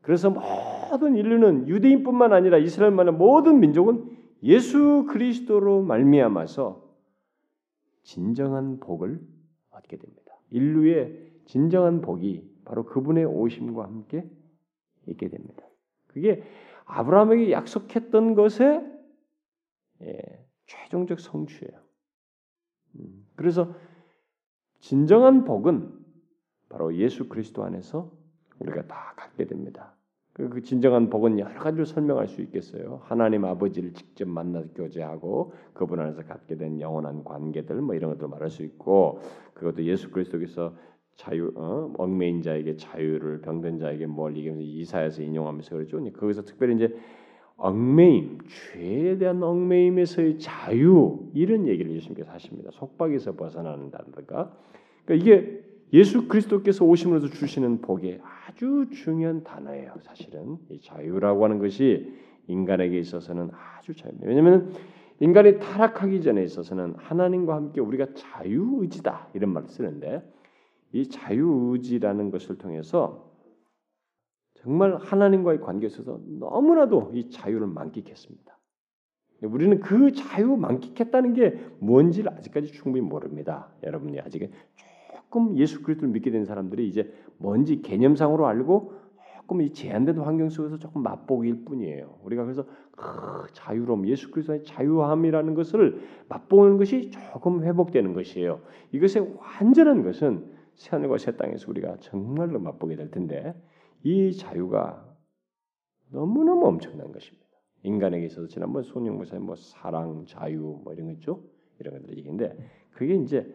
그래서 0.00 0.30
모든 0.30 1.16
인류는 1.16 1.68
유대인뿐만 1.68 2.32
아니라 2.32 2.58
이스라엘만의 2.58 3.14
모든 3.14 3.60
민족은 3.60 4.10
예수 4.42 5.06
그리스도로 5.08 5.82
말미암아서 5.82 6.84
진정한 8.02 8.78
복을 8.80 9.20
얻게 9.70 9.96
됩니다. 9.96 10.34
인류의 10.50 11.32
진정한 11.46 12.00
복이 12.00 12.60
바로 12.64 12.84
그분의 12.84 13.24
오심과 13.24 13.82
함께 13.82 14.28
있게 15.10 15.28
됩니다. 15.28 15.64
그게 16.08 16.42
아브라함에게 16.84 17.50
약속했던 17.50 18.34
것의 18.34 18.94
예, 20.02 20.46
최종적 20.66 21.20
성취예요. 21.20 21.80
음, 22.96 23.26
그래서 23.36 23.74
진정한 24.80 25.44
복은 25.44 25.90
바로 26.68 26.94
예수 26.96 27.28
그리스도 27.28 27.64
안에서 27.64 28.12
우리가 28.58 28.86
다 28.86 29.14
갖게 29.16 29.46
됩니다. 29.46 29.94
그, 30.32 30.48
그 30.48 30.62
진정한 30.62 31.10
복은 31.10 31.38
여러 31.38 31.60
가지로 31.60 31.84
설명할 31.84 32.26
수 32.26 32.42
있겠어요. 32.42 33.00
하나님 33.04 33.44
아버지를 33.44 33.94
직접 33.94 34.28
만나 34.28 34.62
교제하고 34.74 35.52
그분 35.72 36.00
안에서 36.00 36.24
갖게 36.24 36.56
된 36.56 36.80
영원한 36.80 37.22
관계들 37.22 37.80
뭐 37.80 37.94
이런 37.94 38.10
것들 38.10 38.28
말할 38.28 38.50
수 38.50 38.64
있고 38.64 39.20
그것도 39.54 39.84
예수 39.84 40.10
그리스도께서 40.10 40.74
자유 41.16 41.52
어? 41.56 41.92
얽매인 41.98 42.42
자에게 42.42 42.76
자유를 42.76 43.40
병든 43.40 43.78
자에게 43.78 44.06
뭘 44.06 44.36
얘기하면서 44.36 44.66
이사에서 44.66 45.22
인용하면서 45.22 45.74
그러죠. 45.74 46.12
거기서 46.12 46.42
특별히 46.42 46.74
이제 46.74 46.94
얽매임, 47.56 48.38
죄에 48.72 49.16
대한 49.18 49.42
얽매임에서의 49.42 50.38
자유 50.38 51.30
이런 51.34 51.68
얘기를 51.68 51.92
예수님께서 51.92 52.32
하십니다. 52.32 52.70
속박에서 52.72 53.36
벗어나는다든가. 53.36 54.52
그러니까 55.04 55.14
이게 55.14 55.62
예수 55.92 56.26
그리스도께서 56.26 56.84
오심으로써 56.84 57.28
주시는 57.28 57.80
복의 57.80 58.20
아주 58.22 58.86
중요한 58.92 59.44
단어예요. 59.44 59.94
사실은 60.00 60.58
이 60.68 60.80
자유라고 60.80 61.44
하는 61.44 61.60
것이 61.60 62.12
인간에게 62.48 62.98
있어서는 62.98 63.50
아주 63.52 63.94
자유. 63.94 64.12
왜냐하면 64.22 64.72
인간이 65.20 65.60
타락하기 65.60 66.22
전에 66.22 66.42
있어서는 66.42 66.94
하나님과 66.96 67.54
함께 67.54 67.80
우리가 67.80 68.08
자유의지다 68.14 69.28
이런 69.34 69.52
말을 69.52 69.68
쓰는데 69.68 70.28
이 70.94 71.08
자유의지라는 71.08 72.30
것을 72.30 72.56
통해서 72.56 73.28
정말 74.54 74.96
하나님과의 74.96 75.60
관계에 75.60 75.88
있어서 75.88 76.20
너무나도 76.38 77.10
이 77.14 77.30
자유를 77.30 77.66
만끽했습니다. 77.66 78.56
우리는 79.42 79.80
그 79.80 80.12
자유 80.12 80.56
만끽했다는 80.56 81.34
게 81.34 81.58
뭔지를 81.80 82.32
아직까지 82.32 82.68
충분히 82.68 83.04
모릅니다. 83.04 83.68
여러분이 83.82 84.20
아직 84.20 84.48
조금 85.12 85.58
예수 85.58 85.82
그리스도를 85.82 86.12
믿게 86.12 86.30
된 86.30 86.44
사람들이 86.44 86.88
이제 86.88 87.12
뭔지 87.38 87.82
개념상으로 87.82 88.46
알고 88.46 88.94
조금 89.36 89.62
이 89.62 89.72
제한된 89.72 90.18
환경 90.18 90.48
속에서 90.48 90.78
조금 90.78 91.02
맛보기일 91.02 91.64
뿐이에요. 91.64 92.20
우리가 92.22 92.44
그래서 92.44 92.64
그 92.92 93.52
자유로움, 93.52 94.06
예수 94.06 94.30
그리스도의 94.30 94.62
자유함이라는 94.62 95.54
것을 95.54 96.00
맛보는 96.28 96.78
것이 96.78 97.10
조금 97.10 97.64
회복되는 97.64 98.14
것이에요. 98.14 98.60
이것의 98.92 99.36
완전한 99.36 100.04
것은 100.04 100.53
새하늘과 100.74 101.18
새 101.18 101.36
땅에서 101.36 101.70
우리가 101.70 101.98
정말로 102.00 102.58
맛보게 102.58 102.96
될 102.96 103.10
텐데 103.10 103.54
이 104.02 104.32
자유가 104.36 105.16
너무너무 106.10 106.66
엄청난 106.66 107.10
것입니다. 107.12 107.44
인간에게 107.82 108.26
있어서 108.26 108.48
지난번 108.48 108.82
손영 108.82 109.16
목사님 109.16 109.46
뭐 109.46 109.56
사랑, 109.56 110.24
자유 110.26 110.80
뭐 110.82 110.92
이런 110.92 111.06
거 111.06 111.12
있죠? 111.12 111.42
이런 111.78 111.94
것들 111.94 112.16
얘기인데 112.18 112.56
그게 112.92 113.14
이제 113.14 113.46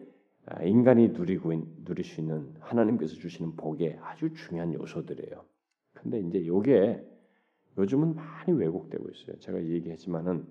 아, 0.46 0.62
인간이 0.62 1.08
누리고 1.08 1.52
누릴 1.84 2.04
수 2.04 2.20
있는 2.20 2.54
하나님께서 2.60 3.14
주시는 3.14 3.56
복의 3.56 3.98
아주 4.02 4.32
중요한 4.32 4.72
요소들이에요. 4.72 5.44
근데 5.94 6.20
이제 6.20 6.46
요게 6.46 7.06
요즘은 7.78 8.14
많이 8.14 8.52
왜곡되고 8.52 9.08
있어요. 9.10 9.38
제가 9.38 9.62
얘기했지만은 9.62 10.46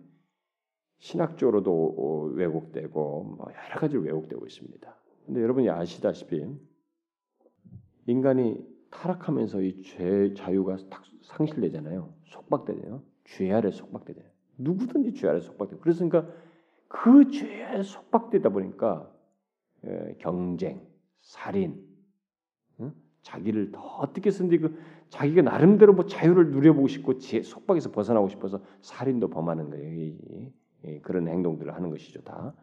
신학적으로도 1.00 2.34
왜곡되고 2.36 3.24
뭐 3.24 3.48
여러 3.50 3.80
가지로 3.80 4.02
왜곡되고 4.04 4.46
있습니다. 4.46 4.96
근데 5.30 5.44
여러분이 5.44 5.70
아시다시피 5.70 6.44
인간이 8.08 8.58
타락하면서 8.90 9.62
이 9.62 9.82
죄 9.84 10.34
자유가 10.36 10.78
상실되잖아요. 11.22 12.12
속박되잖아요. 12.26 13.04
죄 13.26 13.52
아래 13.52 13.70
속박되잖아요. 13.70 14.32
누구든지 14.58 15.14
죄 15.14 15.28
아래 15.28 15.40
속박돼. 15.40 15.78
그래서니까 15.82 16.28
그 16.88 17.30
죄에 17.30 17.84
속박되다 17.84 18.50
보니까 18.50 19.14
예, 19.86 20.16
경쟁, 20.18 20.82
살인, 21.22 21.88
응? 22.80 22.92
자기를 23.22 23.72
더 23.72 23.82
어떻게 23.82 24.32
쓰는데 24.32 24.58
그 24.58 24.80
자기가 25.10 25.44
나름대로 25.44 25.94
뭐 25.94 26.08
자유를 26.08 26.50
누려보고 26.50 26.88
싶고 26.88 27.20
제 27.20 27.44
속박에서 27.44 27.92
벗어나고 27.92 28.30
싶어서 28.30 28.64
살인도 28.82 29.30
범하는 29.30 29.70
거예요. 29.70 30.50
그런 31.04 31.28
행동들을 31.28 31.76
하는 31.76 31.92
것이죠 31.92 32.24
다. 32.24 32.56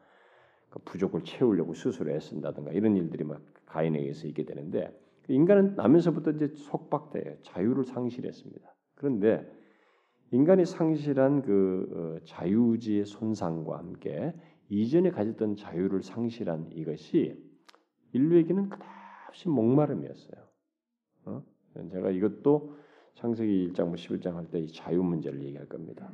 그 0.77 0.83
부족을 0.85 1.23
채우려고 1.25 1.73
스스로 1.73 2.11
애쓴다든가 2.11 2.73
이런 2.73 2.97
일들이 2.97 3.25
막 3.25 3.41
가인에 3.65 3.99
의해서 3.99 4.27
있게 4.29 4.45
되는데 4.45 4.95
인간은 5.29 5.75
나면서부터 5.77 6.33
이제 6.33 6.49
속박돼 6.49 7.39
자유를 7.43 7.85
상실했습니다. 7.85 8.75
그런데 8.95 9.51
인간이 10.33 10.67
상실한 10.67 11.43
그 11.43 12.19
어, 12.21 12.25
자유지의 12.25 13.07
손상과 13.07 13.79
함께 13.79 14.35
이전에 14.69 15.11
가졌던 15.11 15.57
자유를 15.57 16.03
상실한 16.03 16.71
이것이 16.73 17.43
인류에게는 18.13 18.69
끝없이 18.69 19.49
목마름이었어요. 19.49 20.43
어? 21.27 21.43
제가 21.91 22.11
이것도 22.11 22.77
창세기 23.15 23.73
1장, 23.73 23.95
11장 23.95 24.35
할 24.35 24.47
때 24.51 24.61
이 24.61 24.67
자유 24.73 25.03
문제를 25.03 25.43
얘기할 25.43 25.67
겁니다. 25.69 26.13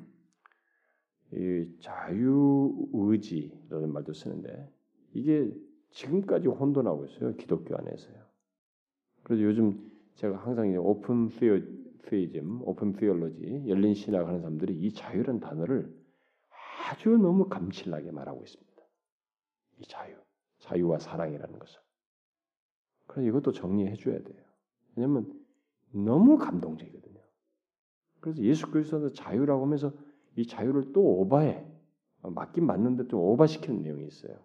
이 1.35 1.66
자유 1.80 2.89
의지라는 2.93 3.93
말도 3.93 4.12
쓰는데 4.12 4.70
이게 5.14 5.51
지금까지 5.91 6.49
혼돈하고 6.49 7.07
있어요. 7.07 7.35
기독교 7.37 7.76
안에서요. 7.76 8.14
그래서 9.22 9.43
요즘 9.43 9.91
제가 10.14 10.37
항상 10.37 10.74
open 10.78 11.28
theo 11.28 11.59
theism, 12.09 12.62
open 12.62 12.93
theology, 12.93 13.64
열린 13.66 13.95
신학 13.95 14.26
하는 14.26 14.41
사람들이 14.41 14.74
이 14.74 14.93
자유란 14.93 15.41
단어를 15.41 15.95
아주 16.91 17.16
너무 17.16 17.49
감칠나게 17.49 18.11
말하고 18.11 18.43
있습니다. 18.43 18.83
이 19.78 19.87
자유, 19.87 20.16
자유와 20.59 20.99
사랑이라는 20.99 21.59
것을. 21.59 21.80
그래서 23.07 23.28
이것도 23.28 23.53
정리해 23.53 23.95
줘야 23.97 24.18
돼요. 24.22 24.43
왜냐하면 24.95 25.33
너무 25.93 26.39
감동적이거든요. 26.39 27.20
그래서 28.20 28.43
예수 28.43 28.70
그리스도는 28.70 29.14
자유라고 29.14 29.64
하면서 29.64 29.93
이 30.37 30.47
자유를 30.47 30.93
또 30.93 31.03
오바해. 31.20 31.64
맞긴 32.22 32.66
맞는데 32.66 33.09
좀 33.09 33.20
오바시키는 33.20 33.83
내용이 33.83 34.07
있어요. 34.07 34.37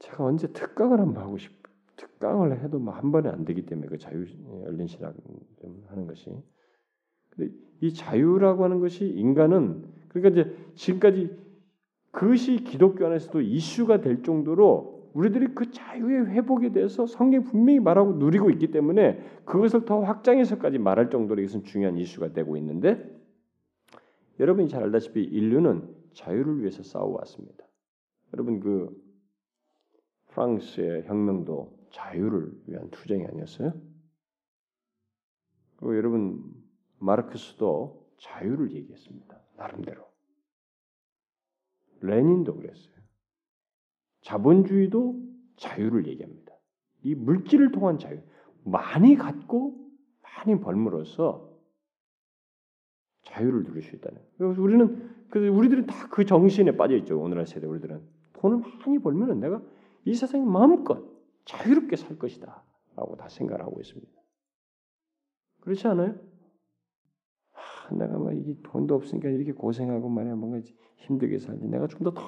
제가 0.00 0.24
언제 0.24 0.48
특강을 0.48 1.00
한번 1.00 1.22
하고 1.24 1.38
싶, 1.38 1.50
특강을 1.96 2.62
해도 2.62 2.78
뭐한 2.78 3.12
번에 3.12 3.28
안 3.28 3.44
되기 3.44 3.64
때문에 3.64 3.88
그 3.88 3.98
자유 3.98 4.26
열린 4.64 4.86
신학 4.86 5.14
하는 5.88 6.06
것이. 6.06 6.30
근데 7.30 7.54
이 7.80 7.94
자유라고 7.94 8.64
하는 8.64 8.80
것이 8.80 9.06
인간은 9.06 9.84
그러니까 10.08 10.40
이제 10.40 10.56
지금까지 10.74 11.30
그것이 12.10 12.64
기독교 12.64 13.06
안에서도 13.06 13.40
이슈가 13.40 14.00
될 14.00 14.22
정도로 14.22 15.10
우리들이 15.14 15.54
그 15.54 15.70
자유의 15.70 16.26
회복에 16.26 16.72
대해서 16.72 17.06
성경 17.06 17.44
분명히 17.44 17.80
말하고 17.80 18.14
누리고 18.14 18.50
있기 18.50 18.70
때문에 18.70 19.20
그것을 19.44 19.84
더 19.84 20.00
확장해서까지 20.00 20.78
말할 20.78 21.10
정도로 21.10 21.40
이것은 21.40 21.64
중요한 21.64 21.96
이슈가 21.96 22.32
되고 22.32 22.56
있는데 22.56 23.19
여러분이 24.40 24.68
잘 24.68 24.82
알다시피 24.82 25.22
인류는 25.22 25.94
자유를 26.14 26.60
위해서 26.60 26.82
싸워왔습니다. 26.82 27.62
여러분 28.32 28.58
그 28.58 28.90
프랑스의 30.28 31.04
혁명도 31.04 31.78
자유를 31.90 32.50
위한 32.66 32.88
투쟁이 32.90 33.26
아니었어요? 33.26 33.74
그리고 35.76 35.96
여러분 35.96 36.42
마르크스도 36.98 38.10
자유를 38.18 38.72
얘기했습니다. 38.72 39.40
나름대로. 39.56 40.04
레닌도 42.00 42.56
그랬어요. 42.56 42.94
자본주의도 44.22 45.20
자유를 45.56 46.06
얘기합니다. 46.06 46.54
이 47.02 47.14
물질을 47.14 47.72
통한 47.72 47.98
자유, 47.98 48.20
많이 48.64 49.16
갖고 49.16 49.90
많이 50.22 50.58
벌므로써 50.60 51.49
자유를 53.40 53.64
누릴 53.64 53.82
수 53.82 53.96
있다는. 53.96 54.18
그래서 54.38 54.60
우리는 54.62 55.10
그래서 55.30 55.52
우리들은 55.56 55.86
다 55.86 56.08
그 56.10 56.24
정신에 56.24 56.76
빠져 56.76 56.96
있죠. 56.98 57.20
오늘날 57.20 57.46
세대 57.46 57.66
우리들은 57.66 58.00
돈을 58.34 58.58
많이 58.58 58.98
벌면 58.98 59.40
내가 59.40 59.62
이 60.04 60.14
세상에 60.14 60.44
마음껏 60.44 61.02
자유롭게 61.44 61.96
살 61.96 62.18
것이다라고 62.18 63.16
다 63.18 63.28
생각을 63.28 63.62
하고 63.64 63.80
있습니다. 63.80 64.10
그렇지 65.60 65.86
않아요? 65.88 66.14
아, 67.54 67.94
내가 67.94 68.18
막 68.18 68.32
이게 68.36 68.56
돈도 68.62 68.94
없으니까 68.94 69.28
이렇게 69.28 69.52
고생하고 69.52 70.08
말이야 70.08 70.34
뭔가 70.36 70.60
힘들게 70.96 71.38
살지. 71.38 71.66
내가 71.66 71.86
좀 71.86 72.02
더 72.04 72.12
더 72.14 72.22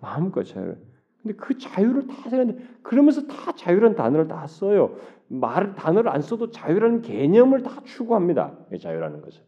마음껏 0.00 0.42
자유. 0.44 0.74
근데 1.22 1.36
그 1.36 1.58
자유를 1.58 2.06
다 2.06 2.14
생각하는데 2.30 2.64
그러면서 2.82 3.26
다 3.26 3.52
자유라는 3.52 3.96
단어를 3.96 4.28
다 4.28 4.46
써요. 4.46 4.96
말 5.28 5.74
단어를 5.74 6.10
안 6.10 6.22
써도 6.22 6.50
자유라는 6.50 7.02
개념을 7.02 7.62
다 7.62 7.82
추구합니다. 7.84 8.66
자유라는 8.80 9.20
것은. 9.20 9.44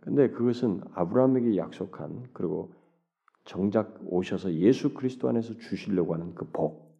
근데 0.00 0.30
그것은 0.30 0.80
아브라함에게 0.94 1.56
약속한 1.56 2.28
그리고 2.32 2.72
정작 3.44 3.98
오셔서 4.06 4.54
예수 4.54 4.94
그리스도 4.94 5.28
안에서 5.28 5.54
주시려고 5.58 6.14
하는 6.14 6.34
그 6.34 6.46
복, 6.50 6.98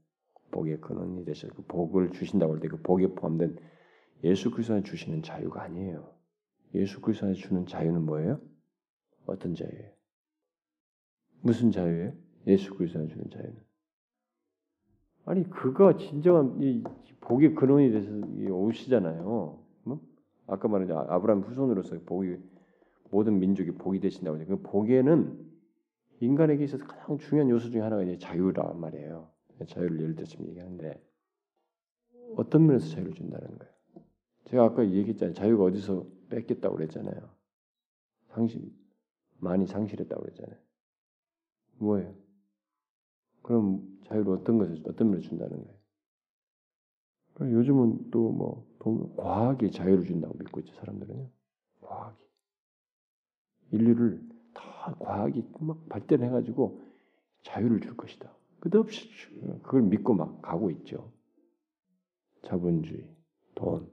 복의 0.50 0.80
근원이 0.80 1.24
되셔 1.24 1.48
그 1.48 1.62
복을 1.66 2.10
주신다고 2.12 2.54
할 2.54 2.60
때 2.60 2.68
그 2.68 2.80
복에 2.82 3.08
포함된 3.14 3.56
예수 4.24 4.50
그리스도 4.50 4.74
안에 4.74 4.82
주시는 4.82 5.22
자유가 5.22 5.62
아니에요. 5.62 6.12
예수 6.74 7.00
그리스도 7.00 7.26
안에 7.26 7.34
주는 7.34 7.66
자유는 7.66 8.04
뭐예요? 8.04 8.40
어떤 9.26 9.54
자유예요? 9.54 9.92
무슨 11.42 11.70
자유예요? 11.70 12.12
예수 12.46 12.74
그리스도 12.74 12.98
안에 13.00 13.08
주는 13.08 13.30
자유는. 13.30 13.56
아니 15.26 15.48
그가 15.50 15.96
진정한 15.98 16.56
이 16.62 16.82
복의 17.20 17.54
근원이 17.54 17.92
돼서 17.92 18.10
오시잖아요. 18.50 19.62
뭐? 19.84 20.00
아까 20.46 20.66
말한 20.68 20.90
아브라함 20.90 21.42
후손으로서 21.42 21.98
복이 22.06 22.36
모든 23.10 23.38
민족이 23.38 23.72
복이 23.72 24.00
되신다고 24.00 24.36
하죠. 24.38 24.46
그 24.46 24.62
복에는 24.62 25.46
인간에게 26.20 26.64
있어서 26.64 26.84
가장 26.86 27.18
중요한 27.18 27.48
요소 27.50 27.70
중에 27.70 27.80
하나가 27.80 28.02
이제 28.02 28.18
자유란 28.18 28.80
말이에요. 28.80 29.30
자유를 29.66 30.00
예를 30.00 30.14
들어 30.14 30.26
지금 30.26 30.48
얘기하는데 30.48 31.00
어떤 32.36 32.66
면에서 32.66 32.88
자유를 32.88 33.14
준다는 33.14 33.58
거예요. 33.58 33.72
제가 34.44 34.64
아까 34.64 34.88
얘기했잖아요. 34.88 35.34
자유가 35.34 35.64
어디서 35.64 36.06
뺏겼다고 36.30 36.76
그랬잖아요. 36.76 37.30
상실 38.28 38.70
많이 39.38 39.66
상실했다고 39.66 40.22
그랬잖아요. 40.22 40.58
뭐예요? 41.78 42.14
그럼 43.42 43.98
자유를 44.04 44.32
어떤 44.32 44.58
것을 44.58 44.82
어떤 44.86 45.10
면에 45.10 45.20
준다는 45.22 45.64
거예요? 45.64 45.78
요즘은 47.40 48.10
또 48.10 48.32
뭐 48.32 48.68
과학이 49.16 49.70
자유를 49.70 50.04
준다고 50.04 50.36
믿고 50.38 50.60
있죠 50.60 50.74
사람들은요. 50.76 51.28
과학이 51.80 52.27
인류를 53.70 54.20
다 54.54 54.94
과학이 54.98 55.44
막 55.60 55.88
발전해가지고 55.88 56.82
자유를 57.42 57.80
줄 57.80 57.96
것이다. 57.96 58.32
끝없이 58.60 59.08
그걸 59.62 59.82
믿고 59.82 60.14
막 60.14 60.42
가고 60.42 60.70
있죠. 60.70 61.12
자본주의, 62.42 63.08
돈. 63.54 63.90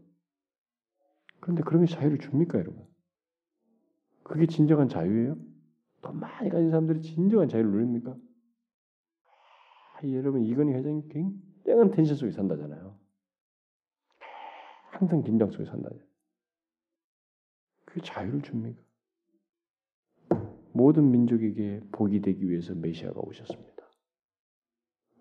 그런데 1.39 1.63
그런 1.63 1.85
게 1.85 1.93
자유를 1.93 2.19
줍니까, 2.19 2.59
여러분? 2.59 2.85
그게 4.23 4.47
진정한 4.47 4.89
자유예요? 4.89 5.37
돈 6.01 6.19
많이 6.19 6.49
가진 6.49 6.69
사람들이 6.69 7.01
진정한 7.01 7.47
자유를 7.47 7.71
누립니까? 7.71 8.15
아, 9.95 10.07
여러분 10.07 10.43
이건희 10.43 10.73
회장이 10.73 11.07
굉장한 11.09 11.91
텐션 11.91 12.15
속에 12.17 12.31
산다잖아요. 12.31 12.99
항상 14.91 15.23
긴장 15.23 15.51
속에 15.51 15.65
산다잖아요. 15.65 16.07
그게 17.85 18.01
자유를 18.01 18.41
줍니까? 18.41 18.84
모든 20.75 21.09
민족에게 21.09 21.81
복이 21.93 22.21
되기 22.21 22.49
위해서 22.49 22.75
메시아가 22.75 23.21
오셨습니다. 23.21 23.75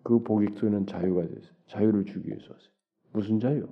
그 0.03 0.21
복이 0.21 0.53
속에는 0.53 0.85
자유가 0.85 1.25
됐어요. 1.25 1.55
자유를 1.67 2.05
주기 2.05 2.27
위해서 2.27 2.51
왔어요. 2.51 2.71
무슨 3.13 3.39
자유? 3.39 3.67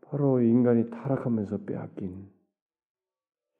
바로 0.00 0.40
인간이 0.40 0.88
타락하면서 0.88 1.64
빼앗긴 1.64 2.30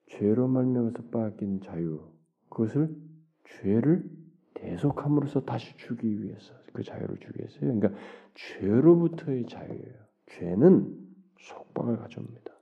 죄로 0.07 0.49
말미암아서 0.49 1.03
빼앗긴 1.11 1.61
자유. 1.61 2.01
그것을 2.49 2.97
죄를 3.45 4.11
대속함으로써 4.55 5.45
다시 5.45 5.77
주기 5.77 6.23
위해서 6.23 6.55
그 6.73 6.83
자유를 6.83 7.19
주기 7.19 7.41
위해서요. 7.41 7.61
그러니까 7.61 7.91
죄로부터의 8.35 9.47
자유예요. 9.47 9.95
죄는 10.29 10.97
속박을 11.41 11.99
가져옵니다. 11.99 12.53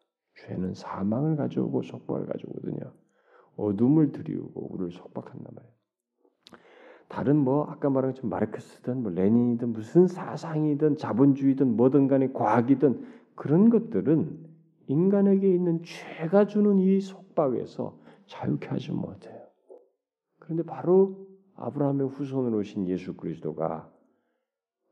죄는 0.42 0.74
사망을 0.74 1.36
가져오고 1.36 1.82
속박을 1.82 2.26
가져오거든요. 2.26 2.92
어둠을 3.56 4.12
들이우고 4.12 4.74
우리를 4.74 4.92
속박한단 4.92 5.46
말이에요. 5.54 5.76
다른 7.08 7.36
뭐 7.36 7.64
아까 7.64 7.88
말한 7.88 8.12
것처럼 8.12 8.30
마르크스든 8.30 9.02
뭐 9.02 9.12
레닌이든 9.12 9.72
무슨 9.72 10.06
사상이든 10.06 10.96
자본주의든 10.96 11.76
뭐든 11.76 12.08
간에 12.08 12.32
과학이든 12.32 13.06
그런 13.34 13.70
것들은 13.70 14.44
인간에게 14.88 15.48
있는 15.48 15.82
죄가 15.84 16.46
주는 16.46 16.78
이 16.78 17.00
속박에서 17.00 17.98
자유케 18.26 18.68
하지 18.68 18.92
못해요. 18.92 19.40
그런데 20.38 20.64
바로 20.64 21.26
아브라함의 21.54 22.08
후손으로 22.08 22.58
오신 22.58 22.88
예수 22.88 23.14
그리스도가 23.14 23.90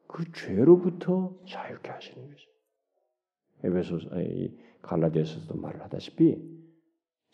그 0.06 0.30
죄로부터 0.32 1.36
자유케 1.46 1.90
하시는 1.90 2.28
거죠. 2.28 2.50
에베소 3.64 3.98
갈라디아서도 4.82 5.56
말을 5.58 5.82
하다시피 5.82 6.63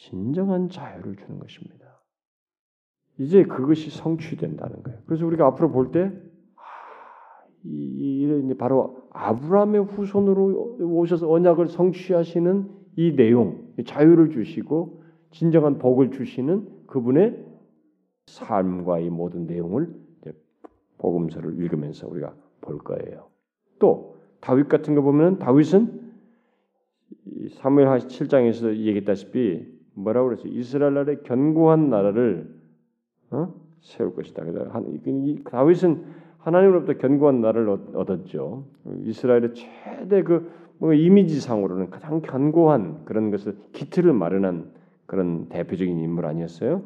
진정한 0.00 0.70
자유를 0.70 1.16
주는 1.16 1.38
것입니다. 1.38 2.00
이제 3.18 3.44
그것이 3.44 3.90
성취된다는 3.90 4.82
거예요. 4.82 4.98
그래서 5.04 5.26
우리가 5.26 5.46
앞으로 5.48 5.70
볼 5.70 5.92
때, 5.92 6.10
아, 6.56 6.62
이, 7.64 8.54
바로 8.58 9.02
아브라함의 9.10 9.84
후손으로 9.84 10.78
오셔서 10.80 11.30
언약을 11.30 11.68
성취하시는 11.68 12.70
이 12.96 13.14
내용, 13.14 13.74
자유를 13.84 14.30
주시고 14.30 15.02
진정한 15.32 15.78
복을 15.78 16.12
주시는 16.12 16.86
그분의 16.86 17.44
삶과 18.26 19.00
이 19.00 19.10
모든 19.10 19.46
내용을 19.46 19.94
복음서를 20.96 21.58
읽으면서 21.58 22.08
우리가 22.08 22.34
볼 22.62 22.78
거예요. 22.78 23.28
또 23.78 24.16
다윗 24.40 24.68
같은 24.68 24.94
거 24.94 25.02
보면 25.02 25.38
다윗은 25.38 26.10
사무엘 27.50 27.86
7장에서 27.86 28.74
얘기했다시피 28.74 29.79
뭐라고 29.94 30.28
그랬어요? 30.28 30.52
이스라엘 30.52 30.94
나라의 30.94 31.22
견고한 31.22 31.90
나라를 31.90 32.54
어? 33.30 33.54
세울 33.80 34.14
것이다. 34.14 34.42
다윗은 35.44 36.04
하나님으로부터 36.38 36.98
견고한 36.98 37.40
나라를 37.40 37.68
얻었죠. 37.94 38.66
이스라엘의 39.04 39.54
최대 39.54 40.22
그 40.22 40.60
뭐 40.80 40.94
이미지상으로는 40.94 41.90
가장 41.90 42.22
견고한 42.22 43.04
그런 43.04 43.30
것을 43.30 43.56
기틀을 43.72 44.14
마련한 44.14 44.72
그런 45.04 45.48
대표적인 45.50 45.98
인물 45.98 46.24
아니었어요? 46.24 46.82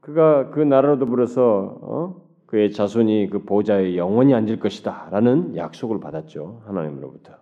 그가 0.00 0.50
그 0.50 0.60
나라로 0.60 0.98
더불어서 0.98 1.78
어? 1.82 2.24
그의 2.46 2.72
자손이 2.72 3.28
그 3.30 3.44
보좌에 3.44 3.96
영원히 3.96 4.32
앉을 4.32 4.58
것이다라는 4.58 5.56
약속을 5.56 6.00
받았죠 6.00 6.62
하나님으로부터. 6.64 7.34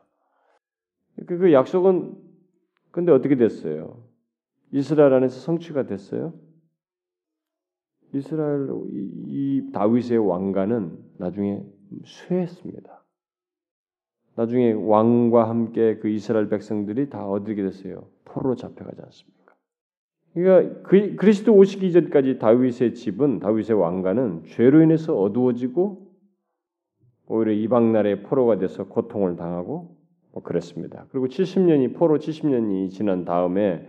그, 1.27 1.39
그 1.39 1.53
약속은 1.53 2.17
근데 2.93 3.11
어떻게 3.11 3.37
됐어요? 3.37 4.05
이스라엘 4.71 5.13
안에서 5.15 5.41
성취가 5.41 5.87
됐어요? 5.87 6.33
이스라엘 8.15 8.69
이, 9.27 9.71
다윗의 9.73 10.19
왕가는 10.19 10.99
나중에 11.19 11.65
쇠했습니다. 12.05 13.05
나중에 14.37 14.73
왕과 14.73 15.49
함께 15.49 15.99
그 15.99 16.09
이스라엘 16.09 16.49
백성들이 16.49 17.11
다 17.11 17.27
어디게 17.27 17.63
됐어요? 17.63 18.09
포로로 18.25 18.55
잡혀가지 18.57 19.01
않습니까? 19.03 19.55
그러니까 20.35 20.83
그, 20.83 21.17
그리스도 21.17 21.55
오시기 21.55 21.93
전까지 21.93 22.39
다윗의 22.39 22.95
집은 22.95 23.41
다윗의 23.41 23.79
왕가는 23.79 24.45
죄로 24.47 24.83
인해서 24.83 25.19
어두워지고 25.19 26.13
오히려 27.27 27.53
이방 27.53 27.93
나라의 27.93 28.23
포로가 28.23 28.59
돼서 28.59 28.85
고통을 28.85 29.37
당하고 29.37 29.97
뭐 30.33 30.43
그랬습니다. 30.43 31.07
그리고 31.11 31.27
70년이 31.27 31.95
포로 31.95 32.19
70년이 32.19 32.91
지난 32.91 33.25
다음에 33.25 33.89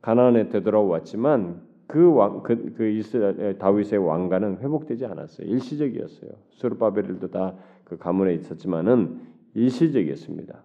가나안에 0.00 0.48
되돌아왔지만 0.48 1.62
그 1.86 2.12
왕, 2.14 2.42
그, 2.42 2.72
그 2.76 2.86
이스라엘 2.88 3.58
다윗의 3.58 3.98
왕가는 3.98 4.58
회복되지 4.58 5.04
않았어요. 5.06 5.46
일시적이었어요. 5.46 6.30
수르바벨도 6.50 7.28
다 7.30 7.54
그 7.92 7.98
가문에 7.98 8.32
있었지만은 8.34 9.20
일시적이었습니다. 9.54 10.64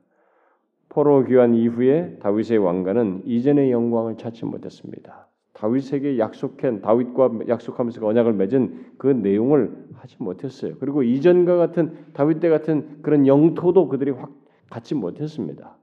포로 0.88 1.25
귀환 1.25 1.53
이후에 1.55 2.17
다윗의 2.21 2.57
왕가는 2.59 3.23
이전의 3.25 3.69
영광을 3.69 4.15
찾지 4.15 4.45
못했습니다. 4.45 5.28
다윗에게 5.51 6.19
약속한 6.19 6.82
다윗과 6.82 7.39
약속하면서 7.49 8.05
언약을 8.05 8.32
맺은 8.34 8.93
그 8.97 9.07
내용을 9.07 9.88
하지 9.95 10.15
못했어요. 10.19 10.75
그리고 10.80 11.03
이전과 11.03 11.57
같은 11.57 11.97
다윗 12.13 12.39
때 12.39 12.47
같은 12.47 13.01
그런 13.01 13.28
영토도 13.28 13.89
그들이 13.89 14.11
확 14.11 14.32
갖지 14.70 14.95
못했습니다. 14.95 15.78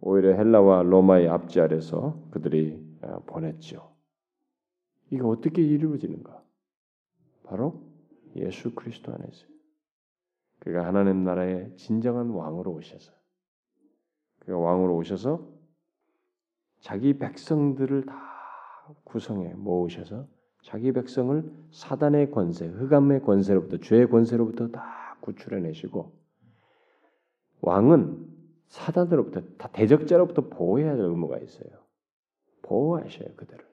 오히려 0.00 0.34
헬라와 0.34 0.82
로마의 0.82 1.28
압제 1.28 1.60
아래서 1.60 2.22
그들이 2.30 2.82
어, 3.02 3.22
보냈죠. 3.26 3.90
이게 5.10 5.22
어떻게 5.22 5.62
이루어지는가? 5.62 6.42
바로 7.44 7.82
예수 8.36 8.74
그리스도 8.74 9.12
안에서 9.12 9.46
그가 10.60 10.86
하나님 10.86 11.24
나라의 11.24 11.76
진정한 11.76 12.30
왕으로 12.30 12.72
오셔서 12.72 13.12
그가 14.40 14.58
왕으로 14.58 14.96
오셔서 14.96 15.48
자기 16.80 17.18
백성들을 17.18 18.06
다 18.06 18.94
구성해 19.04 19.54
모으셔서 19.54 20.26
자기 20.62 20.92
백성을 20.92 21.50
사단의 21.70 22.30
권세, 22.30 22.66
흑암의 22.66 23.22
권세로부터 23.22 23.78
죄의 23.78 24.08
권세로부터 24.10 24.68
다 24.68 25.16
구출해 25.20 25.60
내시고 25.60 26.19
왕은 27.62 28.28
사단으로부터 28.68 29.42
다 29.58 29.68
대적자로부터 29.72 30.48
보호해야 30.48 30.90
할 30.90 31.00
의무가 31.00 31.38
있어요. 31.38 31.70
보호하셔요 32.62 33.28
그들을. 33.36 33.64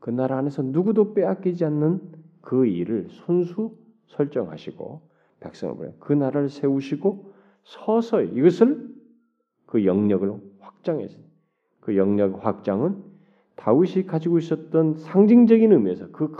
그 0.00 0.10
나라 0.10 0.38
안에서 0.38 0.62
누구도 0.62 1.14
빼앗기지 1.14 1.64
않는 1.64 2.00
그 2.40 2.66
일을 2.66 3.08
손수 3.10 3.76
설정하시고 4.08 5.00
백성을 5.40 5.76
보내 5.76 5.92
그 6.00 6.12
나라를 6.12 6.48
세우시고 6.48 7.32
서서히 7.62 8.30
이것을 8.34 8.92
그 9.66 9.84
영역을 9.84 10.34
확장해서 10.60 11.18
그 11.80 11.96
영역 11.96 12.44
확장은 12.44 13.02
다윗이 13.56 14.06
가지고 14.06 14.38
있었던 14.38 14.94
상징적인 14.96 15.72
의미에서 15.72 16.08
그 16.10 16.32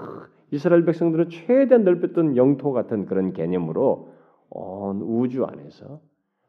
이스라엘 0.51 0.85
백성들은 0.85 1.31
최대한 1.31 1.85
넓혔던 1.85 2.37
영토 2.37 2.73
같은 2.73 3.07
그런 3.07 3.33
개념으로 3.33 4.13
온 4.51 5.03
우주 5.03 5.45
안에서 5.45 6.01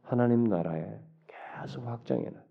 하나님 0.03 0.43
나라에 0.43 0.99
알아서 1.55 1.81
확장해놔. 1.81 2.43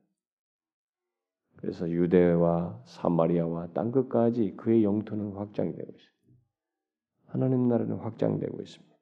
그래서 1.56 1.88
유대와 1.88 2.82
사마리아와 2.86 3.68
땅 3.72 3.92
끝까지 3.92 4.54
그의 4.56 4.82
영토는 4.82 5.32
확장되고 5.32 5.92
있습니다. 5.92 6.12
하나님 7.26 7.68
나라는 7.68 7.96
확장되고 7.98 8.60
있습니다. 8.60 8.96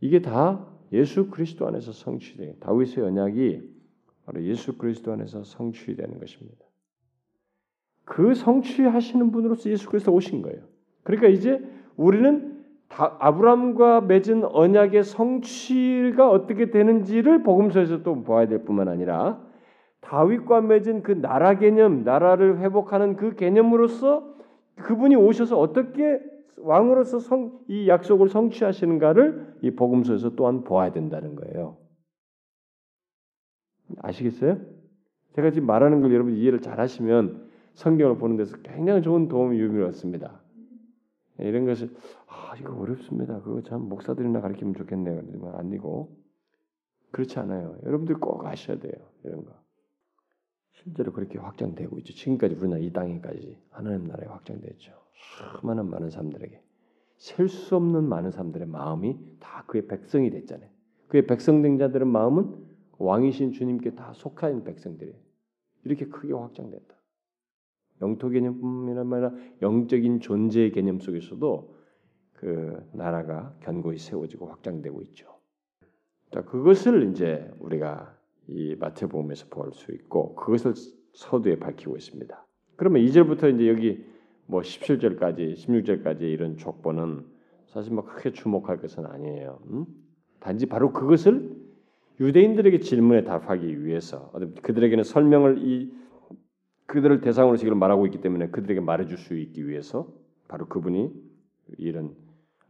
이게 0.00 0.20
다 0.20 0.68
예수 0.92 1.30
그리스도 1.30 1.66
안에서 1.66 1.92
성취돼 1.92 2.58
다윗의 2.58 3.04
언약이 3.04 3.72
바로 4.26 4.42
예수 4.42 4.76
그리스도 4.76 5.12
안에서 5.12 5.44
성취되는 5.44 6.18
것입니다. 6.18 6.66
그 8.04 8.34
성취하시는 8.34 9.30
분으로서 9.30 9.70
예수 9.70 9.88
그리스도 9.88 10.12
오신 10.12 10.42
거예요. 10.42 10.66
그러니까 11.04 11.28
이제 11.28 11.64
우리는 11.96 12.51
아브라함과 12.96 14.02
맺은 14.02 14.44
언약의 14.44 15.04
성취가 15.04 16.30
어떻게 16.30 16.70
되는지를 16.70 17.42
복음서에서 17.42 18.02
또 18.02 18.22
봐야 18.22 18.46
될 18.46 18.64
뿐만 18.64 18.88
아니라 18.88 19.40
다윗과 20.00 20.60
맺은 20.62 21.02
그 21.02 21.12
나라 21.12 21.58
개념, 21.58 22.04
나라를 22.04 22.58
회복하는 22.58 23.16
그 23.16 23.34
개념으로서 23.34 24.34
그분이 24.76 25.16
오셔서 25.16 25.58
어떻게 25.58 26.20
왕으로서 26.58 27.18
성, 27.18 27.60
이 27.68 27.88
약속을 27.88 28.28
성취하시는가를 28.28 29.56
이 29.62 29.70
복음서에서 29.72 30.34
또한 30.36 30.64
보아야 30.64 30.92
된다는 30.92 31.34
거예요. 31.34 31.76
아시겠어요? 34.00 34.58
제가 35.34 35.50
지금 35.50 35.66
말하는 35.66 36.02
걸 36.02 36.12
여러분 36.12 36.34
이해를 36.34 36.60
잘 36.60 36.78
하시면 36.78 37.50
성경을 37.74 38.18
보는 38.18 38.36
데서 38.36 38.58
굉장히 38.58 39.02
좋은 39.02 39.28
도움이 39.28 39.58
유의미를 39.58 39.86
얻습니다. 39.86 40.41
예, 41.40 41.48
이런 41.48 41.64
것을 41.64 41.94
아 42.26 42.54
이거 42.58 42.74
어렵습니다. 42.78 43.40
그거 43.42 43.62
참 43.62 43.88
목사들이나 43.88 44.40
가르치면 44.40 44.74
좋겠네요. 44.74 45.22
그러면 45.26 45.54
아니고 45.56 46.16
그렇지 47.10 47.38
않아요. 47.38 47.76
여러분들 47.84 48.16
꼭 48.16 48.44
아셔야 48.46 48.78
돼요. 48.78 48.94
이런 49.24 49.44
거. 49.44 49.52
실제로 50.72 51.12
그렇게 51.12 51.38
확장되고 51.38 51.98
있죠. 52.00 52.12
지금까지 52.14 52.54
우리나라 52.56 52.80
이 52.82 52.90
땅에까지 52.92 53.58
하나님 53.70 54.04
나라에 54.04 54.26
확장됐죠. 54.28 54.92
수많은 55.60 55.88
많은 55.90 56.10
사람들에게 56.10 56.60
셀 57.18 57.48
수 57.48 57.76
없는 57.76 58.04
많은 58.04 58.30
사람들의 58.32 58.66
마음이 58.66 59.16
다 59.38 59.64
그의 59.68 59.86
백성이 59.86 60.30
됐잖아요. 60.30 60.68
그의 61.08 61.26
백성된 61.26 61.78
자들의 61.78 62.06
마음은 62.08 62.66
왕이신 62.98 63.52
주님께 63.52 63.94
다 63.94 64.12
속한 64.14 64.64
백성들이에요. 64.64 65.16
이렇게 65.84 66.06
크게 66.06 66.32
확장됐다. 66.32 66.94
영토 68.02 68.28
개념뿐만 68.28 69.12
아니라 69.14 69.32
영적인 69.62 70.20
존재의 70.20 70.72
개념 70.72 70.98
속에서도 70.98 71.74
그 72.34 72.76
나라가 72.92 73.54
견고히 73.60 73.98
세워지고 73.98 74.46
확장되고 74.46 75.00
있죠. 75.02 75.28
자, 76.32 76.42
그것을 76.44 77.10
이제 77.10 77.50
우리가 77.60 78.16
이 78.48 78.74
마태복음에서 78.78 79.46
볼 79.48 79.72
수 79.72 79.92
있고 79.92 80.34
그것을 80.34 80.74
서두에 81.12 81.58
밝히고 81.58 81.96
있습니다. 81.96 82.46
그러면 82.76 83.02
2절부터 83.02 83.54
이제 83.54 83.68
여기 83.68 84.04
뭐 84.46 84.60
17절까지 84.60 85.54
16절까지 85.54 86.22
이런 86.22 86.56
족보는 86.56 87.24
사실 87.66 87.92
뭐 87.94 88.04
크게 88.04 88.32
주목할 88.32 88.78
것은 88.80 89.06
아니에요. 89.06 89.60
음? 89.70 89.86
단지 90.40 90.66
바로 90.66 90.92
그것을 90.92 91.54
유대인들에게 92.20 92.80
질문에 92.80 93.24
답하기 93.24 93.84
위해서 93.84 94.32
그들에게는 94.62 95.04
설명을 95.04 95.58
이 95.58 95.92
그들을 96.92 97.22
대상으로 97.22 97.56
지금 97.56 97.78
말하고 97.78 98.04
있기 98.04 98.20
때문에 98.20 98.48
그들에게 98.48 98.80
말해줄 98.80 99.16
수 99.16 99.34
있기 99.34 99.66
위해서 99.66 100.12
바로 100.46 100.66
그분이 100.66 101.10
이런 101.78 102.14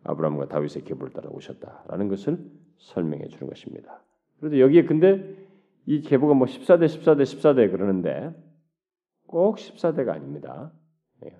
아브라함과 0.05 0.47
다윗의 0.47 0.85
계보를 0.85 1.12
따라 1.12 1.29
오셨다라는 1.31 2.07
것을 2.07 2.39
설명해 2.79 3.27
주는 3.27 3.49
것입니다. 3.49 4.01
그래도 4.39 4.61
여기에 4.61 4.85
근데 4.85 5.37
이 5.87 6.03
계보가 6.03 6.35
뭐 6.35 6.47
14대 6.47 6.85
14대 6.85 7.23
14대 7.23 7.68
그러는데 7.73 8.33
꼭 9.27 9.57
14대가 9.57 10.11
아닙니다. 10.11 10.73
예. 11.25 11.37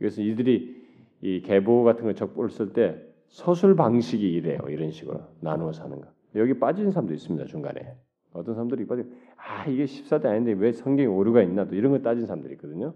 이것은 0.00 0.22
이들이 0.22 0.80
이 1.22 1.40
계보 1.40 1.82
같은 1.82 2.04
거 2.04 2.12
적보를 2.12 2.50
쓸 2.50 2.72
때 2.74 3.02
서술 3.26 3.74
방식이 3.74 4.22
이래요. 4.34 4.60
이런 4.68 4.92
식으로 4.92 5.20
나누어서 5.40 5.82
하는 5.82 6.00
거. 6.00 6.06
여기 6.36 6.60
빠진 6.60 6.92
사람도 6.92 7.12
있습니다. 7.12 7.46
중간에. 7.46 7.96
어떤 8.32 8.54
사람들이 8.54 8.86
빠져 8.86 9.02
아 9.38 9.66
이게 9.66 9.84
14대 9.84 10.26
아닌데 10.26 10.52
왜 10.52 10.72
성경에 10.72 11.06
오류가 11.06 11.42
있나 11.42 11.66
또 11.66 11.74
이런 11.74 11.92
거 11.92 12.00
따진 12.00 12.26
사람들이 12.26 12.54
있거든요. 12.54 12.92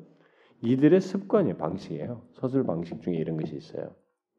이들의 0.61 1.01
습관이에요. 1.01 1.57
방식이에요. 1.57 2.23
서술 2.35 2.65
방식 2.65 3.01
중에 3.01 3.15
이런 3.15 3.37
것이 3.37 3.57
있어요. 3.57 3.95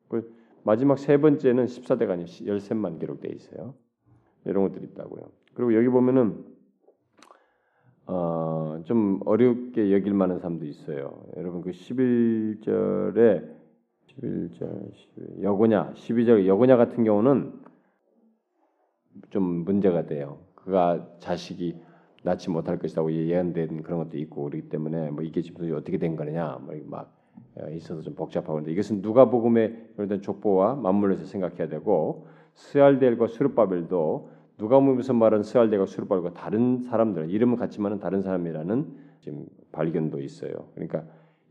그 0.09 0.33
마지막 0.63 0.97
세 0.97 1.17
번째는 1.17 1.65
14대가 1.65 2.11
아니고 2.11 2.27
13만 2.27 2.99
기록되어 2.99 3.31
있어요. 3.31 3.73
이런 4.45 4.67
것들이 4.67 4.85
있다고요. 4.87 5.23
그리고 5.53 5.73
여기 5.75 5.87
보면은 5.87 6.45
어, 8.05 8.81
좀 8.85 9.21
어렵게 9.25 9.93
여길 9.93 10.13
만한 10.13 10.39
사람도 10.39 10.65
있어요. 10.65 11.25
여러분 11.37 11.61
그 11.61 11.71
11절에 11.71 13.53
11절 14.07 14.93
11, 14.93 15.43
여고냐 15.43 15.93
12절 15.93 16.45
여고냐 16.45 16.77
같은 16.77 17.03
경우는 17.03 17.53
좀 19.29 19.43
문제가 19.43 20.05
돼요. 20.05 20.39
그가 20.55 21.07
자식이 21.19 21.81
낳지 22.23 22.49
못할 22.49 22.79
것이라고 22.79 23.11
예언된 23.11 23.83
그런 23.83 24.03
것도 24.03 24.17
있고 24.17 24.43
그렇기 24.45 24.69
때문에 24.69 25.11
뭐 25.11 25.23
이게 25.23 25.41
지금 25.41 25.73
어떻게 25.75 25.97
된 25.97 26.15
거냐 26.15 26.59
막 26.85 27.13
있어서 27.71 28.01
좀 28.01 28.15
복잡하는데 28.15 28.71
이것은 28.71 29.01
누가복음의 29.01 29.89
그런 29.95 30.21
족보와 30.21 30.75
맞물려서 30.75 31.25
생각해야 31.25 31.67
되고 31.67 32.27
스알델과 32.55 33.27
수르바벨도 33.27 34.29
누가복음에서 34.57 35.13
말한 35.13 35.43
스알델과 35.43 35.85
수르바벨과 35.85 36.33
다른 36.33 36.81
사람들 36.81 37.29
이름은 37.29 37.57
같지만은 37.57 37.99
다른 37.99 38.21
사람이라는 38.21 38.87
지금 39.19 39.45
발견도 39.71 40.21
있어요. 40.21 40.51
그러니까 40.75 41.03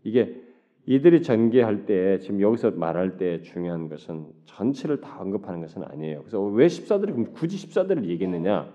이게 0.05 0.41
이들이 0.87 1.23
전개할 1.23 1.87
때 1.87 2.19
지금 2.19 2.41
여기서 2.41 2.73
말할 2.73 3.17
때 3.17 3.41
중요한 3.43 3.89
것은 3.89 4.27
전체를 4.47 5.01
다 5.01 5.21
언급하는 5.21 5.61
것은 5.61 5.85
아니에요. 5.85 6.21
그래서 6.21 6.43
왜 6.43 6.69
십사들이 6.69 7.13
굳이 7.33 7.57
십사들을 7.57 8.09
얘기했느냐? 8.09 8.69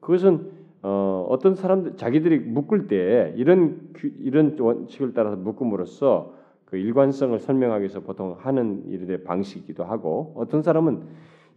그것은 0.00 0.63
어, 0.86 1.26
어떤 1.30 1.54
사람들 1.54 1.96
자기들이 1.96 2.40
묶을 2.40 2.88
때 2.88 3.32
이런 3.38 3.88
이런 4.18 4.54
원칙을 4.60 5.14
따라서 5.14 5.34
묶음으로써 5.34 6.34
그 6.66 6.76
일관성을 6.76 7.38
설명하기 7.38 7.80
위해서 7.80 8.00
보통 8.00 8.36
하는 8.38 8.84
일의 8.88 9.24
방식이기도 9.24 9.82
하고 9.82 10.34
어떤 10.36 10.60
사람은 10.60 11.04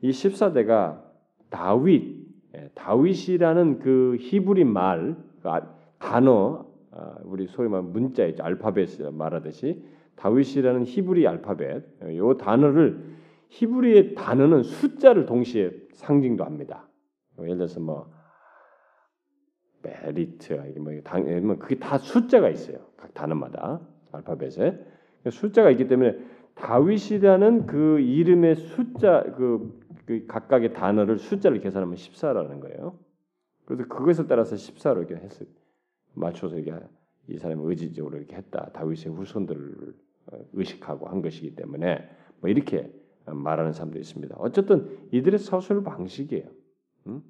이 0.02 0.12
14대가 0.12 1.02
다윗 1.50 2.26
예, 2.56 2.70
다윗이라는 2.74 3.80
그 3.80 4.16
히브리 4.18 4.64
말그 4.64 5.18
아, 5.44 5.62
단어 6.00 6.66
아, 6.92 7.16
우리 7.26 7.48
소위 7.48 7.68
말 7.68 7.82
문자 7.82 8.26
있죠 8.28 8.46
알파벳 8.46 9.12
말하듯이 9.12 9.84
다윗이라는 10.16 10.86
히브리 10.86 11.28
알파벳 11.28 11.84
요 12.16 12.38
단어를 12.38 13.18
히브리의 13.50 14.16
단어는 14.16 14.64
숫자를 14.64 15.26
동시에 15.26 15.72
상징도 15.92 16.46
합니다. 16.46 16.88
예를 17.40 17.58
들어서 17.58 17.82
뭐 17.82 18.10
메리트 19.88 20.54
뭐 20.80 20.94
당, 21.04 21.46
뭐 21.46 21.58
그게 21.58 21.80
다 21.80 21.98
숫자가 21.98 22.50
있어요. 22.50 22.78
각 22.98 23.14
단어마다 23.14 23.80
알파벳에 24.12 24.80
숫자가 25.32 25.72
있기 25.72 25.88
때문에 25.88 26.18
다윗이라는 26.56 27.66
그 27.68 28.00
이름의 28.00 28.56
숫자 28.56 29.24
그, 29.24 29.80
그 30.06 30.26
각각의 30.28 30.74
단어를 30.74 31.20
숫자를 31.20 31.60
계산하면 31.60 31.96
14라는 31.96 32.60
거예요. 32.60 32.98
그래서 33.66 33.88
그것을 33.88 34.28
따라서 34.28 34.56
14로 34.56 34.98
이렇게 34.98 35.16
했을 35.16 35.48
맞춰서 36.14 36.58
이게 36.58 36.74
이 37.28 37.38
사람이 37.38 37.62
의지적으로 37.64 38.18
이렇게 38.18 38.36
했다. 38.36 38.72
다윗의 38.74 39.14
후손들을 39.14 39.94
어, 40.32 40.40
의식하고 40.54 41.08
한 41.08 41.22
것이기 41.22 41.56
때문에 41.56 42.10
뭐 42.40 42.50
이렇게 42.50 42.92
말하는 43.26 43.74
사람도 43.74 44.00
있습니다. 44.00 44.36
어쨌든 44.40 44.98
이들의 45.12 45.40
서술 45.40 45.84
방식이에요. 45.84 46.46
음? 47.08 47.22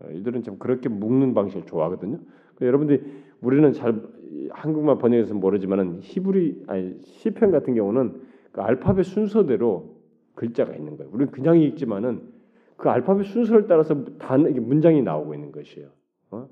어, 0.00 0.08
이들은 0.10 0.42
좀 0.42 0.58
그렇게 0.58 0.88
묶는 0.88 1.34
방식을 1.34 1.66
좋아하거든요. 1.66 2.18
여러분들이 2.60 3.02
우리는 3.40 3.72
잘 3.72 4.02
한국말 4.50 4.98
번역해서 4.98 5.34
모르지만은 5.34 6.00
히브리 6.00 6.64
아니 6.66 6.98
시편 7.02 7.50
같은 7.50 7.74
경우는 7.74 8.22
그 8.52 8.60
알파벳 8.60 9.04
순서대로 9.04 9.96
글자가 10.34 10.74
있는 10.74 10.96
거예요. 10.96 11.10
우리는 11.12 11.30
그냥 11.30 11.60
읽지만은 11.60 12.22
그 12.76 12.88
알파벳 12.88 13.26
순서를 13.26 13.66
따라서 13.66 14.04
단 14.18 14.42
문장이 14.42 15.02
나오고 15.02 15.34
있는 15.34 15.52
것이에요. 15.52 15.88
어? 16.30 16.48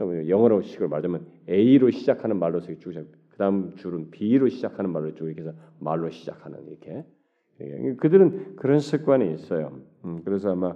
영어로 0.00 0.62
식을 0.62 0.88
말하자면 0.88 1.26
A로 1.48 1.90
시작하는 1.90 2.38
말로 2.38 2.60
쭉 2.60 2.76
그다음 3.30 3.74
줄은 3.76 4.10
B로 4.10 4.48
시작하는 4.48 4.90
말로 4.90 5.14
쭉 5.14 5.26
이렇게 5.26 5.42
해서 5.42 5.52
말로 5.78 6.10
시작하는 6.10 6.64
이렇게 6.66 7.04
그들은 7.98 8.56
그런 8.56 8.78
습관이 8.78 9.32
있어요. 9.34 9.80
음, 10.04 10.22
그래서 10.24 10.50
아마 10.52 10.74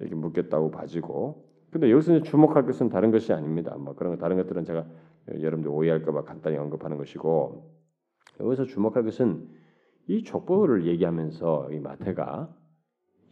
이렇게 0.00 0.14
묶였다고 0.14 0.70
봐지고 0.70 1.47
근데 1.70 1.90
여기서 1.90 2.22
주목할 2.22 2.64
것은 2.64 2.88
다른 2.88 3.10
것이 3.10 3.32
아닙니다. 3.32 3.76
뭐 3.76 3.94
그런 3.94 4.16
다른 4.18 4.36
것들은 4.36 4.64
제가 4.64 4.86
여러분들 5.40 5.70
오해할까봐 5.70 6.24
간단히 6.24 6.56
언급하는 6.56 6.96
것이고 6.96 7.70
여기서 8.40 8.64
주목할 8.64 9.04
것은 9.04 9.48
이 10.06 10.24
족보를 10.24 10.86
얘기하면서 10.86 11.72
이 11.72 11.80
마태가 11.80 12.54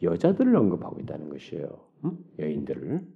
여자들을 0.02 0.54
언급하고 0.54 1.00
있다는 1.00 1.30
것이에요. 1.30 1.68
음? 2.04 2.18
여인들을 2.38 3.06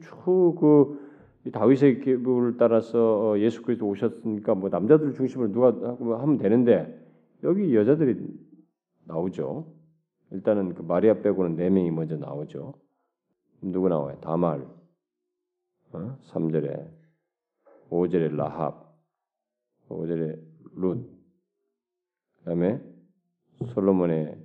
쭉그 0.00 1.50
다윗의 1.52 2.00
계보를 2.00 2.56
따라서 2.56 3.30
어, 3.30 3.38
예수 3.38 3.62
그리스도 3.62 3.86
오셨으니까 3.88 4.54
뭐 4.54 4.70
남자들 4.70 5.12
중심으로 5.14 5.52
누가 5.52 5.72
하면 6.20 6.38
되는데 6.38 6.98
여기 7.42 7.74
여자들이 7.74 8.16
나오죠. 9.04 9.66
일단은 10.30 10.74
그 10.74 10.82
마리아 10.82 11.14
빼고는 11.20 11.56
네 11.56 11.68
명이 11.68 11.90
먼저 11.90 12.16
나오죠. 12.16 12.74
누구 13.72 13.88
나와요? 13.88 14.18
다말, 14.20 14.66
어? 15.92 16.18
3절에 16.22 16.90
5절에 17.90 18.34
라합, 18.34 18.94
5절에 19.88 20.40
룻, 20.76 21.08
그다음에 22.38 22.80
솔로몬의 23.66 24.38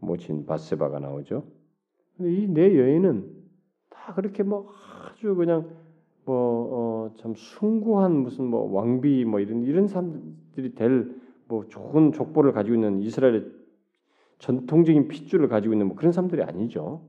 모친 0.00 0.46
바세바가 0.46 0.98
나오죠. 0.98 1.44
이네 2.20 2.78
여인은 2.78 3.44
다 3.90 4.14
그렇게 4.14 4.42
뭐 4.42 4.72
아주 5.04 5.34
그냥 5.34 5.76
뭐참 6.24 7.30
어, 7.30 7.34
숭고한 7.34 8.12
무슨 8.12 8.46
뭐 8.46 8.72
왕비 8.72 9.24
뭐 9.24 9.40
이런 9.40 9.62
이런 9.62 9.86
사람들이 9.86 10.74
될 10.74 11.28
뭐 11.48 11.66
좋은 11.66 12.12
족보를 12.12 12.52
가지고 12.52 12.74
있는 12.76 13.00
이스라엘의 13.00 13.46
전통적인 14.38 15.08
핏줄을 15.08 15.48
가지고 15.48 15.74
있는 15.74 15.88
뭐 15.88 15.96
그런 15.96 16.12
사람들이 16.12 16.42
아니죠. 16.42 17.02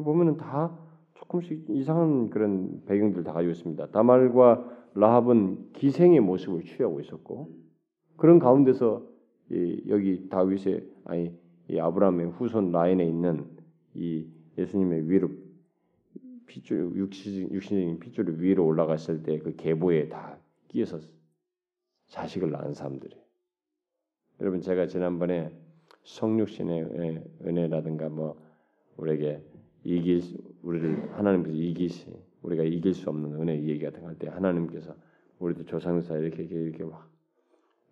보면은 0.00 0.36
다 0.36 0.78
조금씩 1.14 1.66
이상한 1.68 2.30
그런 2.30 2.82
배경들 2.86 3.24
다 3.24 3.32
가지고 3.32 3.52
있습니다. 3.52 3.86
다말과 3.88 4.88
라합은 4.94 5.72
기생의 5.72 6.20
모습을 6.20 6.64
취하고 6.64 7.00
있었고 7.00 7.50
그런 8.16 8.38
가운데서 8.38 9.06
이, 9.50 9.82
여기 9.88 10.28
다윗의 10.28 10.86
아니 11.04 11.32
이 11.68 11.78
아브라함의 11.78 12.30
후손 12.32 12.72
라인에 12.72 13.06
있는 13.06 13.46
이 13.94 14.26
예수님의 14.58 15.10
위로 15.10 15.30
핏줄 16.46 16.92
육신 16.94 17.50
육신적인 17.52 17.98
핏줄이 17.98 18.42
위로 18.42 18.66
올라갔을 18.66 19.22
때 19.22 19.38
그 19.38 19.56
계보에 19.56 20.08
다 20.08 20.38
끼어서 20.68 20.98
자식을 22.08 22.50
낳은 22.50 22.74
사람들이. 22.74 23.16
여러분 24.40 24.60
제가 24.60 24.86
지난번에 24.86 25.50
성육신의 26.04 26.82
은혜라든가 27.46 28.08
뭐 28.08 28.36
우리에게 28.96 29.42
이길 29.84 30.22
우리를 30.62 31.12
하나님께서 31.16 31.56
이기시 31.56 32.12
우리가 32.42 32.62
이길 32.64 32.94
수 32.94 33.08
없는 33.10 33.40
은혜 33.40 33.54
얘기 33.62 33.84
같은 33.84 34.02
거할때 34.02 34.28
하나님께서 34.28 34.94
우리도 35.38 35.64
조상사 35.64 36.16
이렇게 36.16 36.42
이렇게 36.42 36.84
막 36.84 37.10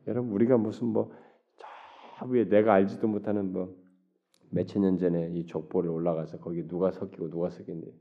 여러분 0.06 0.32
우리가 0.32 0.56
무슨 0.58 0.88
뭐 0.88 1.12
저 2.20 2.26
위에 2.26 2.48
내가 2.48 2.74
알지도 2.74 3.08
못하는 3.08 3.52
뭐 3.52 3.74
몇천 4.50 4.82
년 4.82 4.98
전에 4.98 5.30
이 5.32 5.46
족보를 5.46 5.90
올라가서 5.90 6.38
거기 6.38 6.66
누가 6.66 6.90
섞이고 6.90 7.30
누가 7.30 7.48
섞였는지 7.50 7.98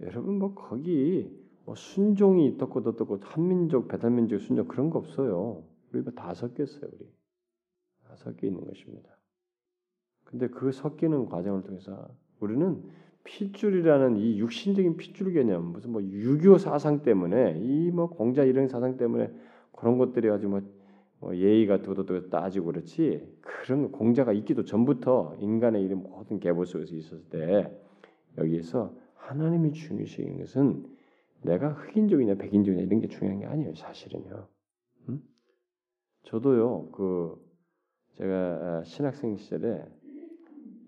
여러분 0.00 0.38
뭐 0.38 0.54
거기 0.54 1.30
뭐 1.64 1.74
순종이 1.74 2.58
떴고 2.58 2.82
떴고 2.82 3.18
한민족 3.22 3.88
배달민족 3.88 4.40
순종 4.40 4.66
그런 4.66 4.90
거 4.90 4.98
없어요. 4.98 5.64
우리 5.92 6.02
가 6.02 6.10
다 6.10 6.34
섞였어요 6.34 6.90
우리 6.92 7.08
다 8.04 8.16
섞여 8.16 8.46
있는 8.46 8.64
것입니다. 8.64 9.16
근데 10.24 10.48
그 10.48 10.72
섞이는 10.72 11.26
과정을 11.26 11.62
통해서 11.62 12.08
우리는 12.40 12.82
핏줄이라는 13.24 14.16
이 14.18 14.38
육신적인 14.38 14.96
핏줄 14.96 15.32
개념 15.32 15.72
무슨 15.72 15.90
뭐 15.90 16.02
유교 16.02 16.58
사상 16.58 17.02
때문에 17.02 17.58
이 17.58 17.90
뭐 17.90 18.08
공자 18.08 18.44
이런 18.44 18.68
사상 18.68 18.96
때문에 18.96 19.30
그런 19.72 19.98
것들이 19.98 20.30
아주 20.30 20.48
뭐, 20.48 20.60
뭐 21.18 21.36
예의가 21.36 21.82
도도도 21.82 22.30
따지고 22.30 22.66
그렇지 22.66 23.26
그런 23.40 23.90
공자가 23.90 24.32
있기도 24.32 24.64
전부터 24.64 25.36
인간의 25.40 25.82
이런 25.82 26.02
모든 26.02 26.38
계보 26.38 26.64
속에서 26.64 26.94
있었을 26.94 27.24
때 27.30 27.76
여기에서 28.38 28.94
하나님이 29.14 29.72
중요시인 29.72 30.38
것은 30.38 30.86
내가 31.42 31.70
흑인족이냐 31.70 32.36
백인족이냐 32.36 32.82
이런 32.84 33.00
게 33.00 33.08
중요한 33.08 33.40
게 33.40 33.46
아니에요 33.46 33.74
사실은요. 33.74 34.46
음? 35.08 35.22
저도요 36.24 36.90
그 36.92 37.36
제가 38.14 38.34
아, 38.34 38.82
신학생 38.84 39.36
시절에 39.36 39.84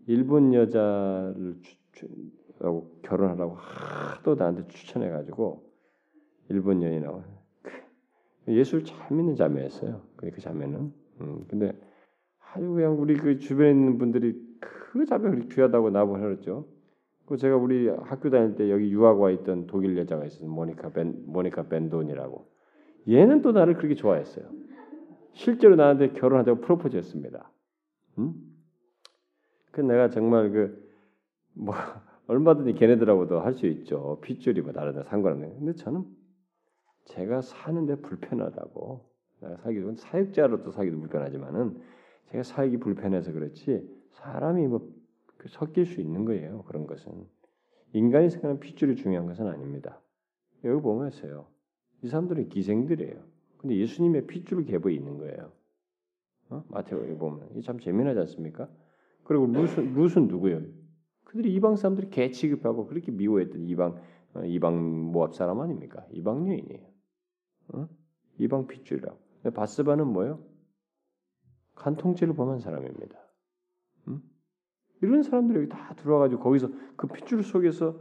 일본 0.09 0.55
여자를 0.55 1.57
하고 2.61 2.91
결혼하라고 3.03 3.55
하도 3.57 4.35
나한테 4.35 4.67
추천해 4.69 5.11
가지고 5.11 5.71
일본 6.49 6.83
여인하고 6.83 7.23
그 7.63 8.57
예수를 8.57 8.85
잘 8.85 9.15
믿는 9.15 9.37
자매였어요. 9.37 10.01
그 10.17 10.41
자매는. 10.41 10.93
음, 11.21 11.45
근데 11.49 11.79
아주 12.55 12.71
그냥 12.71 12.99
우리 12.99 13.17
그 13.17 13.39
주변에 13.39 13.71
있는 13.71 13.99
분들이 13.99 14.35
그 14.61 15.05
자매 15.05 15.29
그렇게 15.29 15.55
귀하다고 15.55 15.91
나보고 15.91 16.19
그랬죠. 16.19 16.67
그 17.27 17.37
제가 17.37 17.57
우리 17.57 17.89
학교 17.89 18.31
다닐 18.31 18.55
때 18.55 18.71
여기 18.71 18.91
유학 18.91 19.21
와 19.21 19.31
있던 19.31 19.67
독일 19.67 19.99
여자가 19.99 20.25
있었어요. 20.25 20.49
모니카 20.49 20.93
벤 20.93 21.23
모니카 21.27 21.69
벤돈이라고. 21.69 22.49
얘는 23.11 23.43
또 23.43 23.53
나를 23.53 23.75
그렇게 23.75 23.95
좋아했어요. 23.95 24.47
실제로 25.35 25.77
나한테 25.77 26.13
결혼하자고 26.15 26.63
프로포즈했습니다. 26.63 27.53
음? 28.21 28.48
그 29.83 29.93
내가 29.93 30.11
정말 30.11 30.51
그 30.51 30.89
뭐 31.59 31.75
얼마든지 32.29 32.75
걔네들하고도 32.75 33.41
할 33.41 33.55
수 33.55 33.67
있죠. 33.67 34.19
핏줄이 34.23 34.61
뭐 34.61 34.73
다르다 34.73 35.05
상관없는. 35.05 35.59
근데 35.59 35.73
저는 35.75 36.05
제가 37.07 37.41
사는데 37.41 37.97
불편하다고. 37.97 39.09
내가 39.41 39.57
살기도 39.57 39.95
사역자로도 39.95 40.73
살기도 40.73 40.99
불편하지만은 40.99 41.81
제가 42.31 42.43
살기 42.43 42.79
불편해서 42.79 43.33
그렇지 43.33 43.89
사람이 44.11 44.67
뭐그 44.67 45.49
섞일 45.49 45.87
수 45.87 46.01
있는 46.01 46.25
거예요. 46.25 46.65
그런 46.65 46.87
것은 46.87 47.13
인간이 47.93 48.31
생각하는 48.31 48.61
핏줄이 48.61 48.97
중요한 48.97 49.27
것은 49.27 49.47
아닙니다. 49.47 50.01
여기 50.65 50.83
보면서요. 50.83 51.47
이 52.03 52.09
사람들은 52.09 52.49
기생들이에요. 52.49 53.17
근데 53.59 53.77
예수님의 53.77 54.27
핏줄 54.27 54.65
계보에 54.67 54.93
있는 54.93 55.19
거예요. 55.19 55.53
어? 56.51 56.65
마태복음에 56.69 57.17
보면 57.17 57.49
이참 57.57 57.79
재미나지 57.79 58.21
않습니까? 58.21 58.69
그리고 59.29 59.47
룻은, 59.47 59.93
룻은 59.93 60.27
누구예요? 60.29 60.63
그들이 61.25 61.53
이방 61.53 61.77
사람들이 61.77 62.09
개 62.09 62.31
취급하고 62.31 62.87
그렇게 62.87 63.13
미워했던 63.13 63.61
이방 63.69 64.01
어, 64.35 64.45
이방 64.45 65.13
모압 65.13 65.35
사람 65.35 65.61
아닙니까? 65.61 66.07
이방 66.13 66.49
여인이에요. 66.49 66.87
어? 67.75 67.89
이방 68.39 68.67
핏줄이라. 68.67 69.15
바스바는 69.55 70.07
뭐요? 70.07 70.43
간통죄를 71.75 72.35
범한 72.35 72.61
사람입니다. 72.61 73.19
음? 74.09 74.23
이런 75.03 75.23
사람들이 75.23 75.59
여기 75.59 75.69
다 75.69 75.95
들어와가지고 75.95 76.43
거기서 76.43 76.71
그 76.97 77.07
핏줄 77.07 77.43
속에서 77.43 78.01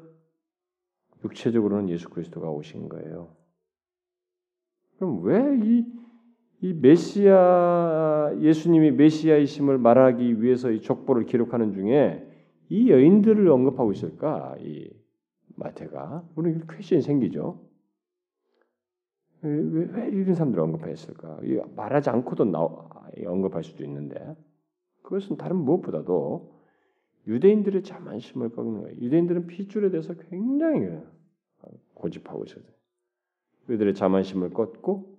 육체적으로는 1.25 1.89
예수 1.89 2.09
그리스도가 2.09 2.49
오신 2.49 2.87
거예요. 2.87 3.35
그럼 4.97 5.21
왜 5.23 5.35
이 5.61 5.85
이 6.61 6.73
메시아 6.73 8.37
예수님이 8.39 8.91
메시아이심을 8.91 9.77
말하기 9.77 10.41
위해서 10.41 10.71
이 10.71 10.81
족보를 10.81 11.25
기록하는 11.25 11.73
중에 11.73 12.27
이 12.69 12.89
여인들을 12.89 13.47
언급하고 13.47 13.91
있을까? 13.91 14.55
이 14.59 14.89
마태가 15.55 16.27
우리 16.35 16.55
퀘션이 16.67 17.01
생기죠. 17.01 17.63
왜, 19.41 19.87
왜 19.91 20.09
이런 20.09 20.33
사람들을 20.33 20.63
언급했을까? 20.63 21.41
말하지 21.75 22.09
않고도 22.09 22.45
나오, 22.45 22.89
언급할 23.25 23.63
수도 23.63 23.83
있는데 23.83 24.35
그것은 25.03 25.37
다른 25.37 25.57
무엇보다도 25.57 26.57
유대인들의 27.27 27.83
자만심을 27.83 28.49
꺾는 28.49 28.81
거예요. 28.81 28.97
유대인들은 28.99 29.47
핏줄에 29.47 29.91
대해서 29.91 30.13
굉장히 30.15 30.99
고집하고 31.93 32.45
있어요. 32.45 32.63
그들의 33.67 33.93
자만심을 33.93 34.51
꺾고 34.51 35.16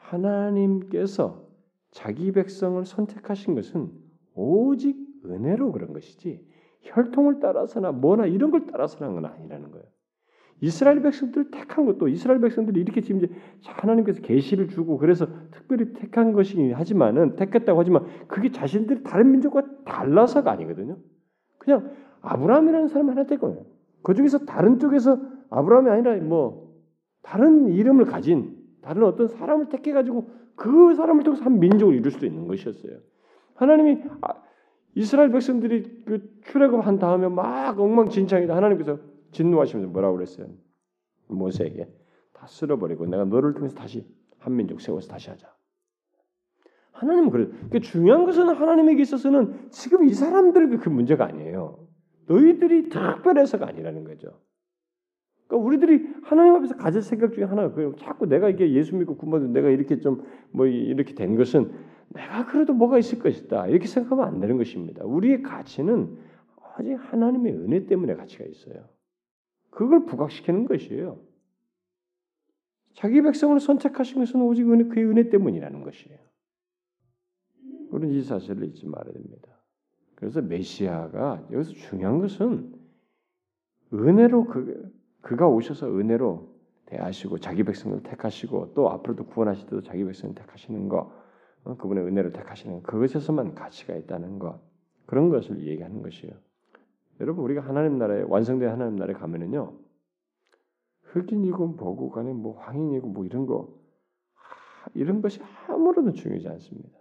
하나님께서 0.00 1.46
자기 1.90 2.32
백성을 2.32 2.84
선택하신 2.84 3.54
것은 3.54 3.90
오직 4.34 4.96
은혜로 5.24 5.72
그런 5.72 5.92
것이지 5.92 6.46
혈통을 6.82 7.40
따라서나 7.40 7.92
뭐나 7.92 8.26
이런 8.26 8.50
걸 8.50 8.66
따라서는 8.66 9.14
건 9.14 9.26
아니라는 9.26 9.70
거예요. 9.70 9.84
이스라엘 10.62 11.00
백성들을 11.02 11.50
택한 11.50 11.86
것도 11.86 12.08
이스라엘 12.08 12.40
백성들이 12.40 12.80
이렇게 12.80 13.00
지금 13.00 13.22
이제 13.22 13.34
하나님께서 13.64 14.20
계시를 14.20 14.68
주고 14.68 14.98
그래서 14.98 15.26
특별히 15.50 15.92
택한 15.94 16.32
것이긴 16.32 16.74
하지만은 16.74 17.36
택했다고 17.36 17.80
하지만 17.80 18.04
그게 18.28 18.50
자신들이 18.50 19.02
다른 19.02 19.30
민족과 19.30 19.62
달라서가 19.84 20.50
아니거든요. 20.50 20.98
그냥 21.58 21.90
아브라함이라는 22.20 22.88
사람 22.88 23.08
하나 23.08 23.24
때거예요. 23.24 23.64
그 24.02 24.14
중에서 24.14 24.44
다른 24.44 24.78
쪽에서 24.78 25.18
아브라함이 25.48 25.90
아니라 25.90 26.16
뭐 26.16 26.74
다른 27.22 27.68
이름을 27.68 28.04
가진 28.04 28.59
다른 28.82 29.04
어떤 29.04 29.28
사람을 29.28 29.68
택해 29.68 29.92
가지고 29.92 30.30
그 30.56 30.94
사람을 30.94 31.22
통해서 31.22 31.44
한 31.44 31.58
민족을 31.58 31.94
이룰 31.94 32.10
수도 32.10 32.26
있는 32.26 32.46
것이었어요. 32.46 32.98
하나님이 33.54 34.02
아, 34.22 34.42
이스라엘 34.94 35.30
백성들이 35.30 36.04
그 36.04 36.40
출애굽한 36.44 36.98
다음에 36.98 37.28
막 37.28 37.78
엉망진창이다. 37.78 38.54
하나님께서 38.56 38.98
진노하시면서 39.32 39.90
뭐라고 39.92 40.16
그랬어요? 40.16 40.48
모세에게 41.28 41.88
다 42.32 42.46
쓸어버리고 42.46 43.06
내가 43.06 43.24
너를 43.24 43.54
통해서 43.54 43.74
다시 43.74 44.06
한 44.38 44.56
민족 44.56 44.80
세워서 44.80 45.08
다시 45.08 45.30
하자. 45.30 45.48
하나님은 46.92 47.30
그래. 47.30 47.48
그 47.70 47.80
중요한 47.80 48.24
것은 48.24 48.48
하나님에게 48.48 49.02
있어서는 49.02 49.70
지금 49.70 50.04
이 50.04 50.12
사람들 50.12 50.78
그 50.78 50.88
문제가 50.88 51.26
아니에요. 51.26 51.86
너희들이 52.26 52.88
특별해서가 52.88 53.68
아니라는 53.68 54.04
거죠. 54.04 54.40
그러니까 55.50 55.66
우리들이 55.66 56.14
하나님 56.22 56.54
앞에서 56.54 56.76
가질 56.76 57.02
생각 57.02 57.32
중에 57.32 57.44
하나가 57.44 57.72
그래요. 57.72 57.94
자꾸 57.96 58.26
내가 58.26 58.48
이게 58.48 58.72
예수 58.72 58.94
믿고 58.94 59.16
구원받 59.16 59.50
내가 59.50 59.68
이렇게 59.68 59.98
좀 59.98 60.22
뭐 60.52 60.66
이렇게 60.66 61.14
된 61.14 61.36
것은 61.36 61.72
내가 62.08 62.46
그래도 62.46 62.72
뭐가 62.72 62.98
있을 62.98 63.18
것이다 63.18 63.68
이렇게 63.68 63.86
생각하면 63.86 64.24
안 64.26 64.40
되는 64.40 64.56
것입니다. 64.56 65.04
우리의 65.04 65.42
가치는 65.42 66.18
아직 66.74 66.94
하나님의 66.94 67.52
은혜 67.54 67.86
때문에 67.86 68.14
가치가 68.14 68.44
있어요. 68.44 68.88
그걸 69.70 70.06
부각시키는 70.06 70.66
것이에요. 70.66 71.20
자기 72.94 73.22
백성을 73.22 73.58
선택하신 73.60 74.18
것은 74.18 74.42
오직 74.42 74.70
은혜, 74.70 74.84
그의 74.84 75.06
은혜 75.06 75.28
때문이라는 75.28 75.82
것이에요. 75.82 76.18
우리는 77.90 78.14
이 78.14 78.22
사실을 78.22 78.64
잊지 78.68 78.86
말아야 78.86 79.12
됩니다. 79.12 79.48
그래서 80.16 80.42
메시아가 80.42 81.46
여기서 81.52 81.72
중요한 81.72 82.18
것은 82.18 82.74
은혜로 83.92 84.46
그, 84.46 84.92
그가 85.20 85.48
오셔서 85.48 85.86
은혜로 85.88 86.48
대하시고 86.86 87.38
자기 87.38 87.62
백성을 87.62 88.02
택하시고 88.02 88.74
또 88.74 88.90
앞으로도 88.90 89.26
구원하실 89.26 89.66
때도 89.66 89.82
자기 89.82 90.04
백성을 90.04 90.34
택하시는 90.34 90.88
것 90.88 91.10
어, 91.64 91.76
그분의 91.76 92.04
은혜를 92.04 92.32
택하시는 92.32 92.82
그것에서만 92.82 93.54
가치가 93.54 93.94
있다는 93.94 94.38
것 94.38 94.60
그런 95.06 95.28
것을 95.28 95.66
얘기하는 95.66 96.02
것이에요. 96.02 96.34
여러분 97.20 97.44
우리가 97.44 97.60
하나님 97.60 97.98
나라에 97.98 98.22
완성된 98.22 98.68
하나님 98.70 98.96
나라에 98.96 99.14
가면은요 99.14 99.76
흑인이고 101.02 101.66
뭐고 101.68 102.10
간에 102.10 102.32
뭐 102.32 102.58
황인이고 102.58 103.08
뭐 103.08 103.24
이런 103.24 103.46
거 103.46 103.76
이런 104.94 105.20
것이 105.20 105.40
아무런 105.68 106.12
중요하지 106.14 106.48
않습니다. 106.48 106.98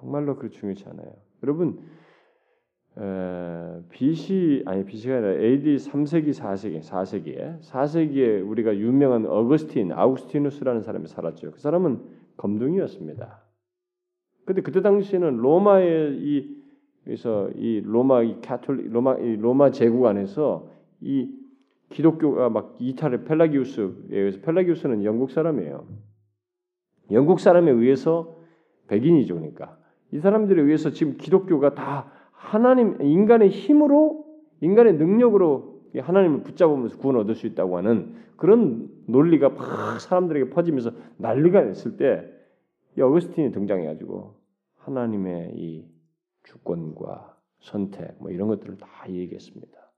정말로 0.00 0.36
그 0.36 0.50
중요치 0.50 0.86
않아요. 0.88 1.14
여러분 1.42 1.78
에, 1.78 1.82
BC 3.90 4.62
아니 4.66 4.84
BC가 4.84 5.16
아니라 5.16 5.32
AD 5.32 5.76
3세기 5.76 6.30
4세기 6.30 6.80
4세기에 6.80 7.60
4세기에 7.60 8.48
우리가 8.48 8.76
유명한 8.76 9.26
어거스틴 9.26 9.92
아우스티누스라는 9.92 10.82
사람이 10.82 11.08
살았죠. 11.08 11.50
그 11.50 11.58
사람은 11.58 12.00
검둥이였습니다. 12.36 13.42
근데 14.44 14.62
그때 14.62 14.80
당시에는 14.80 15.38
로마의 15.38 16.18
이 16.20 16.62
그래서 17.04 17.50
이 17.56 17.80
로마 17.84 18.22
이 18.22 18.40
카톨릭 18.40 18.92
로마 18.92 19.16
이 19.18 19.36
로마 19.36 19.70
제국 19.70 20.06
안에서 20.06 20.70
이 21.00 21.34
기독교가 21.90 22.48
막 22.48 22.76
이탈을 22.78 23.24
펠라기우스에 23.24 23.90
의해서 24.10 24.40
펠라기우스는 24.40 25.04
영국 25.04 25.30
사람이에요. 25.30 25.86
영국 27.10 27.40
사람에 27.40 27.70
의해서 27.70 28.36
백인이죠, 28.88 29.34
그러니까 29.34 29.78
이 30.12 30.18
사람들에 30.18 30.62
의해서 30.62 30.90
지금 30.90 31.16
기독교가 31.16 31.74
다 31.74 32.10
하나님 32.44 33.00
인간의 33.00 33.50
힘으로 33.50 34.24
인간의 34.60 34.94
능력으로 34.94 35.82
하나님을 35.96 36.42
붙잡으면서 36.42 36.98
구원 36.98 37.16
얻을 37.16 37.34
수 37.34 37.46
있다고 37.46 37.76
하는 37.76 38.14
그런 38.36 38.90
논리가 39.06 39.50
막 39.50 40.00
사람들에게 40.00 40.50
퍼지면서 40.50 40.92
난리가 41.18 41.62
났을 41.62 41.96
때 41.96 42.34
이 42.96 43.00
어거스틴이 43.00 43.50
등장해가지고 43.52 44.34
하나님의 44.76 45.52
이 45.56 45.88
주권과 46.44 47.36
선택 47.60 48.16
뭐 48.20 48.30
이런 48.30 48.48
것들을 48.48 48.76
다 48.78 48.88
얘기했습니다. 49.08 49.92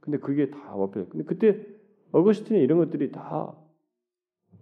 근데 0.00 0.18
그게 0.18 0.50
다 0.50 0.74
어필. 0.74 1.08
근데 1.08 1.24
그때 1.24 1.66
어거스틴의 2.12 2.62
이런 2.62 2.78
것들이 2.78 3.10
다 3.10 3.56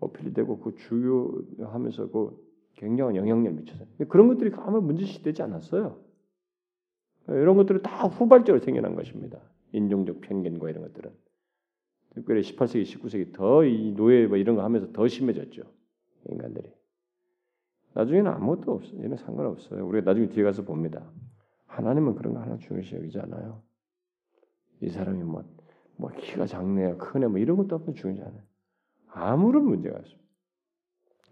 어필이 0.00 0.32
되고 0.32 0.58
그 0.58 0.74
주요하면서 0.74 2.10
그 2.10 2.44
굉장한 2.76 3.14
영향력을 3.14 3.60
미쳤어요. 3.60 3.86
그런 4.08 4.28
것들이 4.28 4.50
아무 4.56 4.80
문제시 4.80 5.22
되지 5.22 5.42
않았어요. 5.42 6.02
이런 7.28 7.56
것들은 7.56 7.82
다 7.82 8.06
후발적으로 8.06 8.62
생겨난 8.62 8.94
것입니다. 8.94 9.38
인종적 9.72 10.20
편견과 10.20 10.70
이런 10.70 10.82
것들은 10.84 11.10
특별히 12.10 12.42
18세기, 12.42 12.84
19세기 12.84 13.32
더 13.32 13.64
이 13.64 13.92
노예 13.92 14.26
뭐 14.26 14.36
이런 14.36 14.56
거 14.56 14.62
하면서 14.62 14.92
더 14.92 15.08
심해졌죠. 15.08 15.62
인간들이. 16.28 16.72
나중에는 17.94 18.30
아무것도 18.30 18.72
없어요. 18.72 19.00
이런 19.00 19.16
상관없어요. 19.16 19.86
우리가 19.86 20.10
나중에 20.10 20.28
뒤에 20.28 20.42
가서 20.44 20.62
봅니다. 20.62 21.02
하나님은 21.66 22.14
그런 22.14 22.34
거 22.34 22.40
하나 22.40 22.56
중요시 22.58 22.96
여기지 22.96 23.18
않아요. 23.20 23.62
이 24.80 24.88
사람이 24.88 25.22
뭐, 25.22 25.44
뭐 25.96 26.10
키가 26.10 26.46
작네요, 26.46 26.98
크네, 26.98 27.26
뭐 27.28 27.38
이런 27.38 27.56
것도 27.56 27.76
없는 27.76 27.94
중요하지 27.94 28.22
않아요. 28.22 28.42
아무런 29.08 29.64
문제가 29.64 29.98
없습니다. 29.98 30.24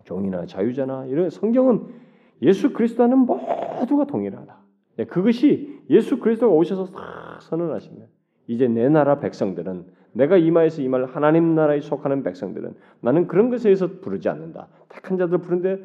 종이나 0.04 0.46
자유자나 0.46 1.06
이런 1.06 1.30
성경은 1.30 1.86
예수 2.42 2.72
그리스도는 2.72 3.18
모두가 3.18 4.06
동일하다. 4.06 4.60
네, 4.96 5.04
그것이 5.06 5.71
예수 5.90 6.18
그리스도가 6.18 6.52
오셔서 6.54 6.86
다 6.86 7.38
선언하시면 7.40 8.06
이제 8.46 8.68
내 8.68 8.88
나라 8.88 9.18
백성들은 9.20 9.86
내가 10.12 10.36
이마에서 10.36 10.82
이말 10.82 11.06
하나님 11.06 11.54
나라에 11.54 11.80
속하는 11.80 12.22
백성들은 12.22 12.74
나는 13.00 13.26
그런 13.26 13.50
것에 13.50 13.68
의해서 13.68 14.00
부르지 14.00 14.28
않는다. 14.28 14.68
택한 14.88 15.16
자들 15.16 15.38
부른데 15.38 15.82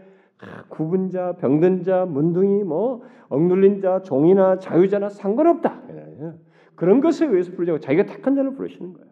구분자, 0.70 1.38
병든 1.40 1.84
자, 1.84 2.06
문둥이, 2.06 2.64
뭐 2.64 3.04
억눌린 3.30 3.82
자, 3.82 4.02
종이나 4.02 4.60
자유자나 4.60 5.10
상관없다. 5.10 5.82
그런 6.76 7.02
것에 7.02 7.26
의해서 7.26 7.52
부르지 7.52 7.72
않고 7.72 7.80
자기가 7.80 8.06
택한 8.06 8.36
자를 8.36 8.54
부르시는 8.56 8.94
거예요. 8.94 9.08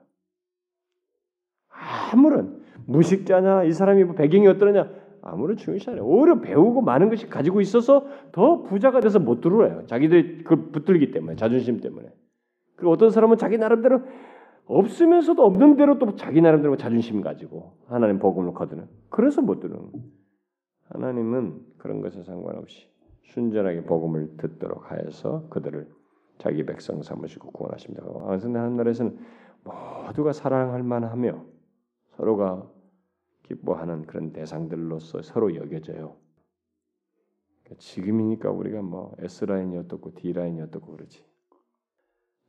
아무런 2.14 2.62
무식자냐 2.86 3.64
이 3.64 3.72
사람이 3.72 4.04
뭐 4.04 4.16
배경이 4.16 4.48
어떠냐 4.48 4.90
아무런 5.26 5.58
중요시 5.58 5.90
않아요. 5.90 6.06
오히려 6.06 6.40
배우고 6.40 6.82
많은 6.82 7.10
것이 7.10 7.28
가지고 7.28 7.60
있어서 7.60 8.06
더 8.32 8.62
부자가 8.62 9.00
돼서 9.00 9.20
못 9.20 9.42
들어와요. 9.42 9.86
자기들이 9.88 10.44
그걸 10.44 10.72
붙들기 10.72 11.12
때문에 11.12 11.36
자존심 11.36 11.82
때문에. 11.82 12.14
그리고 12.76 12.92
어떤 12.92 13.10
사람은 13.10 13.38
자기 13.38 13.58
나름대로 13.58 14.02
없으면서도 14.68 15.44
없는 15.44 15.78
대로 15.78 15.98
또 15.98 16.16
자기 16.16 16.42
나름대로 16.42 16.78
자존심 16.78 17.22
가지고 17.22 17.74
하나님 17.88 18.20
복음을 18.20 18.54
거두는 18.54 18.88
그래서 19.10 19.42
못 19.42 19.60
들어오는 19.60 19.92
하나님은 20.90 21.60
그런 21.78 22.02
것에 22.02 22.22
상관없이 22.24 22.88
순전하게 23.24 23.84
복음을 23.84 24.38
듣도록 24.38 24.92
하여서 24.92 25.48
그들을 25.50 25.88
자기 26.38 26.66
백성 26.66 27.02
삼으시고 27.02 27.52
구원하십니다. 27.52 28.06
완성된 28.08 28.58
하나님 28.58 28.78
나라에서는 28.78 29.18
모두가 29.64 30.34
사랑할 30.34 30.84
만하며 30.84 31.44
서로가 32.18 32.75
기뻐하는 33.46 34.06
그런 34.06 34.34
대상들로서 34.34 35.22
서로 35.22 35.56
여겨져요. 35.56 36.16
그러니까 37.64 37.80
지금이니까 37.80 38.52
우리가 38.52 38.82
뭐 38.82 39.16
S 39.20 39.46
라인이 39.46 39.78
어떻고 39.78 40.14
D 40.16 40.34
라인이 40.34 40.62
어떻고 40.62 40.94
그러지. 40.94 41.24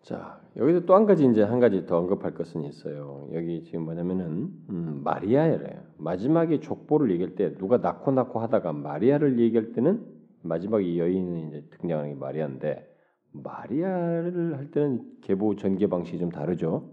자 0.02 0.40
여기서 0.56 0.84
또 0.86 0.94
한 0.94 1.04
가지 1.04 1.26
이제 1.26 1.42
한 1.42 1.58
가지 1.58 1.86
더 1.86 1.98
언급할 1.98 2.34
것은 2.34 2.64
있어요. 2.64 3.28
여기 3.32 3.62
지금 3.64 3.84
뭐냐면은 3.84 4.52
음, 4.70 5.00
마리아예요. 5.04 5.58
마지막에 5.98 6.60
족보를 6.60 7.10
얘기할 7.10 7.34
때 7.34 7.54
누가 7.56 7.78
낳고 7.78 8.12
낳고 8.12 8.40
하다가 8.40 8.72
마리아를 8.72 9.38
얘기할 9.40 9.72
때는 9.72 10.06
마지막 10.42 10.84
이 10.84 10.98
여인은 10.98 11.48
이제 11.48 11.64
등장하는 11.70 12.14
게 12.14 12.20
마리아인데 12.20 12.94
마리아를 13.32 14.56
할 14.56 14.70
때는 14.70 15.18
계보 15.22 15.56
전개 15.56 15.88
방식이 15.88 16.18
좀 16.18 16.30
다르죠. 16.30 16.90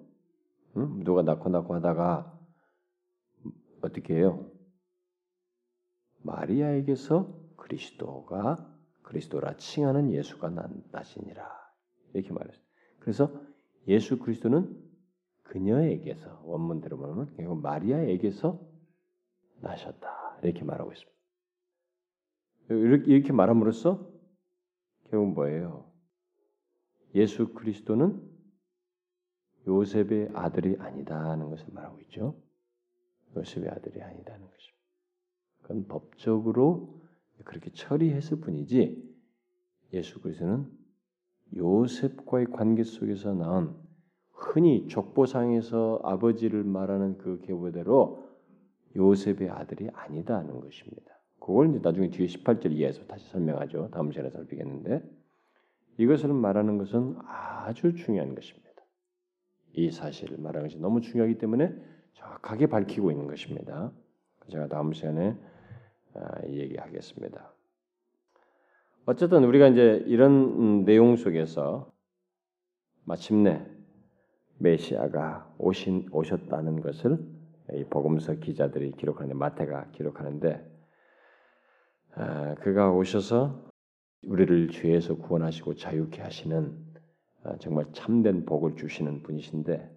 음? 0.76 1.02
누가 1.04 1.22
낳고 1.22 1.50
낳고 1.50 1.76
하다가 1.76 2.33
어떻게 3.84 4.16
해요? 4.16 4.50
마리아에게서 6.22 7.38
그리스도가 7.58 8.70
그리스도라 9.04 9.58
칭하는 9.58 10.12
예수가 10.12 10.50
나시니라 10.92 11.48
이렇게 12.14 12.32
말했어요. 12.32 12.64
그래서 13.00 13.42
예수 13.88 14.18
그리스도는 14.20 14.82
그녀에게서 15.44 16.42
원문대로 16.46 16.98
말하면 16.98 17.36
결국 17.36 17.62
마리아에게서 17.62 18.60
나셨다 19.60 20.40
이렇게 20.44 20.64
말하고 20.64 20.92
있습니다. 20.94 21.14
이렇게, 22.70 23.14
이렇게 23.14 23.34
말함으로써 23.34 24.10
결국 25.10 25.34
뭐예요? 25.34 25.92
예수 27.16 27.54
그리스도는 27.54 28.32
요셉의 29.68 30.32
아들이 30.34 30.78
아니다는 30.80 31.50
것을 31.50 31.68
말하고 31.72 32.00
있죠. 32.02 32.42
요셉의 33.36 33.70
아들이 33.70 34.02
아니다는 34.02 34.48
것입니다. 34.48 34.84
그건 35.62 35.88
법적으로 35.88 37.02
그렇게 37.44 37.72
처리했을 37.72 38.40
뿐이지 38.40 39.14
예수 39.94 40.22
그리스도는 40.22 40.70
요셉과의 41.56 42.48
관계 42.48 42.84
속에서 42.84 43.34
나온 43.34 43.76
흔히 44.32 44.88
족보상에서 44.88 46.02
아버지를 46.04 46.64
말하는 46.64 47.18
그 47.18 47.40
계보대로 47.42 48.28
요셉의 48.96 49.50
아들이 49.50 49.90
아니다는 49.94 50.60
것입니다. 50.60 51.14
그걸 51.40 51.70
이제 51.70 51.80
나중에 51.82 52.10
뒤에 52.10 52.28
18절 52.28 52.72
이하에서 52.72 53.06
다시 53.06 53.30
설명하죠. 53.30 53.90
다음 53.92 54.12
시간에 54.12 54.30
살피겠는데 54.30 55.04
이것을 55.98 56.34
말하는 56.34 56.78
것은 56.78 57.18
아주 57.26 57.94
중요한 57.94 58.34
것입니다. 58.36 58.64
이 59.74 59.92
사실을 59.92 60.38
말하는 60.38 60.68
것이 60.68 60.80
너무 60.80 61.02
중요하기 61.02 61.38
때문에 61.38 61.76
정확하게 62.14 62.68
밝히고 62.68 63.12
있는 63.12 63.28
것입니다. 63.28 63.92
제가 64.50 64.68
다음 64.68 64.94
시간에 64.94 65.38
아, 66.16 66.48
얘기하겠습니다. 66.48 67.54
어쨌든 69.06 69.44
우리가 69.44 69.68
이제 69.68 70.04
이런 70.08 70.32
음, 70.32 70.86
내용 70.86 71.16
속에서 71.16 71.92
마침내 73.04 73.66
메시아가 74.60 75.54
오신 75.58 76.10
오셨다는 76.12 76.82
것을 76.82 77.18
이 77.74 77.84
복음서 77.86 78.36
기자들이 78.36 78.92
기록하는데 78.92 79.34
마태가 79.34 79.92
기록하는데 79.92 80.72
아, 82.16 82.56
그가 82.56 82.92
오셔서 82.92 83.70
우리를 84.26 84.70
죄에서 84.70 85.16
구원하시고 85.16 85.76
자유케 85.76 86.22
하시는 86.22 86.78
아, 87.44 87.58
정말 87.58 87.86
참된 87.92 88.46
복을 88.46 88.76
주시는 88.76 89.24
분이신데 89.24 89.90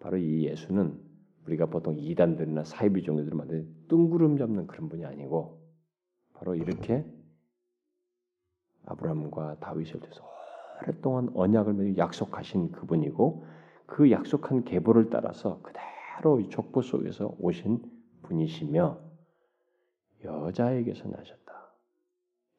바로 0.00 0.16
이 0.16 0.46
예수는 0.46 1.07
우리가 1.48 1.66
보통 1.66 1.98
이단들이나 1.98 2.64
사이비 2.64 3.02
종교들 3.02 3.34
만든 3.34 3.74
뜬구름 3.88 4.36
잡는 4.36 4.66
그런 4.66 4.88
분이 4.88 5.04
아니고 5.04 5.60
바로 6.34 6.54
이렇게 6.54 7.04
아브라함과 8.84 9.58
다윗을 9.60 10.00
통해서 10.00 10.28
오랫동안 10.82 11.30
언약을 11.34 11.98
약속하신 11.98 12.72
그분이고 12.72 13.44
그 13.86 14.10
약속한 14.10 14.64
계보를 14.64 15.10
따라서 15.10 15.60
그대로 15.62 16.40
이 16.40 16.48
족보 16.50 16.82
속에서 16.82 17.34
오신 17.38 17.82
분이시며 18.22 19.00
여자에게서 20.24 21.08
나셨다. 21.08 21.72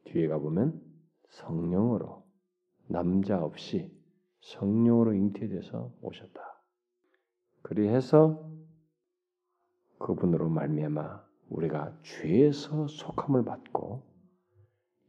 뒤에 0.06 0.28
가보면 0.28 0.82
성령으로 1.30 2.24
남자 2.88 3.42
없이 3.42 3.92
성령으로 4.42 5.14
잉태돼서 5.14 5.94
오셨다. 6.02 6.64
그리해서 7.62 8.50
그분으로 10.00 10.50
말미암아 10.50 11.24
우리가 11.50 11.94
죄에서 12.04 12.88
속함을 12.88 13.44
받고 13.46 14.04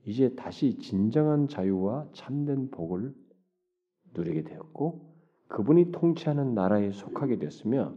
이제 0.05 0.35
다시 0.35 0.79
진정한 0.79 1.49
자유와 1.49 2.09
참된 2.12 2.71
복을 2.71 3.15
누리게 4.15 4.45
되었고 4.45 5.11
그분이 5.49 5.93
통치하는 5.93 6.55
나라에 6.55 6.91
속하게 6.93 7.39
됐으며 7.39 7.95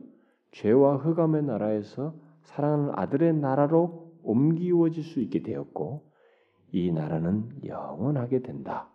죄와 0.51 0.97
흑암의 0.97 1.43
나라에서 1.43 2.15
사랑하는 2.43 2.91
아들의 2.95 3.33
나라로 3.35 4.11
옮기워질 4.23 5.03
수 5.03 5.19
있게 5.19 5.41
되었고 5.41 6.11
이 6.71 6.91
나라는 6.91 7.65
영원하게 7.65 8.41
된다. 8.41 8.89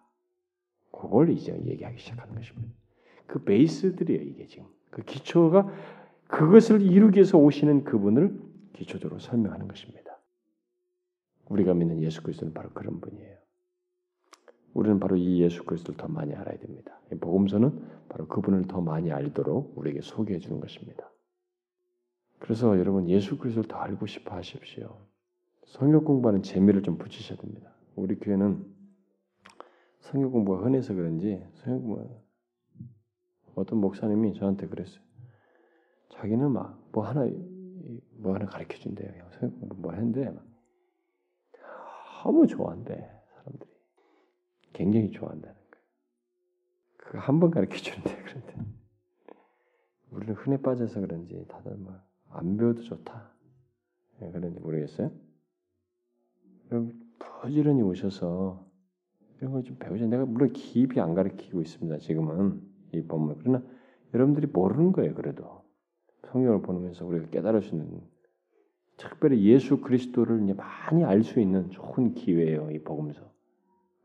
그걸 0.90 1.30
이제 1.30 1.52
얘기하기 1.64 1.98
시작하는 1.98 2.34
것입니다. 2.34 2.74
그 3.26 3.44
베이스들이에요, 3.44 4.22
이게 4.22 4.46
지금. 4.46 4.66
그 4.90 5.02
기초가 5.02 5.68
그것을 6.28 6.82
이루기 6.82 7.16
위해서 7.16 7.38
오시는 7.38 7.84
그분을 7.84 8.38
기초적으로 8.74 9.18
설명하는 9.18 9.66
것입니다. 9.66 10.18
우리가 11.46 11.74
믿는 11.74 12.02
예수 12.02 12.22
그리스도는 12.22 12.54
바로 12.54 12.70
그런 12.70 13.00
분이에요. 13.00 13.36
우리는 14.74 15.00
바로 15.00 15.16
이 15.16 15.40
예수 15.40 15.64
그리스도를 15.64 15.96
더 15.96 16.06
많이 16.06 16.34
알아야 16.34 16.58
됩니다. 16.58 17.00
복음서는 17.20 17.82
바로 18.08 18.28
그분을 18.28 18.66
더 18.68 18.80
많이 18.80 19.10
알도록 19.10 19.76
우리에게 19.76 20.02
소개해 20.02 20.38
주는 20.38 20.60
것입니다. 20.60 21.10
그래서 22.38 22.78
여러분 22.78 23.08
예수 23.08 23.38
그리스도를 23.38 23.66
더 23.66 23.78
알고 23.78 24.06
싶어 24.06 24.36
하십시오. 24.36 24.96
성경 25.66 26.04
공부하는 26.04 26.42
재미를 26.42 26.82
좀 26.82 26.98
붙이셔야 26.98 27.38
됩니다. 27.38 27.72
우리 27.96 28.16
교회는 28.16 28.64
성경 30.00 30.30
공부가 30.30 30.64
흔해서 30.64 30.94
그런지 30.94 31.42
성경 31.54 31.82
공부 31.82 32.08
어떤 33.54 33.80
목사님이 33.80 34.34
저한테 34.34 34.68
그랬어요. 34.68 35.07
자기는 36.10 36.50
막 36.52 36.78
뭐 36.92 37.04
하나 37.06 37.26
뭐 38.16 38.34
하나 38.34 38.46
가르쳐 38.46 38.78
준대요. 38.78 39.12
공부 39.60 39.76
뭐 39.76 39.92
했는데 39.92 40.34
너무 42.24 42.46
좋아한대 42.46 42.94
사람들이 43.36 43.70
굉장히 44.72 45.10
좋아한다는 45.10 45.54
거예요. 45.54 45.84
그 46.96 47.18
한 47.18 47.40
번 47.40 47.50
가르쳐 47.50 47.76
주는데 47.76 48.16
그런데 48.24 48.54
우리는 50.10 50.34
흔해 50.34 50.60
빠져서 50.62 51.00
그런지 51.00 51.44
다들 51.48 51.76
막안 52.28 52.56
배워도 52.56 52.82
좋다. 52.82 53.32
예, 54.22 54.30
그런지 54.32 54.58
모르겠어요. 54.60 55.10
여러분 56.70 57.00
부지런히 57.18 57.82
오셔서 57.82 58.66
이런 59.38 59.52
걸 59.52 59.62
좀 59.62 59.76
배우자. 59.78 60.06
내가 60.06 60.24
물론 60.24 60.52
깊이 60.52 61.00
안 61.00 61.14
가르치고 61.14 61.60
있습니다. 61.62 61.98
지금은 61.98 62.60
이 62.92 63.02
본문. 63.02 63.38
그러나 63.38 63.62
여러분들이 64.14 64.46
모르는 64.48 64.92
거예요. 64.92 65.14
그래도 65.14 65.62
성경을 66.26 66.62
보면서 66.62 67.06
우리가 67.06 67.28
깨달을 67.30 67.62
수 67.62 67.74
있는 67.74 68.00
특별히 68.96 69.44
예수 69.44 69.80
그리스도를 69.80 70.42
이제 70.42 70.52
많이 70.54 71.04
알 71.04 71.22
수 71.22 71.40
있는 71.40 71.70
좋은 71.70 72.14
기회예요. 72.14 72.70
이 72.72 72.82
복음서. 72.82 73.32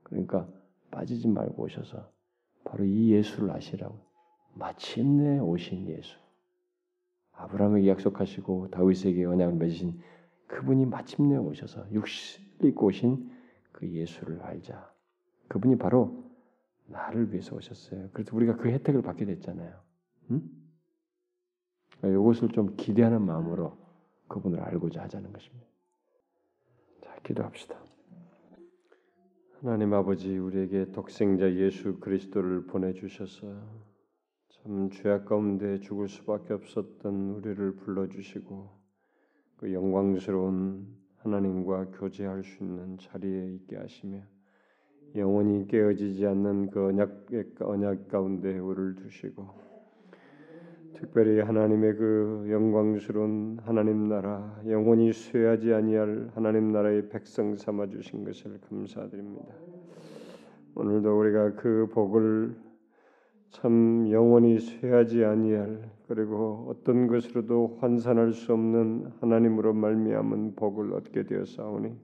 그러니까 0.04 0.48
빠지지 0.92 1.28
말고 1.28 1.64
오셔서 1.64 2.10
바로 2.64 2.86
이 2.86 3.12
예수를 3.12 3.52
아시라고. 3.52 3.98
마침내 4.54 5.40
오신 5.40 5.90
예수. 5.90 6.18
아브라함에게 7.32 7.90
약속하시고 7.90 8.70
다윗에게 8.70 9.26
언약을 9.26 9.56
맺으신 9.56 10.00
그분이 10.48 10.86
마침내 10.86 11.36
오셔서 11.38 11.92
육신 11.92 12.44
입고 12.64 12.88
오신 12.88 13.32
그 13.72 13.90
예수를 13.90 14.42
알자. 14.44 14.94
그분이 15.48 15.78
바로 15.80 16.24
나를 16.86 17.32
위해서 17.32 17.56
오셨어요. 17.56 18.10
그래서 18.14 18.36
우리가 18.36 18.58
그 18.58 18.70
혜택을 18.70 19.02
받게 19.02 19.26
됐잖아요. 19.26 19.74
응? 20.32 20.63
이것을 22.10 22.50
좀 22.50 22.76
기대하는 22.76 23.22
마음으로 23.22 23.78
그분을 24.28 24.60
알고자 24.60 25.04
하자는 25.04 25.32
것입니다. 25.32 25.68
자, 27.02 27.16
기도합시다. 27.24 27.78
하나님 29.62 29.94
아버지, 29.94 30.38
우리에게 30.38 30.92
독생자 30.92 31.54
예수 31.54 32.00
그리스도를 32.00 32.66
보내 32.66 32.94
주셔서 32.94 33.48
참 34.50 34.90
죄악 34.92 35.26
가운데 35.26 35.80
죽을 35.80 36.10
수밖에 36.10 36.54
없었던 36.54 37.30
우리를 37.30 37.76
불러 37.78 38.08
주시고 38.08 38.70
그 39.58 39.74
영광스러운 39.74 40.86
하나님과 41.18 41.92
교제할 41.92 42.44
수 42.44 42.64
있는 42.64 42.98
자리에 42.98 43.54
있게 43.54 43.78
하시며 43.78 44.22
영원히 45.16 45.68
깨어지지 45.68 46.26
않는 46.26 46.70
그 46.70 46.88
언약, 46.88 47.28
언약 47.62 48.08
가운데 48.10 48.58
우리를 48.58 48.96
두시고 48.96 49.73
특별히 51.04 51.42
하나님의 51.42 51.96
그 51.98 52.48
영광스러운 52.50 53.58
하나님 53.66 54.08
나라 54.08 54.58
영원히 54.66 55.12
쇠하지 55.12 55.74
아니할 55.74 56.30
하나님 56.34 56.72
나라의 56.72 57.10
백성 57.10 57.58
삼아 57.58 57.88
주신 57.88 58.24
것을 58.24 58.58
감사드립니다. 58.62 59.54
오늘도 60.76 61.20
우리가 61.20 61.56
그 61.56 61.90
복을 61.92 62.56
참 63.50 64.10
영원히 64.12 64.60
쇠하지 64.60 65.26
아니할 65.26 65.90
그리고 66.08 66.68
어떤 66.70 67.08
것으로도 67.08 67.80
환산할 67.82 68.32
수 68.32 68.54
없는 68.54 69.12
하나님으로 69.20 69.74
말미암은 69.74 70.56
복을 70.56 70.94
얻게 70.94 71.26
되었사오니 71.26 71.98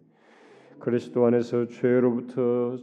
그리스도 0.80 1.26
안에서 1.26 1.68
죄로부터 1.68 2.76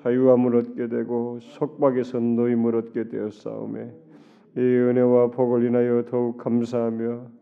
자유함을 0.00 0.54
얻게 0.54 0.86
되고 0.86 1.40
속박에서 1.40 2.20
노임을 2.20 2.76
얻게 2.76 3.08
되었사오매 3.08 4.09
이 4.56 4.60
은혜와 4.60 5.30
복을 5.30 5.64
인하여 5.64 6.04
더욱 6.10 6.36
감사하며 6.38 7.40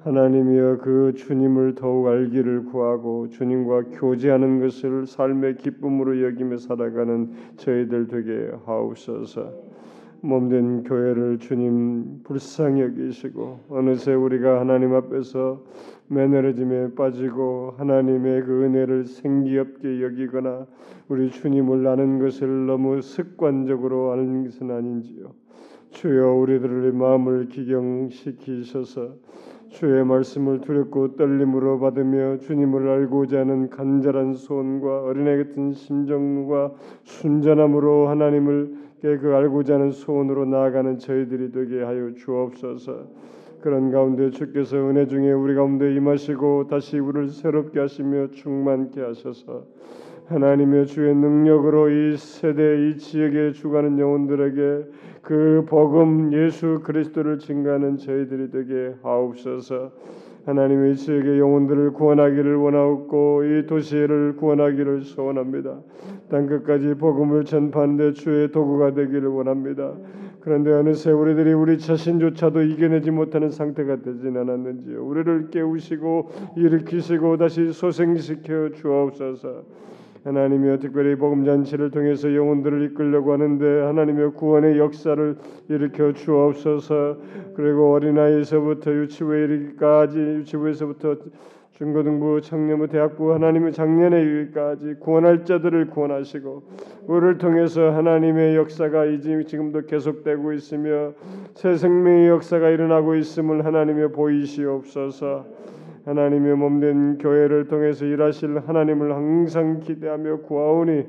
하나님이여 0.00 0.78
그 0.78 1.12
주님을 1.14 1.76
더욱 1.76 2.08
알기를 2.08 2.64
구하고 2.64 3.28
주님과 3.28 3.84
교제하는 3.92 4.60
것을 4.60 5.06
삶의 5.06 5.56
기쁨으로 5.56 6.22
여기며 6.24 6.56
살아가는 6.56 7.30
저희들 7.56 8.08
되게 8.08 8.50
하옵소서. 8.66 9.72
몸된 10.24 10.84
교회를 10.84 11.38
주님 11.38 12.22
불쌍히 12.22 12.80
여기시고 12.80 13.60
어느새 13.68 14.14
우리가 14.14 14.60
하나님 14.60 14.94
앞에서 14.94 15.64
매너리즘에 16.08 16.94
빠지고 16.94 17.74
하나님의 17.78 18.42
그 18.42 18.64
은혜를 18.64 19.04
생기없게 19.06 20.02
여기거나 20.02 20.66
우리 21.08 21.30
주님을 21.30 21.86
아는 21.86 22.20
것을 22.20 22.66
너무 22.66 23.00
습관적으로 23.02 24.12
아는 24.12 24.44
것은 24.44 24.70
아닌지요. 24.70 25.41
주여 25.92 26.32
우리들의 26.34 26.92
마음을 26.92 27.48
기경시키셔서 27.48 29.10
주의 29.68 30.04
말씀을 30.04 30.60
두렵고 30.60 31.16
떨림으로 31.16 31.78
받으며 31.78 32.38
주님을 32.38 32.88
알고자 32.88 33.40
하는 33.40 33.70
간절한 33.70 34.34
소원과 34.34 35.04
어린애 35.04 35.36
같은 35.36 35.72
심정과 35.72 36.72
순전함으로 37.04 38.08
하나님을 38.08 38.74
그 39.02 39.34
알고자 39.34 39.74
하는 39.74 39.90
소원으로 39.90 40.46
나아가는 40.46 40.98
저희들이 40.98 41.52
되게 41.52 41.82
하여 41.82 42.12
주옵소서. 42.14 43.06
그런 43.60 43.90
가운데 43.90 44.30
주께서 44.30 44.76
은혜 44.76 45.06
중에 45.06 45.32
우리 45.32 45.54
가운데 45.54 45.94
임하시고 45.94 46.66
다시 46.68 46.98
우리를 46.98 47.28
새롭게 47.28 47.80
하시며 47.80 48.28
충만케 48.32 49.00
하셔서 49.00 49.66
하나님의 50.28 50.86
주의 50.86 51.14
능력으로 51.14 51.90
이 51.90 52.16
세대 52.16 52.88
이 52.88 52.96
지역에 52.96 53.52
주가는 53.52 53.98
영혼들에게 53.98 54.84
그 55.22 55.64
복음 55.68 56.32
예수 56.32 56.80
그리스도를 56.82 57.38
증가하는 57.38 57.96
저희들이 57.98 58.50
되게 58.50 58.94
하옵소서. 59.02 59.92
하나님의 60.46 60.96
지역의 60.96 61.38
영혼들을 61.38 61.92
구원하기를 61.92 62.56
원하옵고 62.56 63.44
이 63.44 63.66
도시를 63.66 64.36
구원하기를 64.36 65.02
소원합니다. 65.02 65.80
땅 66.28 66.46
끝까지 66.46 66.94
복음을 66.94 67.44
전파하는데 67.44 68.12
주의 68.14 68.50
도구가 68.50 68.94
되기를 68.94 69.28
원합니다. 69.28 69.92
그런데 70.40 70.72
어느새 70.72 71.12
우리들이 71.12 71.52
우리 71.52 71.78
자신조차도 71.78 72.62
이겨내지 72.62 73.12
못하는 73.12 73.50
상태가 73.50 74.02
되진 74.02 74.36
않았는지요. 74.36 75.04
우리를 75.04 75.50
깨우시고 75.50 76.30
일으키시고 76.56 77.36
다시 77.36 77.72
소생시켜 77.72 78.70
주옵소서. 78.74 79.62
하나님이여 80.24 80.78
특별히 80.78 81.16
복음 81.16 81.44
잔치를 81.44 81.90
통해서 81.90 82.32
영혼들을 82.32 82.84
이끌려고 82.84 83.32
하는데 83.32 83.80
하나님의 83.82 84.32
구원의 84.34 84.78
역사를 84.78 85.36
일으켜 85.68 86.12
주옵소서. 86.12 87.16
그리고 87.54 87.92
어린아이에서부터 87.92 88.92
유치부에 88.92 89.44
이르기까지 89.44 90.18
유치부에서부터 90.18 91.16
중고등부, 91.72 92.40
청년부, 92.42 92.86
대학부 92.86 93.32
하나님의 93.34 93.72
작년에 93.72 94.20
이르기까지 94.22 94.96
구원할 95.00 95.44
자들을 95.44 95.90
구원하시고 95.90 96.62
우리를 97.08 97.38
통해서 97.38 97.90
하나님의 97.90 98.54
역사가 98.54 99.06
이제 99.06 99.42
지금도 99.42 99.86
계속되고 99.86 100.52
있으며 100.52 101.14
새 101.54 101.76
생명의 101.76 102.28
역사가 102.28 102.68
일어나고 102.68 103.16
있음을 103.16 103.64
하나님의 103.64 104.12
보이시옵소서. 104.12 105.46
하나님의 106.04 106.56
몸된 106.56 107.18
교회를 107.18 107.68
통해서 107.68 108.04
일하실 108.04 108.62
하나님을 108.66 109.14
항상 109.14 109.80
기대하며 109.80 110.38
구하오니 110.38 111.06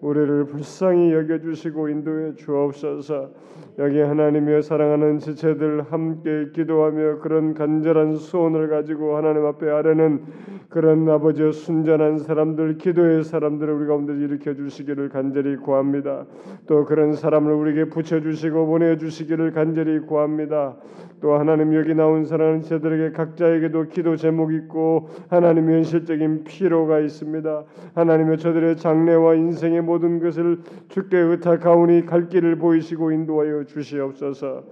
우리를 0.00 0.44
불쌍히 0.46 1.12
여겨 1.12 1.40
주시고 1.40 1.88
인도해 1.88 2.34
주옵소서. 2.34 3.30
여기 3.78 4.00
하나님의 4.00 4.62
사랑하는 4.62 5.18
지체들 5.18 5.82
함께 5.90 6.50
기도하며 6.52 7.18
그런 7.20 7.54
간절한 7.54 8.16
소원을 8.16 8.68
가지고 8.68 9.16
하나님 9.16 9.44
앞에 9.46 9.70
아뢰는 9.70 10.22
그런 10.68 11.08
아버지 11.08 11.50
순전한 11.52 12.18
사람들 12.18 12.78
기도의 12.78 13.24
사람들을 13.24 13.72
우리 13.72 13.86
가운데 13.86 14.12
일으켜 14.12 14.54
주시기를 14.54 15.08
간절히 15.08 15.56
구합니다. 15.56 16.26
또 16.66 16.84
그런 16.84 17.12
사람을 17.12 17.52
우리에게 17.52 17.84
붙여 17.84 18.20
주시고 18.20 18.66
보내 18.66 18.96
주시기를 18.96 19.52
간절히 19.52 20.00
구합니다. 20.00 20.76
또 21.20 21.34
하나님 21.34 21.74
여기 21.74 21.94
나온 21.94 22.24
사랑하는 22.24 22.60
지체들에게 22.62 23.12
각자에게도 23.12 23.88
기도 23.88 24.16
제목 24.16 24.52
있고 24.52 25.08
하나님의 25.28 25.76
현실적인 25.76 26.44
필요가 26.44 27.00
있습니다. 27.00 27.64
하나님의 27.94 28.38
저들의 28.38 28.76
장래와 28.76 29.34
인생의 29.34 29.82
모든 29.88 30.20
것을 30.20 30.58
주께 30.88 31.16
의탁하오니 31.18 32.04
갈 32.04 32.28
길을 32.28 32.56
보이시고 32.56 33.10
인도하여 33.10 33.64
주시옵소서. 33.64 34.64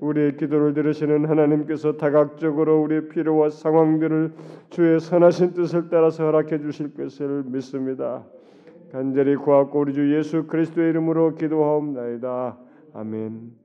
우리의 0.00 0.36
기도를 0.36 0.74
들으시는 0.74 1.26
하나님께서 1.26 1.96
다각적으로 1.96 2.82
우리의 2.82 3.08
필요와 3.08 3.50
상황들을 3.50 4.32
주의 4.70 4.98
선하신 4.98 5.52
뜻을 5.52 5.88
따라서 5.90 6.24
허락해 6.24 6.58
주실 6.58 6.92
것을 6.94 7.44
믿습니다. 7.46 8.24
간절히 8.90 9.36
구하고 9.36 9.80
우리 9.80 9.92
주 9.92 10.16
예수 10.16 10.46
그리스도의 10.46 10.90
이름으로 10.90 11.36
기도하옵나이다. 11.36 12.56
아멘. 12.94 13.61